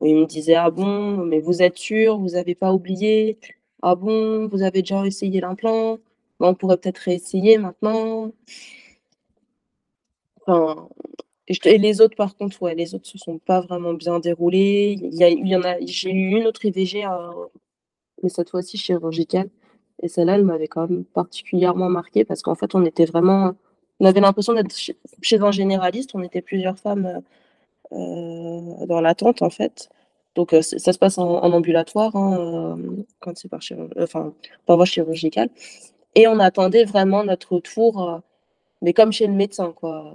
Où 0.00 0.06
il 0.06 0.16
me 0.16 0.26
disait: 0.26 0.54
«Ah 0.56 0.70
bon, 0.70 1.18
mais 1.26 1.40
vous 1.40 1.62
êtes 1.62 1.78
sûr? 1.78 2.18
Vous 2.18 2.36
avez 2.36 2.54
pas 2.56 2.72
oublié? 2.74 3.38
Ah 3.82 3.94
bon, 3.96 4.48
vous 4.48 4.62
avez 4.62 4.82
déjà 4.82 5.06
essayé 5.06 5.40
l'implant? 5.40 5.98
Bah, 6.40 6.48
on 6.48 6.54
pourrait 6.54 6.78
peut-être 6.78 6.98
réessayer 6.98 7.58
maintenant». 7.58 8.32
Enfin 10.46 10.88
et 11.64 11.78
les 11.78 12.00
autres 12.02 12.16
par 12.16 12.36
contre, 12.36 12.62
ouais, 12.62 12.74
les 12.74 12.94
autres 12.94 13.06
se 13.08 13.18
sont 13.18 13.38
pas 13.38 13.60
vraiment 13.60 13.94
bien 13.94 14.18
déroulés. 14.20 14.98
Y 15.12 15.24
a 15.24 15.30
y 15.30 15.54
a 15.54 15.78
j'ai 15.86 16.10
eu 16.12 16.36
une 16.38 16.46
autre 16.46 16.64
IVG, 16.66 17.04
heu, 17.06 17.48
mais 18.22 18.28
cette 18.30 18.50
fois-ci 18.50 18.78
chirurgicale 18.78 19.50
et 20.02 20.08
celle-là, 20.08 20.36
elle 20.36 20.44
m'avait 20.44 20.68
quand 20.68 20.88
même 20.88 21.04
particulièrement 21.04 21.88
marquée 21.90 22.24
parce 22.24 22.42
qu'en 22.42 22.54
fait, 22.56 22.74
on 22.74 22.84
était 22.86 23.06
vraiment 23.06 23.54
on 24.00 24.06
avait 24.06 24.20
l'impression 24.20 24.54
d'être 24.54 24.74
chez 25.22 25.40
un 25.40 25.50
généraliste. 25.52 26.10
On 26.14 26.22
était 26.22 26.42
plusieurs 26.42 26.78
femmes, 26.78 27.22
heu, 27.92 28.86
dans 28.86 29.00
l'attente, 29.02 29.42
en 29.42 29.50
fait. 29.50 29.90
Donc 30.36 30.54
heu, 30.54 30.62
ç 30.62 30.78
ça 30.78 30.92
se 30.94 30.98
passe 31.00 31.18
en 31.18 31.52
ambulatoire, 31.52 32.14
hein, 32.16 32.74
hem, 32.76 33.04
quand 33.20 33.36
c'est 33.38 33.48
par 33.50 33.60
enfin, 34.00 34.34
par 34.66 34.76
voie 34.76 34.86
chirurgicale 34.86 35.50
et 36.16 36.28
on 36.28 36.40
attendait 36.40 36.84
vraiment 36.84 37.24
notre 37.24 37.60
tour, 37.60 38.20
mais 38.82 38.92
comme 38.94 39.12
chez 39.12 39.26
le 39.28 39.34
médecin, 39.34 39.72
quoi, 39.76 40.12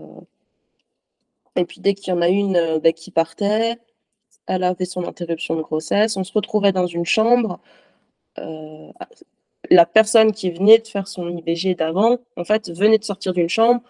et 1.56 1.66
puis 1.66 1.80
dès 1.82 1.94
qu'il 1.94 2.14
y 2.14 2.18
en 2.18 2.22
a 2.22 2.30
une, 2.30 2.80
bah, 2.84 2.92
qui 2.92 3.12
partait, 3.12 3.78
elle 4.48 4.64
avait 4.64 4.86
son 4.86 5.06
interruption 5.08 5.56
de 5.58 5.62
grossesse, 5.64 6.18
on 6.18 6.24
se 6.26 6.34
retrouvait 6.34 6.72
dans 6.74 6.88
une 6.88 7.06
chambre, 7.06 7.60
la 9.70 9.86
personne 9.86 10.32
qui 10.34 10.52
venait 10.52 10.80
de 10.80 10.88
faire 10.88 11.08
son 11.08 11.30
IVG 11.30 11.76
d'avant, 11.76 12.20
en 12.38 12.44
fait, 12.44 12.70
venait 12.72 12.98
de 13.00 13.04
sortir 13.04 13.34
d'une 13.34 13.50
chambre, 13.50 13.82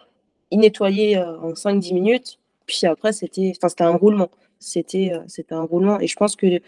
il 0.51 0.59
nettoyait, 0.59 1.17
heu, 1.17 1.37
en 1.43 1.55
5-10 1.55 1.93
minutes, 1.93 2.39
puis 2.67 2.85
après 2.87 3.13
c'était 3.13 3.53
un 3.81 3.91
roulement. 3.97 4.29
C'était, 4.59 5.11
heu, 5.15 5.23
c'était 5.27 5.55
un 5.55 5.63
roulement 5.63 5.99
et 6.01 6.07
je 6.07 6.15
pense 6.17 6.35
qu'à 6.37 6.59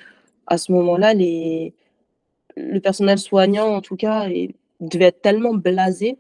ce 0.58 0.72
moment-là, 0.74 1.14
les 1.16 1.74
le 2.58 2.80
personnel 2.82 3.20
soignant, 3.20 3.68
en 3.76 3.82
tout 3.82 3.96
cas, 3.98 4.28
devait 4.82 5.06
être 5.08 5.22
tellement 5.22 5.54
blasé 5.56 6.18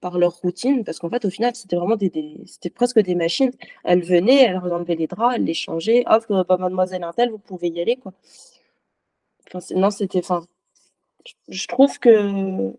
par 0.00 0.18
leur 0.18 0.32
routine 0.42 0.84
parce 0.84 0.98
qu'en 1.00 1.10
fait, 1.10 1.24
au 1.26 1.30
final, 1.30 1.54
c'était 1.56 1.76
vraiment 1.76 1.96
des 1.96 2.12
c'était 2.46 2.70
presque 2.70 3.00
des 3.00 3.14
machines. 3.16 3.52
Elles 3.84 4.02
venaient, 4.04 4.44
elles 4.44 4.58
enlevaient 4.58 4.96
les 4.96 5.06
draps, 5.08 5.36
elles 5.36 5.44
les 5.44 5.54
changeaient: 5.54 6.04
«Hop, 6.08 6.24
bah, 6.30 6.56
mademoiselle 6.58 7.04
untel, 7.04 7.30
vous 7.30 7.38
pouvez 7.38 7.68
y 7.70 7.80
aller», 7.82 7.96
quoi. 7.96 8.12
Non, 9.74 9.90
c'était 9.90 10.18
enfin, 10.20 10.44
je 11.48 11.66
trouve 11.68 11.98
que 11.98 12.72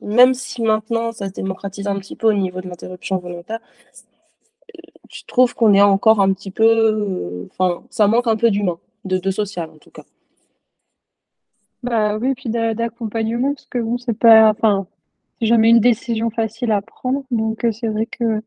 même 0.00 0.34
si 0.34 0.62
maintenant 0.62 1.12
ça 1.12 1.28
se 1.28 1.32
démocratise 1.32 1.86
un 1.88 1.98
petit 1.98 2.16
peu 2.16 2.28
au 2.28 2.32
niveau 2.32 2.60
de 2.60 2.68
l'interruption 2.68 3.18
volontaire, 3.18 3.60
je 5.10 5.22
trouve 5.26 5.54
qu'on 5.54 5.74
est 5.74 5.82
encore 5.82 6.20
un 6.20 6.32
petit 6.32 6.50
peu, 6.50 7.46
enfin, 7.50 7.82
ça 7.90 8.06
manque 8.06 8.26
un 8.26 8.36
peu 8.36 8.50
d'humain, 8.50 8.78
de 9.04 9.18
de 9.18 9.30
social, 9.30 9.70
en 9.70 9.78
tout 9.78 9.90
cas. 9.90 10.04
Bah, 11.82 12.16
oui, 12.18 12.34
puis 12.36 12.50
d'a 12.50 12.72
d'accompagnement 12.74 13.52
parce 13.54 13.66
que 13.66 13.78
bon, 13.78 13.98
c'est 13.98 14.16
pas 14.16 14.50
enfin, 14.50 14.86
c'est 15.40 15.46
jamais 15.46 15.70
une 15.70 15.80
décision 15.80 16.30
facile 16.30 16.72
à 16.72 16.82
prendre 16.82 17.24
donc 17.30 17.64
heu, 17.64 17.72
c'est 17.72 17.88
vrai 17.88 18.06
que 18.06 18.42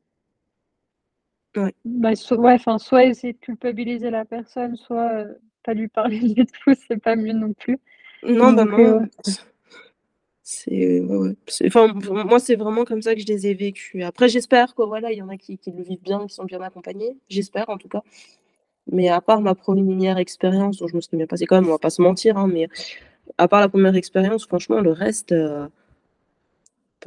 Ouais. 1.55 1.73
bah, 1.83 2.15
so 2.15 2.37
ouais, 2.39 2.53
enfin, 2.53 2.77
soit 2.77 3.03
essayer 3.05 3.33
de 3.33 3.37
culpabiliser 3.39 4.09
la 4.09 4.23
personne, 4.25 4.75
soit, 4.77 5.21
heu, 5.23 5.39
pas 5.63 5.73
lui 5.73 5.87
parler 5.89 6.19
du 6.19 6.45
tout, 6.45 6.73
c'est 6.87 6.97
pas 7.01 7.15
mieux 7.17 7.33
non 7.33 7.53
plus 7.53 7.77
Non, 8.23 8.53
bah, 8.53 8.65
non, 8.65 8.77
ouais. 8.99 9.07
c'est 10.43 10.99
ouais, 11.01 11.17
ouais, 11.17 11.35
c'est 11.47 11.67
enfin, 11.67 11.87
m 11.89 11.99
moi, 12.27 12.39
c'est 12.39 12.55
vraiment 12.55 12.85
comme 12.85 13.01
ça 13.01 13.15
que 13.15 13.21
je 13.21 13.27
les 13.27 13.47
ai 13.47 13.53
vécus. 13.53 14.03
Après, 14.03 14.29
j'espère 14.29 14.75
que, 14.75 14.83
voilà, 14.83 15.11
il 15.11 15.17
y 15.19 15.21
en 15.21 15.29
a 15.29 15.37
qui 15.37 15.57
qui 15.57 15.71
le 15.71 15.83
vivent 15.83 16.01
bien, 16.03 16.27
qui 16.27 16.33
sont 16.35 16.45
bien 16.45 16.61
accompagnés, 16.61 17.17
j'espère, 17.29 17.69
en 17.69 17.77
tout 17.77 17.89
cas. 17.89 18.01
Mais 18.91 19.09
à 19.09 19.21
part 19.21 19.41
ma 19.41 19.55
1re 19.55 20.17
expérience 20.19 20.81
où 20.81 20.87
je 20.89 20.95
me 20.95 21.01
suis 21.01 21.17
bien 21.17 21.27
passée 21.27 21.45
quand 21.47 21.55
même, 21.57 21.67
on 21.69 21.71
va 21.73 21.79
pas 21.79 21.91
se 21.91 22.01
mentir, 22.01 22.37
hein, 22.37 22.47
mais 22.53 22.69
à 23.37 23.47
part 23.47 23.61
la 23.61 23.69
1re 23.69 23.95
expérience, 23.95 24.45
franchement, 24.47 24.81
le 24.81 24.91
reste, 24.93 25.33
enfin, 25.33 25.69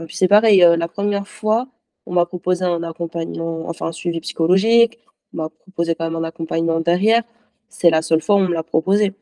puis 0.06 0.16
c'est 0.16 0.28
pareil, 0.28 0.58
la 0.60 0.88
1re 0.88 1.28
fois, 1.28 1.68
on 2.06 2.14
m'a 2.14 2.26
proposé 2.26 2.64
un 2.64 2.82
accompagnement, 2.84 3.68
enfin, 3.68 3.86
un 3.88 3.92
suivi 3.92 4.20
psychologique, 4.20 4.98
on 5.34 5.38
m'a 5.38 5.50
proposé 5.50 5.94
quand 5.96 6.04
même 6.10 6.16
un 6.16 6.24
accompagnement 6.28 6.80
derrière. 6.80 7.22
C'est 7.70 7.90
la 7.90 8.02
seule 8.02 8.22
fois 8.22 8.36
où 8.36 8.40
on 8.40 8.48
me 8.48 8.54
l'a 8.54 8.62
proposé. 8.64 9.14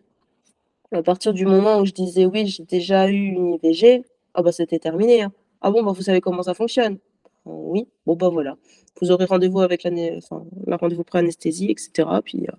À 0.93 1.03
partir 1.03 1.33
du 1.33 1.47
moment 1.47 1.79
où 1.81 1.87
je 1.87 1.93
disais: 1.93 2.27
«Oui, 2.27 2.47
j'ai 2.47 2.65
déjà 2.65 3.09
eu 3.09 3.15
une 3.29 3.55
IVG», 3.63 4.05
ah 4.35 4.43
bah, 4.43 4.53
c'était 4.53 4.79
terminé, 4.79 5.23
hein. 5.23 5.33
«Ah 5.63 5.71
bon, 5.71 5.83
bah, 5.83 5.93
vous 5.93 6.03
savez 6.03 6.21
comment 6.21 6.43
ça 6.43 6.55
fonctionne?» 6.55 6.99
«Oui». 7.47 7.89
«Bon, 8.07 8.15
bah, 8.17 8.29
voilà, 8.29 8.57
vous 9.01 9.11
aurez 9.11 9.25
rendez-vous 9.25 9.61
avec 9.61 9.85
l'ané 9.85 10.17
enfin, 10.19 10.45
le 10.67 10.75
rendez-vous 10.77 11.05
pré-anesthésie 11.05 11.71
et 11.71 11.75
cetera, 11.79 12.21
puis, 12.23 12.41
heu, 12.45 12.53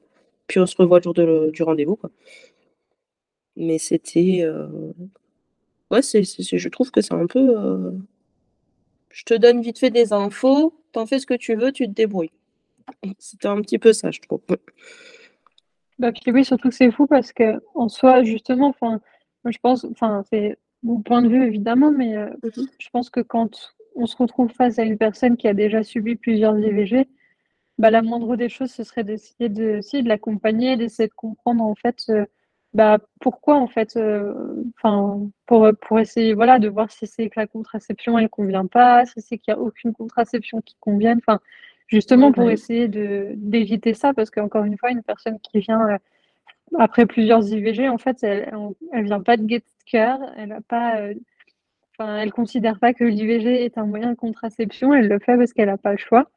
puis 0.47 0.59
on 0.59 0.65
se 0.65 0.75
revoit 0.77 0.99
le 0.99 1.03
jour 1.03 1.13
du 1.51 1.63
rendez-vous, 1.63 1.95
quoi». 1.95 2.09
Mais 3.55 3.77
c'était, 3.77 4.41
heu, 4.43 4.93
ouais, 5.91 6.01
je 6.03 6.69
trouve 6.69 6.91
que 6.91 7.01
c'est 7.01 7.13
un 7.13 7.27
peu, 7.27 7.39
heu 7.57 7.93
je 9.09 9.23
te 9.23 9.33
donne 9.33 9.61
vite 9.61 9.79
fait 9.79 9.89
des 9.91 10.13
infos, 10.13 10.73
tu 10.93 10.99
en 10.99 11.05
fais 11.05 11.19
ce 11.19 11.25
que 11.25 11.33
tu 11.33 11.55
veux, 11.55 11.71
tu 11.71 11.85
te 11.87 11.91
débrouilles. 11.91 12.31
C'était 13.19 13.47
un 13.49 13.61
petit 13.61 13.79
peu 13.79 13.93
ça, 13.93 14.11
je 14.11 14.21
trouve. 14.21 14.41
Bah, 16.03 16.11
puis 16.11 16.33
oui, 16.33 16.43
surtout 16.43 16.67
que 16.67 16.75
c'est 16.75 16.91
fou 16.91 17.07
parce 17.07 17.31
qu'en 17.31 17.87
soi, 17.87 18.23
justement, 18.23 18.67
enfin, 18.67 18.99
je 19.45 19.57
pense 19.61 19.85
enfin, 19.85 20.21
c'est 20.29 20.57
mon 20.83 21.01
point 21.01 21.21
de 21.21 21.29
vue, 21.29 21.45
évidemment, 21.47 21.91
mais 21.91 22.17
heu, 22.17 22.31
Mmh 22.43 22.61
mh. 22.61 22.65
je 22.77 22.89
pense 22.91 23.09
que 23.09 23.21
quand 23.21 23.73
on 23.95 24.05
se 24.05 24.17
retrouve 24.17 24.51
face 24.51 24.79
à 24.79 24.83
une 24.83 24.97
personne 24.97 25.37
qui 25.37 25.47
a 25.47 25.53
déjà 25.53 25.81
subi 25.81 26.15
plusieurs 26.17 26.59
IVG, 26.59 27.07
bah, 27.77 27.89
la 27.91 28.01
moindre 28.01 28.35
des 28.35 28.49
choses, 28.49 28.71
ce 28.71 28.83
serait 28.83 29.05
d'essayer 29.05 29.49
de 29.49 29.81
si, 29.81 30.03
de 30.03 30.09
l'accompagner, 30.09 30.77
d'essayer 30.77 31.07
de 31.09 31.13
comprendre, 31.15 31.63
en 31.63 31.75
fait, 31.75 31.97
heu, 32.09 32.27
bah, 32.73 32.99
pourquoi, 33.21 33.55
en 33.57 33.67
fait, 33.67 33.95
heu, 33.97 34.35
enfin, 34.77 35.21
pour, 35.47 35.69
pour 35.81 35.99
essayer, 36.01 36.33
voilà, 36.33 36.59
de 36.59 36.67
voir 36.69 36.91
si 36.91 37.07
c'est 37.07 37.29
que 37.29 37.39
la 37.39 37.47
contraception, 37.47 38.19
elle 38.19 38.29
convient 38.29 38.67
pas, 38.67 39.05
si 39.05 39.21
c'est 39.21 39.37
qu'il 39.39 39.53
y 39.53 39.55
a 39.55 39.59
aucune 39.59 39.93
contraception 39.93 40.61
qui 40.61 40.75
convienne, 40.81 41.19
enfin, 41.25 41.39
justement, 41.87 42.31
pour 42.31 42.49
essayer 42.49 42.87
de 42.87 43.33
d'éviter 43.35 43.93
ça 43.93 44.13
parce 44.13 44.29
qu'encore 44.29 44.63
une 44.65 44.77
fois, 44.77 44.91
une 44.91 45.03
personne 45.03 45.39
qui 45.39 45.59
vient, 45.59 45.89
heu, 45.89 45.97
après 46.79 47.05
plusieurs 47.05 47.47
IVG, 47.47 47.89
en 47.89 47.97
fait, 47.97 48.17
elle 48.23 48.51
elle 48.93 49.05
vient 49.05 49.21
pas 49.21 49.37
de 49.37 49.61
cœur, 49.85 50.19
elle 50.37 50.51
a 50.53 50.61
pas, 50.61 50.99
enfin, 51.99 52.17
elle 52.19 52.31
considère 52.31 52.79
pas 52.79 52.93
que 52.93 53.03
l'IVG 53.03 53.65
est 53.65 53.77
un 53.77 53.85
moyen 53.85 54.11
de 54.11 54.17
contraception, 54.17 54.93
elle 54.93 55.07
le 55.07 55.19
fait 55.19 55.37
parce 55.37 55.53
qu'elle 55.53 55.69
a 55.69 55.77
pas 55.77 55.91
le 55.91 55.97
choix. 55.97 56.29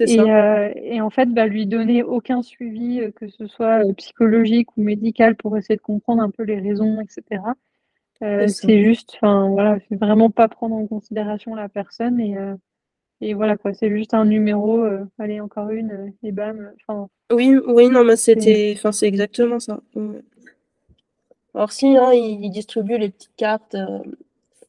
Et 0.00 0.06
ça. 0.16 0.68
heu 0.68 0.72
et 0.76 1.00
en 1.00 1.10
fait, 1.10 1.26
bah, 1.26 1.46
lui 1.46 1.66
donner 1.66 2.02
aucun 2.02 2.42
suivi, 2.42 3.00
que 3.14 3.28
ce 3.28 3.46
soit, 3.46 3.82
psychologique 3.96 4.76
ou 4.76 4.82
médical 4.82 5.36
pour 5.36 5.56
essayer 5.56 5.76
de 5.76 5.82
comprendre 5.82 6.22
un 6.22 6.30
peu 6.30 6.42
les 6.42 6.58
raisons 6.58 7.00
et 7.00 7.06
cetera, 7.08 7.54
C'est 8.48 8.82
juste 8.82 9.12
enfin, 9.16 9.48
voilà, 9.50 9.78
vraiment 9.90 10.30
pas 10.30 10.48
prendre 10.48 10.74
en 10.76 10.86
considération 10.86 11.54
la 11.54 11.68
personne 11.68 12.18
et 12.20 12.36
et 13.20 13.34
voilà, 13.34 13.56
quoi, 13.56 13.72
c'est 13.72 13.90
juste 13.90 14.14
un 14.14 14.24
numéro, 14.24 14.84
heu, 14.84 15.06
allez, 15.18 15.40
encore 15.40 15.70
une, 15.70 15.90
heu 15.92 16.12
et 16.22 16.32
bam, 16.32 16.72
enfin 16.88 17.08
Oui, 17.32 17.56
oui, 17.66 17.88
non, 17.88 18.04
mais 18.04 18.16
c'est 18.16 18.34
c'était 18.40 18.74
enfin, 18.76 18.92
c'est 18.92 19.06
exactement 19.06 19.58
ça. 19.60 19.80
Alors 21.54 21.72
si, 21.72 21.96
hein, 21.96 22.12
ils 22.12 22.44
ils 22.44 22.50
distribuent 22.50 22.98
les 22.98 23.10
petites 23.10 23.34
cartes, 23.36 23.76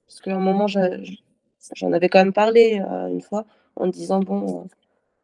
parce 0.08 0.22
qu'à 0.22 0.36
un 0.36 0.40
moment, 0.40 0.68
j'en 0.68 1.92
avais 1.94 2.10
quand 2.10 2.20
même 2.20 2.34
parlé, 2.34 2.82
une 3.12 3.22
fois, 3.22 3.46
en 3.76 3.88
disant: 3.88 4.20
«Bon, 4.22 4.64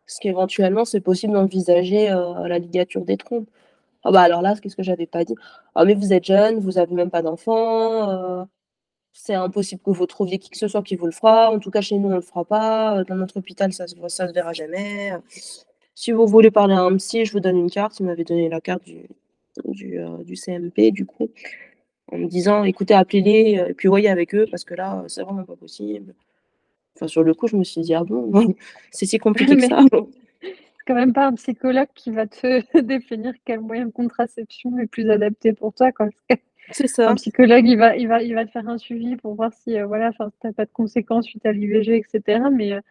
est-ce 0.08 0.20
qu'éventuellement 0.22 0.86
c'est 0.86 1.02
possible 1.02 1.34
d'envisager, 1.34 2.10
la 2.10 2.60
ligature 2.60 3.06
des 3.06 3.18
trompes?» 3.18 3.50
ah 4.06 4.12
bah, 4.12 4.22
alors 4.22 4.41
là, 4.41 4.56
qu'est-ce 4.62 4.76
que 4.78 4.84
j'avais 4.84 5.08
pas 5.08 5.26
dit? 5.26 5.36
«Ah 5.76 5.86
mais 5.86 5.95
vous 5.95 6.14
êtes 6.14 6.26
jeune, 6.26 6.60
vous 6.60 6.78
avez 6.80 6.95
même 6.95 7.12
pas 7.12 7.22
d'enfant, 7.24 8.47
c'est 9.14 9.36
impossible 9.36 9.82
que 9.86 9.91
vous 9.91 10.07
trouviez 10.07 10.39
qui 10.39 10.49
que 10.49 10.57
ce 10.57 10.68
soit 10.68 10.82
qui 10.84 10.95
vous 10.95 11.05
le 11.05 11.11
fera. 11.11 11.51
En 11.51 11.59
tout 11.59 11.70
cas, 11.72 11.82
chez 11.82 11.97
nous, 11.97 12.09
on 12.09 12.16
le 12.16 12.22
fera 12.22 12.43
pas, 12.43 13.03
dans 13.05 13.16
notre 13.16 13.38
hôpital, 13.38 13.72
ça 13.72 13.88
se 13.88 13.95
voit 13.95 14.09
ça 14.09 14.28
se 14.28 14.34
verra 14.34 14.53
jamais. 14.53 15.14
Si 15.95 16.11
vous 16.11 16.28
voulez 16.28 16.51
parler 16.51 16.74
à 16.76 16.82
un 16.82 16.97
psy, 16.97 17.26
je 17.26 17.34
vous 17.34 17.39
donne 17.39 17.57
une 17.57 17.70
carte». 17.72 17.99
Il 17.99 18.05
m'avait 18.07 18.24
donné 18.26 18.49
la 18.49 18.61
carte 18.61 18.84
du 18.86 19.07
du, 19.66 19.99
du 20.26 20.36
CMP, 20.36 20.91
du 20.91 21.05
coup, 21.05 21.30
en 22.11 22.18
me 22.20 22.28
disant: 22.28 22.64
«Écoutez, 22.66 22.95
appelez-les, 22.95 23.59
heu, 23.59 23.70
et 23.72 23.74
puis 23.76 23.88
voyez 23.89 24.09
avec 24.09 24.36
eux 24.36 24.47
parce 24.51 24.66
que 24.66 24.76
là, 24.76 25.03
c'est 25.07 25.24
vraiment 25.24 25.43
pas 25.45 25.55
possible». 25.57 26.16
Enfin, 26.97 27.07
sur 27.07 27.24
le 27.24 27.34
coup, 27.36 27.47
je 27.47 27.57
me 27.57 27.64
suis 27.66 27.82
dit: 27.82 27.95
«Ah 27.95 28.03
bon? 28.05 28.32
C'est 28.91 29.05
si 29.07 29.20
compliqué 29.20 29.55
que 29.57 29.68
ça?» 29.68 29.82
c'est 30.78 30.86
quand 30.88 30.95
même 30.95 31.14
pas 31.14 31.28
un 31.28 31.36
psychologue 31.36 31.89
qui 31.95 32.11
va 32.11 32.28
te 32.28 32.80
définir 32.82 33.34
quel 33.45 33.61
moyen 33.61 33.88
de 33.88 33.91
contraception 33.91 34.78
est 34.80 34.88
plus 34.88 35.09
adapté 35.11 35.53
pour 35.53 35.74
toi, 35.74 35.91
quoi. 35.93 36.09
C'est 36.72 36.88
Un 37.05 37.16
ça. 37.16 37.16
psychologue, 37.16 37.68
il 37.68 37.78
va 37.78 37.95
il 37.97 38.07
va 38.07 38.22
il 38.24 38.34
va 38.34 38.45
te 38.45 38.51
faire 38.51 38.68
un 38.70 38.78
suivi 38.78 39.16
pour 39.18 39.36
voir 39.36 39.51
si, 39.53 39.78
heu, 39.78 39.84
voilà, 39.86 40.11
tu 40.14 40.47
as 40.47 40.53
pas 40.53 40.66
de 40.66 40.72
conséquences 40.72 41.26
suite 41.26 41.45
à 41.45 41.51
l'IVG 41.51 41.97
et 41.97 42.03
cetera 42.09 42.49
mais 42.49 42.74
heu 42.74 42.82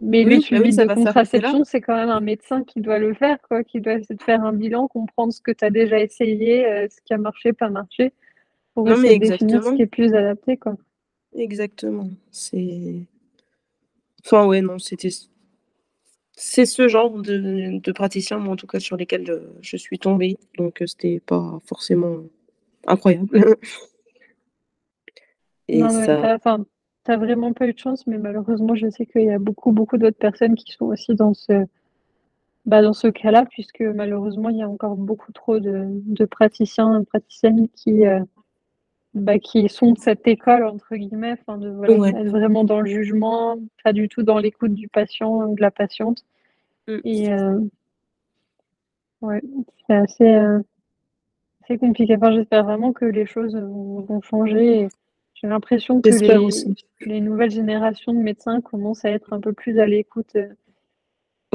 Mais 0.00 0.24
le 0.24 0.38
Oui, 0.38 0.40
bah 0.50 0.60
oui, 0.62 0.72
suivi 0.72 0.72
ça 0.72 0.84
de 0.86 0.90
contraception, 0.90 1.64
c'est 1.64 1.80
quand 1.80 1.94
même 1.96 2.10
un 2.10 2.20
médecin 2.20 2.64
qui 2.64 2.80
doit 2.82 2.98
le 2.98 3.14
faire, 3.14 3.38
quoi, 3.48 3.64
qui 3.64 3.80
doit 3.80 3.94
essayer 3.94 4.14
de 4.16 4.22
faire 4.22 4.44
un 4.44 4.52
bilan, 4.52 4.88
comprendre 4.88 5.32
ce 5.32 5.40
que 5.40 5.52
tu 5.52 5.64
as 5.64 5.70
déjà 5.70 6.00
essayé, 6.00 6.66
heu, 6.66 6.88
ce 6.90 7.00
qui 7.02 7.14
a 7.14 7.18
marché, 7.18 7.52
pas 7.54 7.70
marché, 7.70 8.12
pour 8.74 8.88
Non, 8.88 8.92
essayer 8.92 9.14
de 9.14 9.20
définir 9.20 9.64
ce 9.64 9.72
qui 9.72 9.82
est 9.82 9.86
plus 9.86 10.14
adapté, 10.14 10.56
quoi. 10.58 10.76
Exactement, 11.34 12.10
c'est 12.30 13.06
enfin, 14.24 14.46
ouais, 14.46 14.60
non, 14.62 14.78
c'était 14.78 15.10
c'est 16.34 16.66
ce 16.66 16.88
genre 16.88 17.10
de 17.22 17.78
de 17.78 17.92
praticien, 17.92 18.38
moi, 18.38 18.52
en 18.54 18.56
tout 18.56 18.66
cas, 18.66 18.80
sur 18.80 18.96
lesquels, 18.96 19.30
heu, 19.30 19.52
je 19.62 19.76
suis 19.76 19.98
tombée, 19.98 20.36
donc 20.58 20.82
c'était 20.86 21.20
pas 21.20 21.58
forcément 21.64 22.18
incroyable. 22.86 23.28
Et 25.68 25.78
Non, 25.80 25.88
ça 25.88 26.32
as 26.32 26.36
enfin, 26.36 26.64
tu 27.04 27.10
as 27.12 27.16
vraiment 27.16 27.52
pas 27.52 27.66
eu 27.66 27.72
de 27.72 27.78
chance, 27.78 28.06
mais 28.06 28.18
malheureusement, 28.18 28.74
je 28.74 28.88
sais 28.88 29.06
qu'il 29.06 29.22
y 29.24 29.30
a 29.30 29.38
beaucoup, 29.38 29.72
beaucoup 29.72 29.98
d'autres 29.98 30.18
personnes 30.18 30.54
qui 30.54 30.72
sont 30.72 30.86
aussi 30.86 31.14
dans 31.14 31.34
ce 31.34 31.64
bah, 32.66 32.82
dans 32.82 32.92
ce 32.92 33.06
cas-là, 33.08 33.44
puisque 33.48 33.80
malheureusement, 33.82 34.48
il 34.48 34.56
y 34.58 34.62
a 34.62 34.68
encore 34.68 34.96
beaucoup 34.96 35.32
trop 35.32 35.60
de 35.60 35.86
de 35.88 36.24
praticiens, 36.24 37.04
praticiennes 37.04 37.68
qui, 37.68 38.04
heu, 38.06 38.20
bah, 39.14 39.38
qui 39.38 39.68
sont 39.68 39.92
de 39.92 39.98
«cette 39.98 40.26
école» 40.28 40.64
entre 40.64 40.96
guillemets, 40.96 41.32
enfin 41.40 41.58
de 41.58 41.70
voilà, 41.70 41.94
Ouais. 41.96 42.10
être 42.10 42.28
vraiment 42.30 42.64
dans 42.64 42.80
le 42.80 42.86
jugement, 42.88 43.58
pas 43.84 43.92
du 43.92 44.08
tout 44.08 44.22
dans 44.24 44.38
l'écoute 44.38 44.74
du 44.74 44.88
patient 44.88 45.32
ou 45.48 45.54
de 45.56 45.62
la 45.62 45.70
patiente 45.70 46.24
Mmh. 46.88 46.98
et 47.04 47.32
heu 47.32 47.70
ouais, 49.22 49.42
c'est 49.86 49.94
assez, 49.94 50.34
compliqué. 51.78 52.16
Enfin, 52.16 52.32
j'espère 52.32 52.64
vraiment 52.64 52.92
que 52.92 53.04
les 53.04 53.26
choses 53.26 53.56
vont 53.56 54.20
changer 54.22 54.88
j'ai 55.34 55.48
l'impression 55.48 56.00
que 56.00 56.14
les 56.14 56.38
aussi. 56.38 56.74
les 57.02 57.20
nouvelles 57.20 57.50
générations 57.50 58.14
de 58.14 58.18
médecins 58.18 58.60
commencent 58.62 59.04
à 59.04 59.10
être 59.10 59.32
un 59.34 59.40
peu 59.40 59.52
plus 59.52 59.78
à 59.78 59.86
l'écoute, 59.86 60.34
heu, 60.36 60.56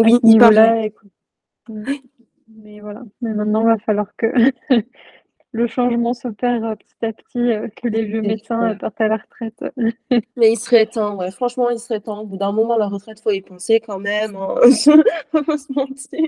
à 0.02 0.04
Oui, 0.04 0.20
ce 0.20 0.20
il 0.24 0.38
paraît. 0.38 0.54
niveau-là 0.56 0.86
et 0.86 0.94
mais 2.48 2.80
voilà, 2.80 3.02
mais 3.22 3.34
maintenant, 3.34 3.64
va 3.64 3.78
falloir 3.80 4.16
que 4.18 4.28
le 5.54 5.68
changement 5.68 6.14
s'opère, 6.14 6.64
heu, 6.64 6.76
petit 6.76 7.06
à 7.06 7.14
petit, 7.14 7.40
heu, 7.40 7.70
que 7.76 7.88
les 7.88 8.06
vieux 8.06 8.22
médecins, 8.22 8.70
J'espère. 8.70 8.80
partent 8.80 9.02
à 9.02 9.08
la 9.10 9.18
retraite. 9.18 9.64
Mais 10.38 10.52
il 10.54 10.58
serait 10.58 10.86
temps, 10.86 11.18
ouais, 11.18 11.32
franchement, 11.32 11.70
il 11.70 11.80
serait 11.80 12.00
temps. 12.00 12.22
Au 12.22 12.26
bout 12.26 12.38
d'un 12.38 12.54
moment, 12.54 12.78
la 12.78 12.88
retraite, 12.88 13.20
faut 13.20 13.32
y 13.32 13.42
penser 13.42 13.82
quand 13.82 14.00
même, 14.00 14.36
hein, 14.36 14.56
on 15.34 15.38
va 15.40 15.44
pas 15.44 15.58
se 15.58 15.74
mentir. 15.74 16.28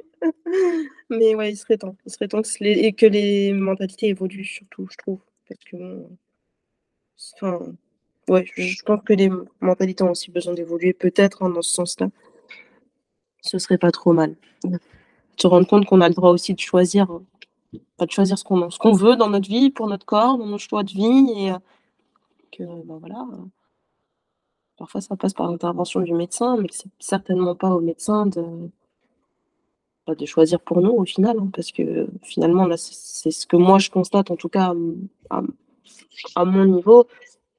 Mais 1.10 1.36
ouais, 1.36 1.52
il 1.52 1.56
serait 1.56 1.78
temps. 1.78 1.96
Il 2.06 2.12
serait 2.12 2.28
temps 2.28 2.42
que 2.42 2.50
les 2.60 2.94
que 2.94 3.06
les 3.06 3.54
mentalités 3.54 4.08
évoluent 4.10 4.44
surtout, 4.46 4.88
je 4.92 4.98
trouve. 4.98 5.20
Parce 5.48 5.64
que 5.64 5.78
enfin, 7.42 7.60
ouais, 8.28 8.46
je 8.56 8.84
pense 8.84 9.02
que 9.06 9.14
les 9.14 9.30
mentalités 9.62 10.04
ont 10.04 10.12
aussi 10.12 10.32
besoin 10.32 10.54
d'évoluer 10.54 10.94
peut-être, 10.94 11.44
hein, 11.44 11.50
dans 11.50 11.62
ce 11.62 11.72
sens-là. 11.72 12.10
Ce 13.42 13.58
serait 13.58 13.78
pas 13.78 13.92
trop 13.92 14.14
mal. 14.14 14.36
Mmh. 14.66 14.78
Se 15.38 15.48
rendre 15.48 15.68
compte 15.68 15.86
qu'on 15.86 16.02
a 16.02 16.08
le 16.08 16.14
droit 16.14 16.30
aussi 16.32 16.54
de 16.54 16.60
choisir, 16.60 17.08
bah, 17.08 17.22
de 17.74 18.12
choisir 18.12 18.38
ce 18.38 18.44
qu'on 18.44 18.70
qu'on 18.70 18.94
veut 18.94 19.16
dans 19.16 19.30
notre 19.30 19.50
vie, 19.50 19.70
pour 19.72 19.88
notre 19.88 20.06
corps, 20.06 20.38
dans 20.38 20.46
nos 20.48 20.58
choix 20.58 20.84
de 20.84 20.92
vie 20.92 21.28
et 21.38 21.52
heu, 21.52 21.58
que, 22.52 22.64
bah, 22.86 22.98
voilà, 23.00 23.26
heu 23.34 23.50
parfois 24.78 25.02
ça 25.02 25.16
passe 25.16 25.34
par 25.34 25.50
l'intervention 25.52 26.02
du 26.02 26.14
médecin, 26.14 26.58
mais 26.58 26.68
c'est 26.72 26.90
certainement 27.00 27.56
pas 27.56 27.70
au 27.72 27.80
médecin 27.80 28.26
de 28.26 28.44
bah, 30.08 30.16
de 30.16 30.26
choisir 30.26 30.60
pour 30.60 30.82
nous 30.82 30.92
au 30.92 31.06
final, 31.06 31.38
hein, 31.40 31.50
parce 31.54 31.72
que 31.72 32.08
finalement, 32.24 32.66
là, 32.68 32.76
c'est 32.78 33.32
ce 33.32 33.48
que 33.48 33.56
moi 33.56 33.80
je 33.80 33.90
constate 33.90 34.32
en 34.32 34.36
tout 34.36 34.50
cas 34.50 34.74
à 36.36 36.46
mon 36.46 36.66
niveau, 36.66 37.08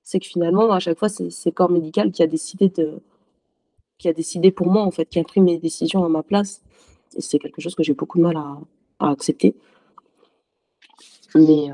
c'est 0.02 0.20
que 0.20 0.26
finalement, 0.26 0.70
à 0.70 0.80
chaque 0.80 0.98
fois, 0.98 1.08
c'est 1.08 1.24
le 1.46 1.50
corps 1.52 1.70
médical 1.70 2.12
qui 2.12 2.22
a 2.22 2.26
décidé 2.26 2.68
de 2.68 3.00
qui 3.98 4.08
a 4.08 4.12
décidé 4.12 4.50
pour 4.50 4.66
moi, 4.68 4.82
en 4.82 4.90
fait, 4.90 5.06
qui 5.06 5.18
a 5.18 5.24
pris 5.24 5.40
mes 5.40 5.58
décisions 5.58 6.04
à 6.04 6.08
ma 6.08 6.22
place 6.22 6.62
et 7.16 7.20
c'est 7.22 7.38
quelque 7.38 7.60
chose 7.62 7.74
que 7.74 7.82
j'ai 7.82 7.94
beaucoup 7.94 8.18
de 8.18 8.24
mal 8.24 8.36
à 8.36 9.10
accepter. 9.10 9.54
Mais 11.34 11.70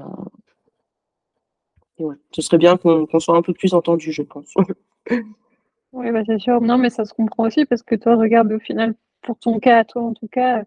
et 2.01 2.05
ouais, 2.05 2.17
ce 2.33 2.43
serait 2.43 2.59
bien 2.59 2.77
qu'on 2.79 3.21
soit 3.21 3.37
un 3.37 3.43
peu 3.43 3.53
plus 3.53 3.75
entendus, 3.75 4.13
je 4.13 4.23
pense. 4.23 4.55
Oui, 5.93 6.13
bah, 6.13 6.23
c'est 6.25 6.39
sûr. 6.39 6.61
Non, 6.61 6.79
mais 6.79 6.89
ça 6.89 7.05
se 7.05 7.13
comprend 7.13 7.49
aussi 7.49 7.65
parce 7.65 7.83
que 7.83 7.97
toi, 7.97 8.15
regarde, 8.15 8.53
au 8.53 8.61
final, 8.61 8.95
pour 9.23 9.37
ton 9.41 9.59
cas 9.59 9.79
à 9.79 9.85
toi, 9.85 10.03
en 10.03 10.15
tout 10.15 10.29
cas, 10.29 10.63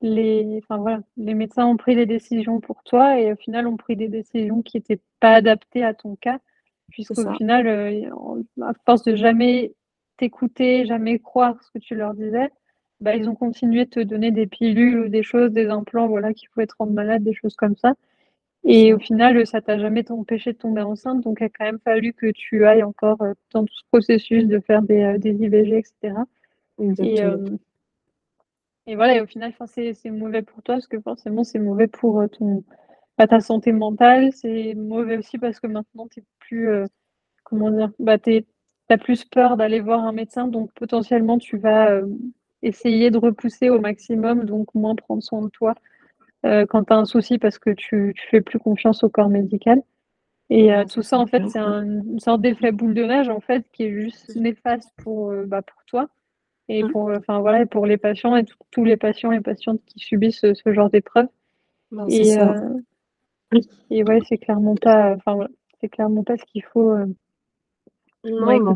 les 0.00 0.62
enfin, 0.62 0.78
voilà, 0.78 1.00
les 1.18 1.34
médecins 1.34 1.66
ont 1.66 1.76
pris 1.76 1.94
des 1.94 2.06
décisions 2.06 2.58
pour 2.60 2.82
toi 2.82 3.20
et 3.20 3.34
au 3.34 3.36
final, 3.36 3.66
ont 3.66 3.76
pris 3.76 3.96
des 3.96 4.08
décisions 4.08 4.62
qui 4.62 4.78
étaient 4.78 5.02
pas 5.20 5.34
adaptées 5.34 5.84
à 5.84 5.92
ton 5.92 6.16
cas. 6.16 6.38
Puisqu'au 6.90 7.34
final, 7.34 8.10
en 8.14 8.38
à 8.62 8.72
force 8.86 9.02
de 9.02 9.14
jamais 9.14 9.74
t'écouter, 10.16 10.86
jamais 10.86 11.18
croire 11.18 11.62
ce 11.62 11.70
que 11.72 11.78
tu 11.78 11.94
leur 11.94 12.14
disais, 12.14 12.48
bah, 13.00 13.14
ils 13.14 13.28
ont 13.28 13.34
continué 13.34 13.84
de 13.84 13.90
te 13.90 14.00
donner 14.00 14.30
des 14.30 14.46
pilules 14.46 15.00
ou 15.00 15.08
des 15.10 15.22
choses, 15.22 15.50
des 15.50 15.66
implants, 15.66 16.08
voilà, 16.08 16.32
qui 16.32 16.48
pouvaient 16.48 16.66
te 16.66 16.76
rendre 16.78 16.92
malade, 16.94 17.22
des 17.22 17.34
choses 17.34 17.56
comme 17.56 17.76
ça 17.76 17.92
et 18.66 18.92
au 18.92 18.98
final, 18.98 19.46
ça 19.46 19.60
t'a 19.60 19.78
jamais 19.78 20.10
empêché 20.10 20.52
de 20.52 20.58
tomber 20.58 20.82
enceinte, 20.82 21.22
donc 21.22 21.38
il 21.40 21.44
a 21.44 21.48
quand 21.48 21.64
même 21.64 21.78
fallu 21.84 22.12
que 22.12 22.30
tu 22.32 22.66
ailles 22.66 22.82
encore, 22.82 23.22
heu, 23.22 23.34
dans 23.52 23.64
tout 23.64 23.74
ce 23.74 23.84
processus 23.90 24.46
de 24.46 24.60
faire 24.60 24.82
des, 24.82 25.02
heu, 25.02 25.18
des 25.18 25.30
IVG 25.32 25.78
et 25.78 25.82
cetera 25.82 26.24
et 28.88 28.94
voilà 28.94 29.16
et 29.16 29.20
au 29.20 29.26
final, 29.26 29.52
c'est 29.66 30.10
mauvais 30.10 30.42
pour 30.42 30.62
toi 30.62 30.76
parce 30.76 30.86
que 30.86 31.00
forcément, 31.00 31.42
c'est 31.42 31.58
mauvais 31.58 31.88
pour, 31.88 32.22
ton 32.30 32.62
bah, 33.18 33.26
ta 33.26 33.40
santé 33.40 33.72
mentale. 33.72 34.30
C'est 34.32 34.74
mauvais 34.74 35.16
aussi 35.16 35.38
parce 35.38 35.58
que 35.58 35.66
maintenant, 35.66 36.06
tu 36.08 36.22
plus, 36.38 36.68
comment 37.42 37.70
dire? 37.70 37.90
Bah, 37.98 38.18
tu 38.18 38.44
as 38.90 38.98
plus 38.98 39.24
peur 39.24 39.56
d'aller 39.56 39.80
voir 39.80 40.04
un 40.04 40.12
médecin, 40.12 40.46
donc 40.46 40.70
potentiellement, 40.74 41.38
tu 41.38 41.56
vas, 41.58 42.00
essayer 42.62 43.10
de 43.10 43.18
repousser 43.18 43.70
au 43.70 43.80
maximum, 43.80 44.44
donc 44.44 44.74
moins 44.74 44.94
prendre 44.94 45.22
soin 45.22 45.42
de 45.42 45.48
toi, 45.48 45.74
heu, 46.44 46.66
quand 46.66 46.84
tu 46.84 46.92
as 46.92 46.96
un 46.96 47.04
souci 47.04 47.38
parce 47.38 47.58
que 47.58 47.70
tu 47.70 48.12
tu 48.16 48.28
fais 48.30 48.40
plus 48.40 48.58
confiance 48.58 49.02
au 49.04 49.08
corps 49.10 49.28
médical 49.28 49.82
et 50.50 50.68
Non, 50.72 50.84
tout 50.86 51.02
ça, 51.02 51.18
en 51.18 51.26
fait, 51.26 51.44
c'est 51.48 51.58
un 51.60 51.82
une 51.84 52.20
sorte 52.20 52.40
d'effet 52.42 52.72
boule 52.72 52.94
de 52.94 53.04
neige, 53.04 53.28
en 53.30 53.40
fait, 53.40 53.66
qui 53.72 53.84
est 53.84 53.92
juste 53.92 54.36
néfaste 54.36 54.90
pour, 55.02 55.32
heu, 55.32 55.44
bah, 55.46 55.62
pour 55.62 55.84
toi 55.86 56.08
et 56.68 56.84
Mmh. 56.84 56.88
pour, 56.92 57.10
enfin, 57.10 57.40
voilà 57.40 57.62
et 57.62 57.66
pour 57.66 57.86
les 57.86 57.98
patients 57.98 58.36
et 58.36 58.44
tous 58.44 58.58
tous 58.72 58.84
les 58.84 58.96
patients 58.96 59.32
et 59.32 59.40
patientes 59.42 59.82
qui 59.86 59.98
subissent 60.00 60.40
ce 60.40 60.54
ce 60.54 60.72
genre 60.74 60.90
d'épreuve 60.90 61.28
Ben, 61.90 62.06
et 62.08 62.30
et 63.90 64.04
ouais, 64.04 64.20
c'est 64.28 64.38
clairement 64.38 64.74
pas, 64.76 65.14
enfin, 65.16 65.34
voilà, 65.34 65.50
c'est 65.80 65.88
clairement 65.88 66.22
pas 66.24 66.36
ce 66.36 66.44
qu'il 66.44 66.64
faut, 66.64 66.94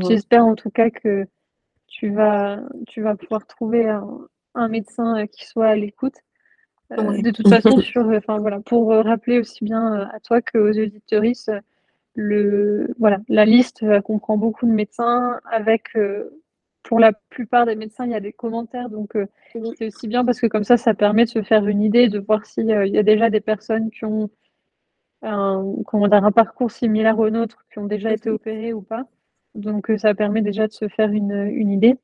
j'espère 0.02 0.44
en 0.46 0.54
tout 0.54 0.70
cas 0.70 0.90
que 0.90 1.26
tu 1.88 2.10
vas 2.14 2.60
tu 2.88 3.02
vas 3.02 3.16
pouvoir 3.16 3.46
trouver 3.46 3.88
un 3.88 4.28
un 4.54 4.68
médecin, 4.68 5.26
qui 5.28 5.46
soit 5.46 5.68
à 5.68 5.76
l'écoute. 5.76 6.16
Ouais. 6.96 7.22
de 7.22 7.30
toute 7.30 7.48
façon 7.48 7.76
sur, 7.78 8.02
heu, 8.10 8.16
enfin, 8.16 8.38
voilà, 8.38 8.60
pour, 8.60 8.92
heu, 8.92 9.00
rappeler 9.00 9.38
aussi 9.38 9.64
bien, 9.64 9.96
heu, 10.02 10.06
à 10.12 10.18
toi 10.20 10.40
qu'aux 10.42 10.68
auditrices, 10.70 11.50
le 12.16 12.88
voilà, 12.98 13.18
la 13.28 13.44
liste, 13.46 13.84
comprend 14.02 14.38
beaucoup 14.38 14.66
de 14.66 14.72
médecins 14.72 15.40
avec, 15.50 15.90
pour 16.84 17.00
la 17.00 17.12
plupart 17.30 17.66
des 17.66 17.76
médecins, 17.76 18.06
il 18.06 18.12
y 18.12 18.14
a 18.14 18.20
des 18.20 18.32
commentaires 18.32 18.90
donc 18.90 19.16
Oui. 19.54 19.72
c'est 19.78 19.86
aussi 19.88 20.08
bien 20.08 20.24
parce 20.24 20.40
que 20.40 20.46
comme 20.48 20.64
ça, 20.64 20.76
ça 20.78 20.94
permet 20.94 21.24
de 21.26 21.30
se 21.30 21.42
faire 21.42 21.66
une 21.68 21.82
idée, 21.82 22.08
de 22.08 22.18
voir 22.20 22.46
si, 22.46 22.60
heu, 22.62 22.86
il 22.86 22.94
y 22.94 22.98
a 22.98 23.02
déjà 23.04 23.30
des 23.30 23.40
personnes 23.40 23.90
qui 23.90 24.04
ont 24.06 24.30
un 25.22 25.64
comment 25.86 26.08
dire? 26.08 26.24
Un 26.24 26.32
parcours 26.32 26.70
similaire 26.72 27.18
au 27.20 27.30
nôtre, 27.30 27.64
qui 27.72 27.78
ont 27.80 27.86
déjà 27.86 28.12
été 28.12 28.30
opérées 28.30 28.72
ou 28.74 28.82
pas, 28.82 29.04
donc 29.56 29.90
ça 29.98 30.14
permet 30.14 30.42
déjà 30.42 30.66
de 30.68 30.72
se 30.72 30.88
faire 30.88 31.10
une 31.12 31.70
idée. 31.72 31.96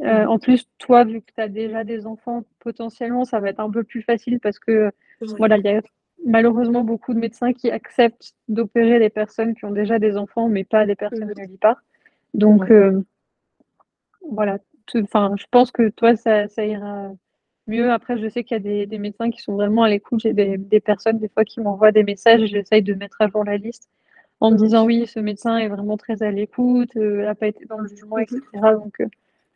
Heu, 0.00 0.04
Ouais. 0.08 0.26
en 0.26 0.38
plus, 0.38 0.66
toi, 0.78 1.04
vu 1.04 1.20
que 1.20 1.32
tu 1.34 1.40
as 1.40 1.48
déjà 1.48 1.84
des 1.84 2.06
enfants, 2.06 2.44
potentiellement, 2.60 3.24
ça 3.24 3.40
va 3.40 3.50
être 3.50 3.60
un 3.60 3.70
peu 3.70 3.84
plus 3.84 4.02
facile 4.02 4.40
parce 4.40 4.58
que, 4.58 4.90
voilà, 5.38 5.58
il 5.58 5.64
y 5.64 5.68
a 5.68 5.82
malheureusement 6.24 6.82
beaucoup 6.82 7.12
de 7.14 7.18
médecins 7.18 7.52
qui 7.52 7.70
acceptent 7.70 8.34
d'opérer 8.48 8.98
les 8.98 9.10
personnes 9.10 9.54
qui 9.54 9.64
ont 9.66 9.70
déjà 9.72 9.98
des 9.98 10.16
enfants, 10.16 10.48
mais 10.48 10.64
pas 10.64 10.86
Mmh 10.86 10.96
personnes 10.96 11.28
mh. 11.30 11.34
nullipares, 11.36 11.82
donc 12.34 12.64
Ouais. 12.64 12.72
heu 12.72 13.04
voilà, 14.30 14.58
enfin, 14.96 15.34
je 15.38 15.46
pense 15.50 15.70
que 15.72 15.88
toi, 15.90 16.16
ça 16.16 16.48
ça 16.48 16.64
ira 16.66 17.10
mieux. 17.66 17.90
Après, 17.92 18.18
je 18.18 18.28
sais 18.28 18.44
qu'il 18.44 18.56
y 18.56 18.60
a 18.60 18.62
des 18.62 18.86
des 18.86 18.98
médecins 18.98 19.30
qui 19.30 19.40
sont 19.42 19.54
vraiment 19.54 19.82
à 19.84 19.88
l'écoute. 19.90 20.20
J'ai 20.22 20.32
des 20.34 20.58
des 20.58 20.80
personnes, 20.80 21.18
des 21.18 21.28
fois, 21.28 21.44
qui 21.44 21.60
m'envoient 21.60 21.92
des 21.92 22.04
messages 22.04 22.42
et 22.42 22.46
j'essaye 22.46 22.82
de 22.82 22.94
mettre 22.94 23.16
à 23.20 23.28
jour 23.28 23.44
la 23.44 23.56
liste 23.58 23.90
en 24.40 24.50
me 24.52 24.56
Oui. 24.56 24.58
disant: 24.58 24.86
«Oui, 24.86 25.06
ce 25.06 25.20
médecin 25.20 25.58
est 25.58 25.68
vraiment 25.68 25.96
très 25.98 26.22
à 26.22 26.30
l'écoute, 26.32 26.96
heu, 26.96 27.20
elle 27.22 27.28
a 27.28 27.34
pas 27.36 27.46
été 27.48 27.64
dans 27.66 27.78
le 27.80 27.88
jugement» 27.88 28.18
Mmh 28.18 28.20
et 28.20 28.26
mh. 28.30 28.42
cetera, 28.52 28.74
donc 28.76 29.02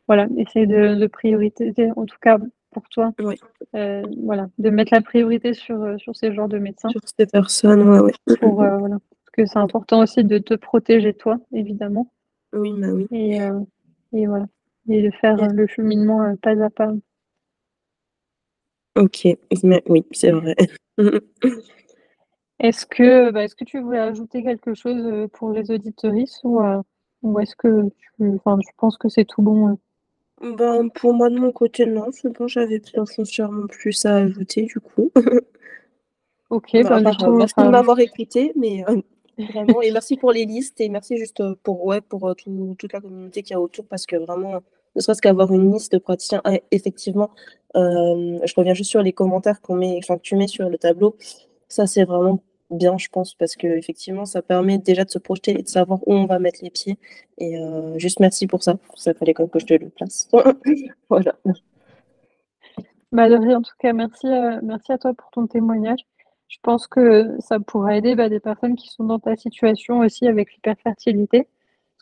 voilà, 0.09 0.26
essaye 0.38 0.66
de 0.66 0.94
de 0.94 1.07
prioritéser, 1.07 1.90
en 1.96 2.04
tout 2.07 2.18
cas 2.20 2.38
pour 2.72 2.88
toi, 2.90 3.12
heu, 3.74 4.02
voilà, 4.24 4.48
de 4.59 4.70
mettre 4.70 4.92
la 4.94 5.00
priorité 5.00 5.54
sur, 5.54 5.82
heu, 5.82 5.98
sur 5.98 6.14
ces 6.16 6.32
genres 6.34 6.48
de 6.48 6.59
médecins 6.59 6.90
Sur 6.90 7.00
ces 7.18 7.26
personnes, 7.26 7.88
ouais, 7.88 8.00
ouais. 8.00 8.12
Pour, 8.40 8.62
heu, 8.62 8.78
voilà, 8.78 8.96
parce 9.11 9.30
que 9.32 9.46
c'est 9.46 9.59
important 9.59 10.00
aussi 10.02 10.24
de 10.24 10.38
te 10.38 10.54
protéger 10.54 11.14
toi, 11.14 11.38
évidemment 11.52 12.12
Oui, 12.52 12.72
bah, 12.78 12.88
oui. 12.92 13.07
et 13.12 13.38
et 14.12 14.26
voilà 14.26 14.46
et 14.88 15.02
de 15.02 15.11
faire, 15.20 15.36
le 15.52 15.66
cheminement, 15.66 16.36
pas 16.42 16.52
à 16.62 16.70
pas. 16.70 16.92
OK, 18.96 19.26
mais 19.62 19.82
oui, 19.88 20.04
c'est 20.12 20.30
vrai. 20.30 20.54
Est-ce 22.59 22.86
que, 22.86 23.30
bah, 23.32 23.44
est-ce 23.44 23.54
que 23.54 23.64
tu 23.64 23.80
voulais 23.80 23.98
ajouter 23.98 24.42
quelque 24.42 24.74
chose, 24.74 25.28
pour 25.34 25.50
les 25.52 25.70
auditrices 25.70 26.40
ou 26.44 26.61
ou 27.22 27.40
est-ce 27.40 27.57
que 27.57 27.88
tu 28.18 28.28
enfin, 28.36 28.59
tu 28.59 28.72
penses 28.78 28.96
que 28.98 29.09
c'est 29.09 29.24
tout 29.26 29.42
bon? 29.42 29.78
Ben, 30.41 30.89
pour 30.89 31.12
moi, 31.12 31.28
de 31.28 31.37
mon 31.39 31.53
côté, 31.53 31.84
non, 31.84 32.11
c'est 32.11 32.30
bon, 32.30 32.49
j'avais 32.49 32.80
pas 32.80 33.05
foncièrement 33.05 33.66
plus 33.66 34.07
à 34.07 34.16
ajouter, 34.16 34.62
du 34.62 34.80
coup. 34.80 35.11
Ok, 36.51 36.74
Bah, 36.82 37.01
du 37.03 37.16
coup, 37.16 37.32
merci 37.37 37.55
de 37.62 37.68
enfin, 37.68 37.70
m'avoir 37.70 37.99
écouté, 38.01 38.53
mais 38.57 38.84
euh, 38.89 39.01
vraiment, 39.49 39.80
et 39.82 39.91
merci 39.91 40.16
pour 40.16 40.32
les 40.32 40.45
listes, 40.45 40.80
et 40.80 40.89
merci 40.89 41.16
juste 41.16 41.41
euh, 41.41 41.55
pour, 41.62 41.84
ouais, 41.87 42.01
pour 42.01 42.28
euh, 42.28 42.34
tout- 42.34 42.74
toute 42.78 42.93
la 42.93 43.01
communauté 43.01 43.43
qu'il 43.43 43.53
y 43.53 43.57
a 43.57 43.61
autour, 43.61 43.87
parce 43.87 44.07
que 44.07 44.16
vraiment, 44.16 44.61
ne 44.95 45.01
serait-ce 45.01 45.22
qu'avoir 45.22 45.53
une 45.53 45.72
liste 45.72 45.93
de 45.93 45.99
praticiens, 45.99 46.43
ah, 46.45 46.55
effectivement, 46.70 47.30
euh, 47.76 48.39
je 48.45 48.55
reviens 48.57 48.74
juste 48.74 48.91
sur 48.91 49.03
les 49.03 49.12
commentaires 49.12 49.61
qu'on 49.62 49.76
met, 49.76 49.97
enfin, 49.99 50.16
que 50.16 50.22
tu 50.22 50.37
mets 50.37 50.49
sur 50.49 50.68
le 50.68 50.78
tableau, 50.78 51.16
ça 51.68 51.87
c'est 51.87 52.05
vraiment 52.05 52.43
bien, 52.71 52.99
je 52.99 53.09
pense, 53.09 53.35
parce 53.35 53.57
que 53.57 53.67
effectivement, 53.67 54.25
ça 54.27 54.43
permet 54.43 54.79
déjà 54.79 55.05
de 55.05 55.11
se 55.11 55.19
projeter 55.19 55.53
et 55.59 55.62
de 55.62 55.69
savoir 55.69 56.01
où 56.07 56.14
on 56.14 56.27
va 56.27 56.39
mettre 56.39 56.61
les 56.62 56.71
pieds, 56.71 56.99
et 57.39 57.59
euh, 57.59 57.99
juste 57.99 58.21
merci 58.21 58.47
pour 58.47 58.62
ça, 58.62 58.77
ça 58.97 59.14
fallait 59.14 59.35
quand 59.35 59.45
même 59.45 59.51
que 59.51 59.59
je 59.61 59.67
te 59.67 59.75
le 59.75 59.89
place. 59.91 60.29
Voilà. 61.09 61.35
bah, 63.12 63.29
en 63.31 63.62
tout 63.62 63.75
cas, 63.79 63.93
merci, 63.93 64.27
euh, 64.27 64.61
merci 64.62 64.93
à 64.93 64.99
toi 64.99 65.14
pour 65.14 65.31
ton 65.31 65.47
témoignage. 65.47 66.01
Je 66.49 66.59
pense 66.62 66.87
que 66.87 67.37
ça 67.41 67.59
pourra 67.61 67.97
aider 67.97 68.14
bah, 68.14 68.29
des 68.29 68.41
personnes 68.41 68.77
qui 68.77 68.89
sont 68.91 69.05
dans 69.05 69.19
ta 69.19 69.37
situation 69.37 69.99
aussi 70.01 70.27
avec 70.29 70.53
l'hyperfertilité. 70.55 71.49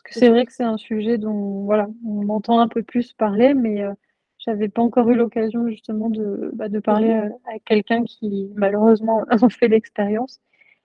Parce 0.03 0.13
que 0.15 0.19
c'est 0.19 0.29
vrai 0.29 0.45
que 0.45 0.53
c'est 0.53 0.63
un 0.63 0.77
sujet 0.77 1.17
dont 1.17 1.63
voilà, 1.65 1.87
on 2.05 2.29
entend 2.29 2.59
un 2.59 2.67
peu 2.67 2.83
plus 2.83 3.13
parler, 3.13 3.53
mais 3.55 3.83
euh, 3.83 3.93
j'avais 4.39 4.69
pas 4.69 4.81
encore 4.83 5.09
eu 5.09 5.15
l'occasion 5.15 5.67
justement 5.67 6.09
de, 6.09 6.51
bah, 6.53 6.69
de 6.69 6.79
parler 6.79 7.13
Mhm. 7.13 7.31
euh, 7.31 7.55
à 7.55 7.59
quelqu'un 7.59 8.03
qui 8.03 8.51
malheureusement 8.55 9.25
en 9.43 9.49
fait 9.49 9.67
l'expérience. 9.67 10.41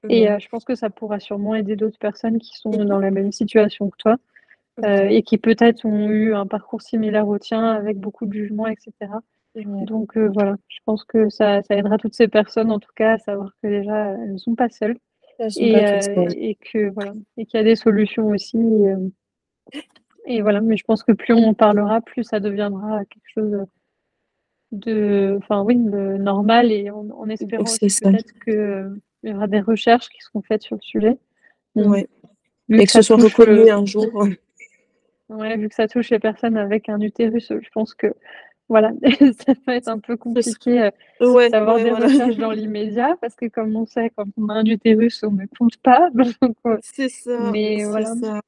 Et 0.09 0.23
Ouais. 0.23 0.31
euh, 0.33 0.39
je 0.39 0.49
pense 0.49 0.65
que 0.65 0.75
ça 0.75 0.89
pourra 0.91 1.21
sûrement 1.21 1.55
aider 1.55 1.77
d'autres 1.77 1.99
personnes 1.99 2.39
qui 2.39 2.57
sont 2.57 2.71
Mhm. 2.71 2.85
dans 2.87 2.99
la 2.99 3.11
même 3.11 3.33
situation 3.33 3.91
que 3.91 3.97
toi 3.99 4.17
euh, 4.85 5.07
et 5.09 5.23
qui 5.23 5.37
peut-être 5.37 5.85
ont 5.85 6.09
eu 6.09 6.33
un 6.35 6.47
parcours 6.47 6.81
similaire 6.83 7.29
au 7.29 7.39
tien 7.39 7.63
avec 7.73 7.99
beaucoup 7.99 8.25
de 8.27 8.33
jugements, 8.33 8.67
etc. 8.67 8.93
Donc 9.87 10.17
euh, 10.17 10.29
voilà, 10.33 10.57
je 10.69 10.79
pense 10.87 11.05
que 11.05 11.29
ça, 11.29 11.63
ça 11.63 11.75
aidera 11.77 11.99
toutes 11.99 12.15
ces 12.15 12.29
personnes 12.29 12.71
en 12.71 12.79
tout 12.79 12.93
cas 12.97 13.15
à 13.15 13.19
savoir 13.19 13.51
que 13.63 13.69
déjà 13.69 14.13
elles 14.13 14.33
ne 14.33 14.39
sont 14.39 14.55
pas 14.55 14.69
seules 14.71 14.97
et, 15.57 15.73
pas 15.73 16.01
et 16.37 16.55
que 16.57 16.89
voilà 16.91 17.13
et 17.37 17.45
qu'il 17.47 17.59
y 17.59 17.61
a 17.61 17.65
des 17.65 17.77
solutions 17.77 18.29
aussi. 18.29 18.59
et 20.25 20.41
voilà, 20.43 20.61
mais 20.61 20.77
je 20.77 20.85
pense 20.85 21.03
que 21.03 21.13
plus 21.13 21.35
on 21.35 21.49
en 21.49 21.55
parlera, 21.55 22.01
plus 22.01 22.25
ça 22.25 22.41
deviendra 22.41 23.05
quelque 23.07 23.29
chose 23.35 23.67
de, 24.73 25.37
enfin 25.39 25.63
oui, 25.63 25.77
de 25.77 26.17
normal 26.17 26.71
et 26.71 26.91
en, 26.91 27.07
en 27.11 27.29
espérant 27.29 27.65
peut-être 27.65 28.33
que 28.41 28.95
il 29.23 29.31
y 29.31 29.35
aura 29.35 29.47
des 29.47 29.61
recherches 29.61 30.09
qui 30.09 30.21
seront 30.21 30.43
faites 30.43 30.63
sur 30.63 30.77
le 30.77 30.83
sujet. 30.83 31.19
Vu 31.77 32.81
Et 32.81 32.87
que 32.87 32.93
ce 32.93 33.03
soit 33.03 33.17
reconnu 33.17 33.65
le, 33.67 33.73
un 33.73 33.85
jour. 33.85 34.07
ouais, 35.29 35.57
vu 35.57 35.69
que 35.69 35.75
ça 35.75 35.89
touche 35.89 36.11
les 36.11 36.19
personnes 36.19 36.57
avec 36.57 36.89
un 36.89 37.01
utérus, 37.01 37.49
je 37.61 37.69
pense 37.73 37.95
que 37.95 38.15
voilà, 38.69 38.93
ça 39.47 39.53
va 39.67 39.75
être 39.77 39.89
un 39.89 39.99
peu 39.99 40.17
compliqué 40.17 40.81
euh, 40.81 40.91
Ouais, 41.33 41.51
d'avoir 41.51 41.77
ouais, 41.77 41.85
des 41.85 41.91
voilà. 41.91 42.07
recherches 42.07 42.37
dans 42.37 42.53
l'immédiat 42.53 43.17
parce 43.21 43.35
que 43.35 43.47
comme 43.47 43.75
on 43.75 43.85
sait, 43.85 44.11
quand 44.17 44.27
on 44.37 44.49
a 44.49 44.55
un 44.55 44.65
utérus, 44.65 45.23
on 45.25 45.33
ne 45.33 45.47
compte 45.59 45.77
pas. 45.79 46.09
Euh, 46.67 46.79
C'est 46.83 47.09
ça, 47.09 47.51
mais 47.53 47.85
voilà, 47.85 48.15
ça. 48.15 48.41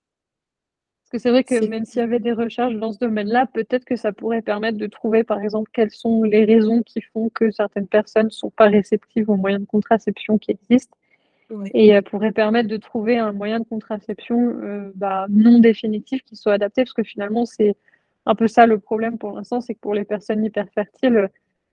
Parce 1.13 1.25
que 1.25 1.29
c'est 1.29 1.31
vrai 1.31 1.45
que 1.45 1.69
même 1.69 1.85
s'il 1.85 1.99
y 1.99 2.03
avait 2.03 2.21
des 2.21 2.33
recherches 2.33 2.75
dans 2.77 2.91
ce 2.91 2.99
domaine-là, 2.99 3.45
peut-être 3.53 3.85
que 3.85 3.97
ça 3.97 4.13
pourrait 4.13 4.41
permettre 4.41 4.79
de 4.79 4.87
trouver, 4.87 5.25
par 5.25 5.43
exemple, 5.43 5.71
quelles 5.71 5.91
sont 5.91 6.23
les 6.23 6.47
raisons 6.47 6.83
qui 6.83 7.03
font 7.03 7.29
que 7.29 7.51
certaines 7.51 7.87
personnes 7.87 8.27
ne 8.27 8.31
sont 8.31 8.49
pas 8.49 8.69
réceptives 8.69 9.29
aux 9.29 9.37
moyens 9.37 9.61
de 9.61 9.67
contraception 9.67 10.39
qui 10.39 10.53
existent. 10.53 10.97
Et 11.75 11.95
euh, 11.95 12.01
pourrait 12.01 12.33
permettre 12.33 12.71
de 12.71 12.79
trouver 12.79 13.19
un 13.19 13.33
moyen 13.33 13.61
de 13.61 13.67
contraception 13.67 14.57
euh, 14.63 14.91
bah, 14.95 15.27
non 15.29 15.59
définitif 15.59 16.23
qui 16.23 16.35
soit 16.35 16.55
adapté, 16.55 16.83
parce 16.83 16.95
que 16.95 17.03
finalement, 17.03 17.45
c'est 17.45 17.77
un 18.25 18.35
peu 18.35 18.49
ça 18.49 18.65
le 18.65 18.79
problème 18.79 19.19
pour 19.19 19.33
l'instant, 19.33 19.61
c'est 19.61 19.75
que 19.75 19.81
pour 19.81 19.93
les 19.93 20.05
personnes 20.05 20.43
hyperfertiles, 20.43 21.29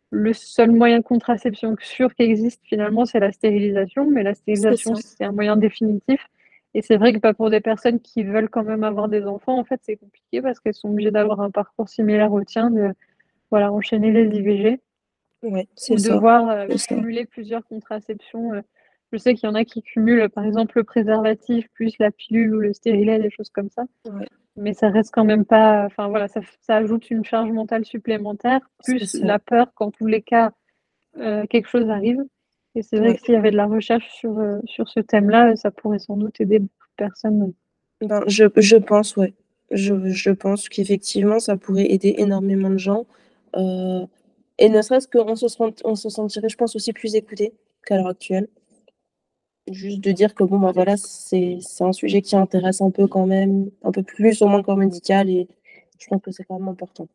le 0.10 0.34
seul 0.34 0.72
moyen 0.72 0.98
de 0.98 1.04
contraception 1.04 1.78
sûr 1.80 2.14
qui 2.14 2.24
existe 2.24 2.60
finalement, 2.66 3.06
c'est 3.06 3.22
la 3.22 3.32
stérilisation, 3.32 4.06
mais 4.12 4.24
la 4.24 4.34
stérilisation, 4.34 4.96
c'est 4.96 5.24
un 5.24 5.32
moyen 5.32 5.56
définitif. 5.56 6.28
Et 6.74 6.82
c'est 6.82 6.98
vrai 6.98 7.14
que 7.14 7.32
pour 7.34 7.50
des 7.50 7.62
personnes 7.62 8.00
qui 8.00 8.24
veulent 8.24 8.50
quand 8.50 8.64
même 8.64 8.84
avoir 8.84 9.10
des 9.10 9.26
enfants, 9.26 9.58
en 9.58 9.64
fait, 9.64 9.80
c'est 9.84 9.96
compliqué 9.98 10.42
parce 10.42 10.60
qu'elles 10.60 10.76
sont 10.76 10.90
obligées 10.90 11.12
d'avoir 11.12 11.42
un 11.42 11.50
parcours 11.52 11.90
similaire 11.90 12.32
au 12.32 12.44
tien, 12.44 12.70
de 12.70 12.94
voilà, 13.50 13.72
enchaîner 13.72 14.12
les 14.12 14.38
IVG 14.38 14.80
Ouais, 15.42 15.68
c'est 15.76 15.98
ça. 15.98 16.14
devoir 16.14 16.50
euh, 16.50 16.68
cumuler 16.88 17.26
plusieurs 17.26 17.66
contraceptions. 17.66 18.54
euh. 18.54 18.62
Je 19.12 19.18
sais 19.18 19.34
qu'il 19.34 19.50
y 19.50 19.52
en 19.52 19.56
a 19.56 19.64
qui 19.64 19.82
cumulent, 19.82 20.30
par 20.30 20.46
exemple, 20.46 20.78
le 20.78 20.84
préservatif 20.84 21.68
plus 21.74 21.98
la 21.98 22.12
pilule 22.12 22.54
ou 22.54 22.60
le 22.60 22.74
stérilet, 22.74 23.18
des 23.20 23.32
choses 23.32 23.50
comme 23.50 23.70
ça. 23.70 23.86
Ouais, 24.06 24.28
Mais 24.56 24.74
ça 24.74 24.90
reste 24.90 25.12
quand 25.12 25.24
même 25.24 25.46
pas. 25.46 25.86
Enfin 25.86 26.10
voilà, 26.10 26.28
ça, 26.28 26.42
ça 26.62 26.76
ajoute 26.76 27.10
une 27.10 27.26
charge 27.26 27.50
mentale 27.52 27.86
supplémentaire, 27.86 28.60
plus 28.84 29.16
la 29.16 29.40
peur 29.40 29.74
qu'en 29.74 29.90
tous 29.90 30.06
les 30.06 30.22
cas, 30.22 30.52
euh, 31.18 31.48
quelque 31.48 31.68
chose 31.68 31.90
arrive. 31.90 32.24
Et 32.76 32.82
c'est 32.84 32.98
vrai 32.98 33.10
Ouais. 33.10 33.16
que 33.16 33.22
s'il 33.22 33.34
y 33.34 33.38
avait 33.38 33.52
de 33.52 33.58
la 33.58 33.68
recherche 33.68 34.10
sur, 34.14 34.38
euh, 34.40 34.60
sur 34.66 34.88
ce 34.90 35.00
thème-là, 35.00 35.56
ça 35.56 35.72
pourrait 35.72 36.00
sans 36.00 36.18
doute 36.18 36.40
aider 36.42 36.60
beaucoup 36.60 36.88
de 36.90 36.96
personnes. 36.98 37.54
Ben, 38.02 38.24
je, 38.28 38.46
je 38.58 38.76
pense, 38.78 39.16
ouais. 39.18 39.34
Je, 39.72 40.10
je 40.10 40.32
pense 40.32 40.70
qu'effectivement, 40.70 41.40
ça 41.40 41.58
pourrait 41.58 41.92
aider 41.92 42.16
énormément 42.18 42.70
de 42.70 42.78
gens. 42.78 43.06
Euh, 43.56 44.06
et 44.58 44.70
ne 44.70 44.82
serait-ce 44.82 45.08
qu'on 45.08 45.36
se, 45.36 45.48
sent- 45.48 45.82
on 45.86 45.96
se 45.96 46.10
sentirait, 46.10 46.50
je 46.50 46.58
pense, 46.58 46.76
aussi 46.76 46.94
plus 46.94 47.16
écouté 47.16 47.54
qu'à 47.86 47.98
l'heure 47.98 48.08
actuelle. 48.08 48.48
Juste 49.72 50.02
de 50.02 50.12
dire 50.12 50.36
que 50.36 50.44
bon, 50.44 50.60
ben 50.60 50.72
voilà, 50.74 50.98
c'est 50.98 51.60
un 51.80 51.94
sujet 51.94 52.22
qui 52.22 52.36
intéresse 52.36 52.82
un 52.82 52.92
peu 52.92 53.08
quand 53.08 53.26
même, 53.26 53.70
un 53.84 53.92
peu 53.92 54.04
plus 54.04 54.42
au 54.42 54.48
moins 54.48 54.64
corps 54.64 54.76
médical, 54.78 55.30
et 55.30 55.48
je 56.00 56.08
pense 56.08 56.22
que 56.22 56.32
c'est 56.32 56.44
quand 56.44 56.60
même 56.60 56.68
important. 56.70 57.08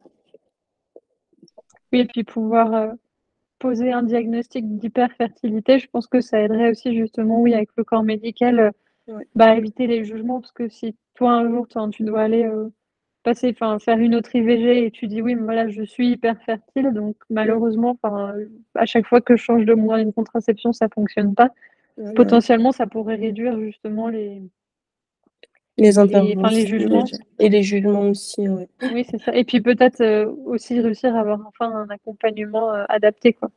Oui, 1.93 2.01
et 2.01 2.05
puis 2.07 2.25
pouvoir 2.25 2.73
euh, 2.75 2.93
poser 3.59 3.93
un 3.93 4.03
diagnostic 4.03 4.79
d'hyperfertilité, 4.79 5.79
je 5.79 5.89
pense 5.89 6.07
que 6.07 6.21
ça 6.21 6.41
aiderait 6.41 6.71
aussi 6.71 6.95
justement, 6.95 7.41
oui, 7.41 7.55
avec 7.55 7.71
le 7.77 7.85
corps 7.85 8.03
médical, 8.03 8.61
euh, 8.61 8.71
Ouais. 9.07 9.27
bah, 9.35 9.55
éviter 9.55 9.87
les 9.87 10.03
jugements, 10.05 10.41
parce 10.41 10.53
que 10.53 10.69
si 10.69 10.97
toi 11.15 11.33
un 11.33 11.49
jour 11.51 11.69
toi, 11.69 11.87
tu 11.91 12.05
dois 12.05 12.23
aller 12.23 12.45
euh, 12.45 12.71
passer, 13.23 13.51
enfin 13.51 13.79
faire 13.79 13.99
une 13.99 14.15
autre 14.15 14.35
IVG 14.35 14.87
et 14.87 14.91
tu 14.91 15.09
dis 15.09 15.21
oui, 15.21 15.35
mais 15.35 15.43
voilà, 15.43 15.69
je 15.69 15.83
suis 15.83 16.09
hyper 16.13 16.41
fertile, 16.43 16.91
donc 16.93 17.17
malheureusement, 17.29 17.99
enfin, 18.03 18.35
à 18.75 18.87
chaque 18.87 19.07
fois 19.07 19.21
que 19.21 19.37
je 19.37 19.43
change 19.43 19.67
de 19.67 19.75
moyen 19.75 20.07
de 20.07 20.11
contraception, 20.11 20.73
ça 20.73 20.89
fonctionne 20.89 21.35
pas. 21.35 21.51
Potentiellement, 22.17 22.73
ça 22.73 22.87
pourrait 22.87 23.17
réduire 23.17 23.61
justement 23.61 24.09
les, 24.09 24.43
Les 25.77 25.91
les, 25.91 25.99
enfin, 25.99 26.07
les 26.07 26.15
interventions 26.17 26.67
jugements. 26.67 27.05
et 27.41 27.49
les 27.49 27.63
jugements 27.63 28.01
aussi, 28.09 28.49
ouais. 28.49 28.69
Oui, 28.93 29.05
c'est 29.11 29.19
ça. 29.21 29.35
Et 29.35 29.45
puis 29.45 29.61
peut-être 29.61 30.01
euh, 30.01 30.33
aussi 30.47 30.81
réussir 30.81 31.17
à 31.17 31.21
avoir 31.21 31.41
enfin 31.49 31.71
un 31.75 31.89
accompagnement 31.91 32.73
euh, 32.73 32.85
adapté, 32.89 33.33
quoi. 33.33 33.51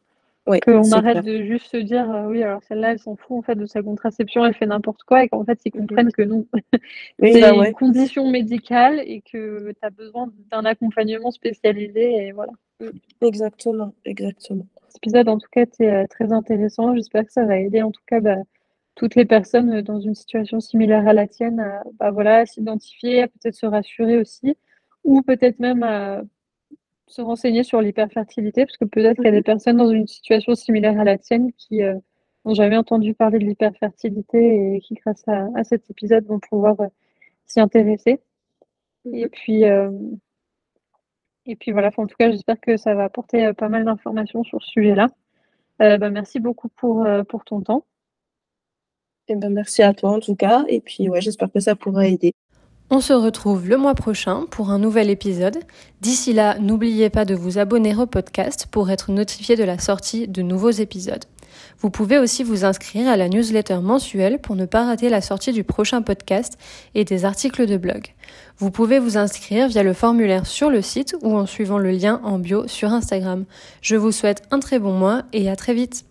Ouais, 0.47 0.61
Qu'on 0.61 0.91
arrête 0.93 1.22
clair. 1.22 1.24
de 1.24 1.43
juste 1.43 1.68
se 1.70 1.76
dire 1.78 2.09
euh, 2.09 2.26
oui, 2.28 2.41
alors 2.41 2.63
celle-là, 2.63 2.91
elle 2.93 2.99
s'en 2.99 3.18
fout 3.18 3.38
en 3.38 3.41
fait 3.41 3.55
de 3.55 3.65
sa 3.65 3.82
contraception, 3.84 4.45
elle 4.45 4.53
fait 4.53 4.65
n'importe 4.65 5.03
quoi, 5.03 5.24
et 5.26 5.28
qu'en 5.28 5.43
fait, 5.43 5.59
ils 5.65 5.72
Mhm. 5.76 5.82
comprennent 5.88 6.11
que 6.11 6.22
non. 6.22 6.45
Oui, 7.20 7.34
c'est 7.34 7.41
bah 7.41 7.51
une 7.68 7.74
condition 7.74 8.30
médicale 8.32 8.99
et 9.05 9.22
que 9.22 9.72
tu 9.72 9.78
as 9.82 9.89
besoin 9.89 10.32
d'un 10.49 10.63
accompagnement 10.63 11.32
spécialisé. 11.32 12.28
Et 12.28 12.32
voilà. 12.32 12.53
exactement, 13.22 13.93
exactement. 14.05 14.65
Cet 14.88 14.97
épisode, 14.97 15.28
en 15.30 15.38
tout 15.38 15.49
cas, 15.51 15.63
était 15.63 16.07
très 16.07 16.32
intéressant. 16.32 16.95
J'espère 16.95 17.26
que 17.26 17.32
ça 17.34 17.45
va 17.45 17.59
aider, 17.59 17.82
en 17.82 17.91
tout 17.91 18.01
cas, 18.07 18.22
bah, 18.22 18.38
toutes 18.98 19.16
les 19.16 19.26
personnes 19.26 19.74
euh, 19.76 19.84
dans 19.84 20.02
une 20.02 20.16
situation 20.16 20.60
similaire 20.62 21.08
à 21.08 21.14
la 21.14 21.28
tienne 21.30 21.62
à 21.62 21.84
bah, 22.00 22.12
voilà, 22.12 22.39
à 22.39 22.48
s'identifier, 22.48 23.24
à 23.24 23.30
peut-être 23.30 23.56
se 23.56 23.68
rassurer 23.68 24.20
aussi, 24.20 24.58
ou 25.06 25.24
peut-être 25.24 25.60
même 25.62 25.84
à 25.84 26.24
se 27.08 27.22
renseigner 27.22 27.64
sur 27.64 27.82
l'hyperfertilité, 27.82 28.66
parce 28.66 28.78
que 28.78 28.86
peut-être 28.86 29.18
qu'il 29.18 29.26
y 29.26 29.30
a 29.30 29.32
des 29.32 29.43
personnes 29.43 29.78
dans 29.78 29.89
une 29.91 30.08
situation 30.08 30.56
similaire 30.56 31.00
à 31.00 31.04
la 31.06 31.18
tienne 31.18 31.54
qui 31.54 31.84
euh, 31.84 31.95
n'ont 32.45 32.54
jamais 32.56 32.78
entendu 32.78 33.14
parler 33.16 33.39
de 33.39 33.45
l'hyperfertilité 33.45 34.76
et 34.76 34.82
qui, 34.82 34.95
grâce 34.95 35.28
à, 35.28 35.48
à 35.56 35.64
cet 35.66 35.89
épisode, 35.91 36.26
vont 36.28 36.39
pouvoir 36.39 36.80
euh, 36.82 36.88
s'y 37.48 37.60
intéresser. 37.62 38.22
Et 39.14 39.26
Mhm. 39.26 39.30
puis, 39.32 39.66
euh, 39.66 39.91
et 41.48 41.56
puis 41.56 41.72
voilà, 41.72 41.91
en 41.98 42.08
tout 42.08 42.16
cas, 42.20 42.30
j'espère 42.30 42.60
que 42.60 42.78
ça 42.78 42.93
va 42.93 43.06
apporter 43.06 43.54
pas 43.54 43.70
mal 43.70 43.86
d'informations 43.86 44.43
sur 44.43 44.62
ce 44.62 44.70
sujet-là. 44.70 45.08
Bah, 45.80 46.10
merci 46.10 46.39
beaucoup 46.39 46.70
pour, 46.70 47.08
pour 47.30 47.45
ton 47.45 47.62
temps. 47.62 47.86
Eh 49.30 49.36
ben, 49.36 49.49
merci 49.49 49.84
à 49.84 49.93
toi 49.93 50.11
en 50.11 50.19
tout 50.19 50.36
cas, 50.36 50.63
et 50.69 50.80
puis 50.80 51.09
ouais, 51.09 51.21
j'espère 51.21 51.51
que 51.51 51.59
ça 51.59 51.75
pourra 51.75 52.07
aider. 52.07 52.34
On 52.89 53.01
se 53.01 53.11
retrouve 53.11 53.67
le 53.67 53.75
mois 53.75 53.95
prochain 53.95 54.45
pour 54.49 54.69
un 54.69 54.80
nouvel 54.80 55.09
épisode. 55.09 55.57
D'ici 55.99 56.32
là, 56.32 56.57
n'oubliez 56.59 57.09
pas 57.09 57.25
de 57.25 57.36
vous 57.36 57.57
abonner 57.57 57.93
au 57.93 58.05
podcast 58.05 58.67
pour 58.71 58.89
être 58.89 59.11
notifié 59.11 59.57
de 59.57 59.65
la 59.65 59.78
sortie 59.78 60.30
de 60.30 60.41
nouveaux 60.41 60.71
épisodes. 60.71 61.25
Vous 61.80 61.89
pouvez 61.89 62.17
aussi 62.17 62.43
vous 62.43 62.63
inscrire 62.63 63.09
à 63.09 63.17
la 63.17 63.28
newsletter 63.28 63.80
mensuelle 63.80 64.39
pour 64.39 64.55
ne 64.55 64.65
pas 64.65 64.86
rater 64.86 65.09
la 65.09 65.19
sortie 65.19 65.51
du 65.51 65.65
prochain 65.65 66.01
podcast 66.01 66.57
et 66.95 67.03
des 67.03 67.25
articles 67.25 67.65
de 67.65 67.75
blog. 67.75 68.13
Vous 68.57 68.71
pouvez 68.71 68.99
vous 68.99 69.17
inscrire 69.17 69.67
via 69.67 69.84
le 69.84 69.93
formulaire 69.93 70.45
sur 70.45 70.69
le 70.69 70.82
site 70.82 71.17
ou 71.21 71.36
en 71.36 71.45
suivant 71.45 71.80
le 71.80 71.91
lien 71.91 72.21
en 72.23 72.39
bio 72.39 72.67
sur 72.67 72.93
Instagram. 72.93 73.43
Je 73.82 73.97
vous 73.97 74.13
souhaite 74.13 74.43
un 74.51 74.59
très 74.59 74.80
bon 74.80 74.93
mois 74.93 75.23
et 75.34 75.49
à 75.49 75.57
très 75.57 75.73
vite. 75.73 76.05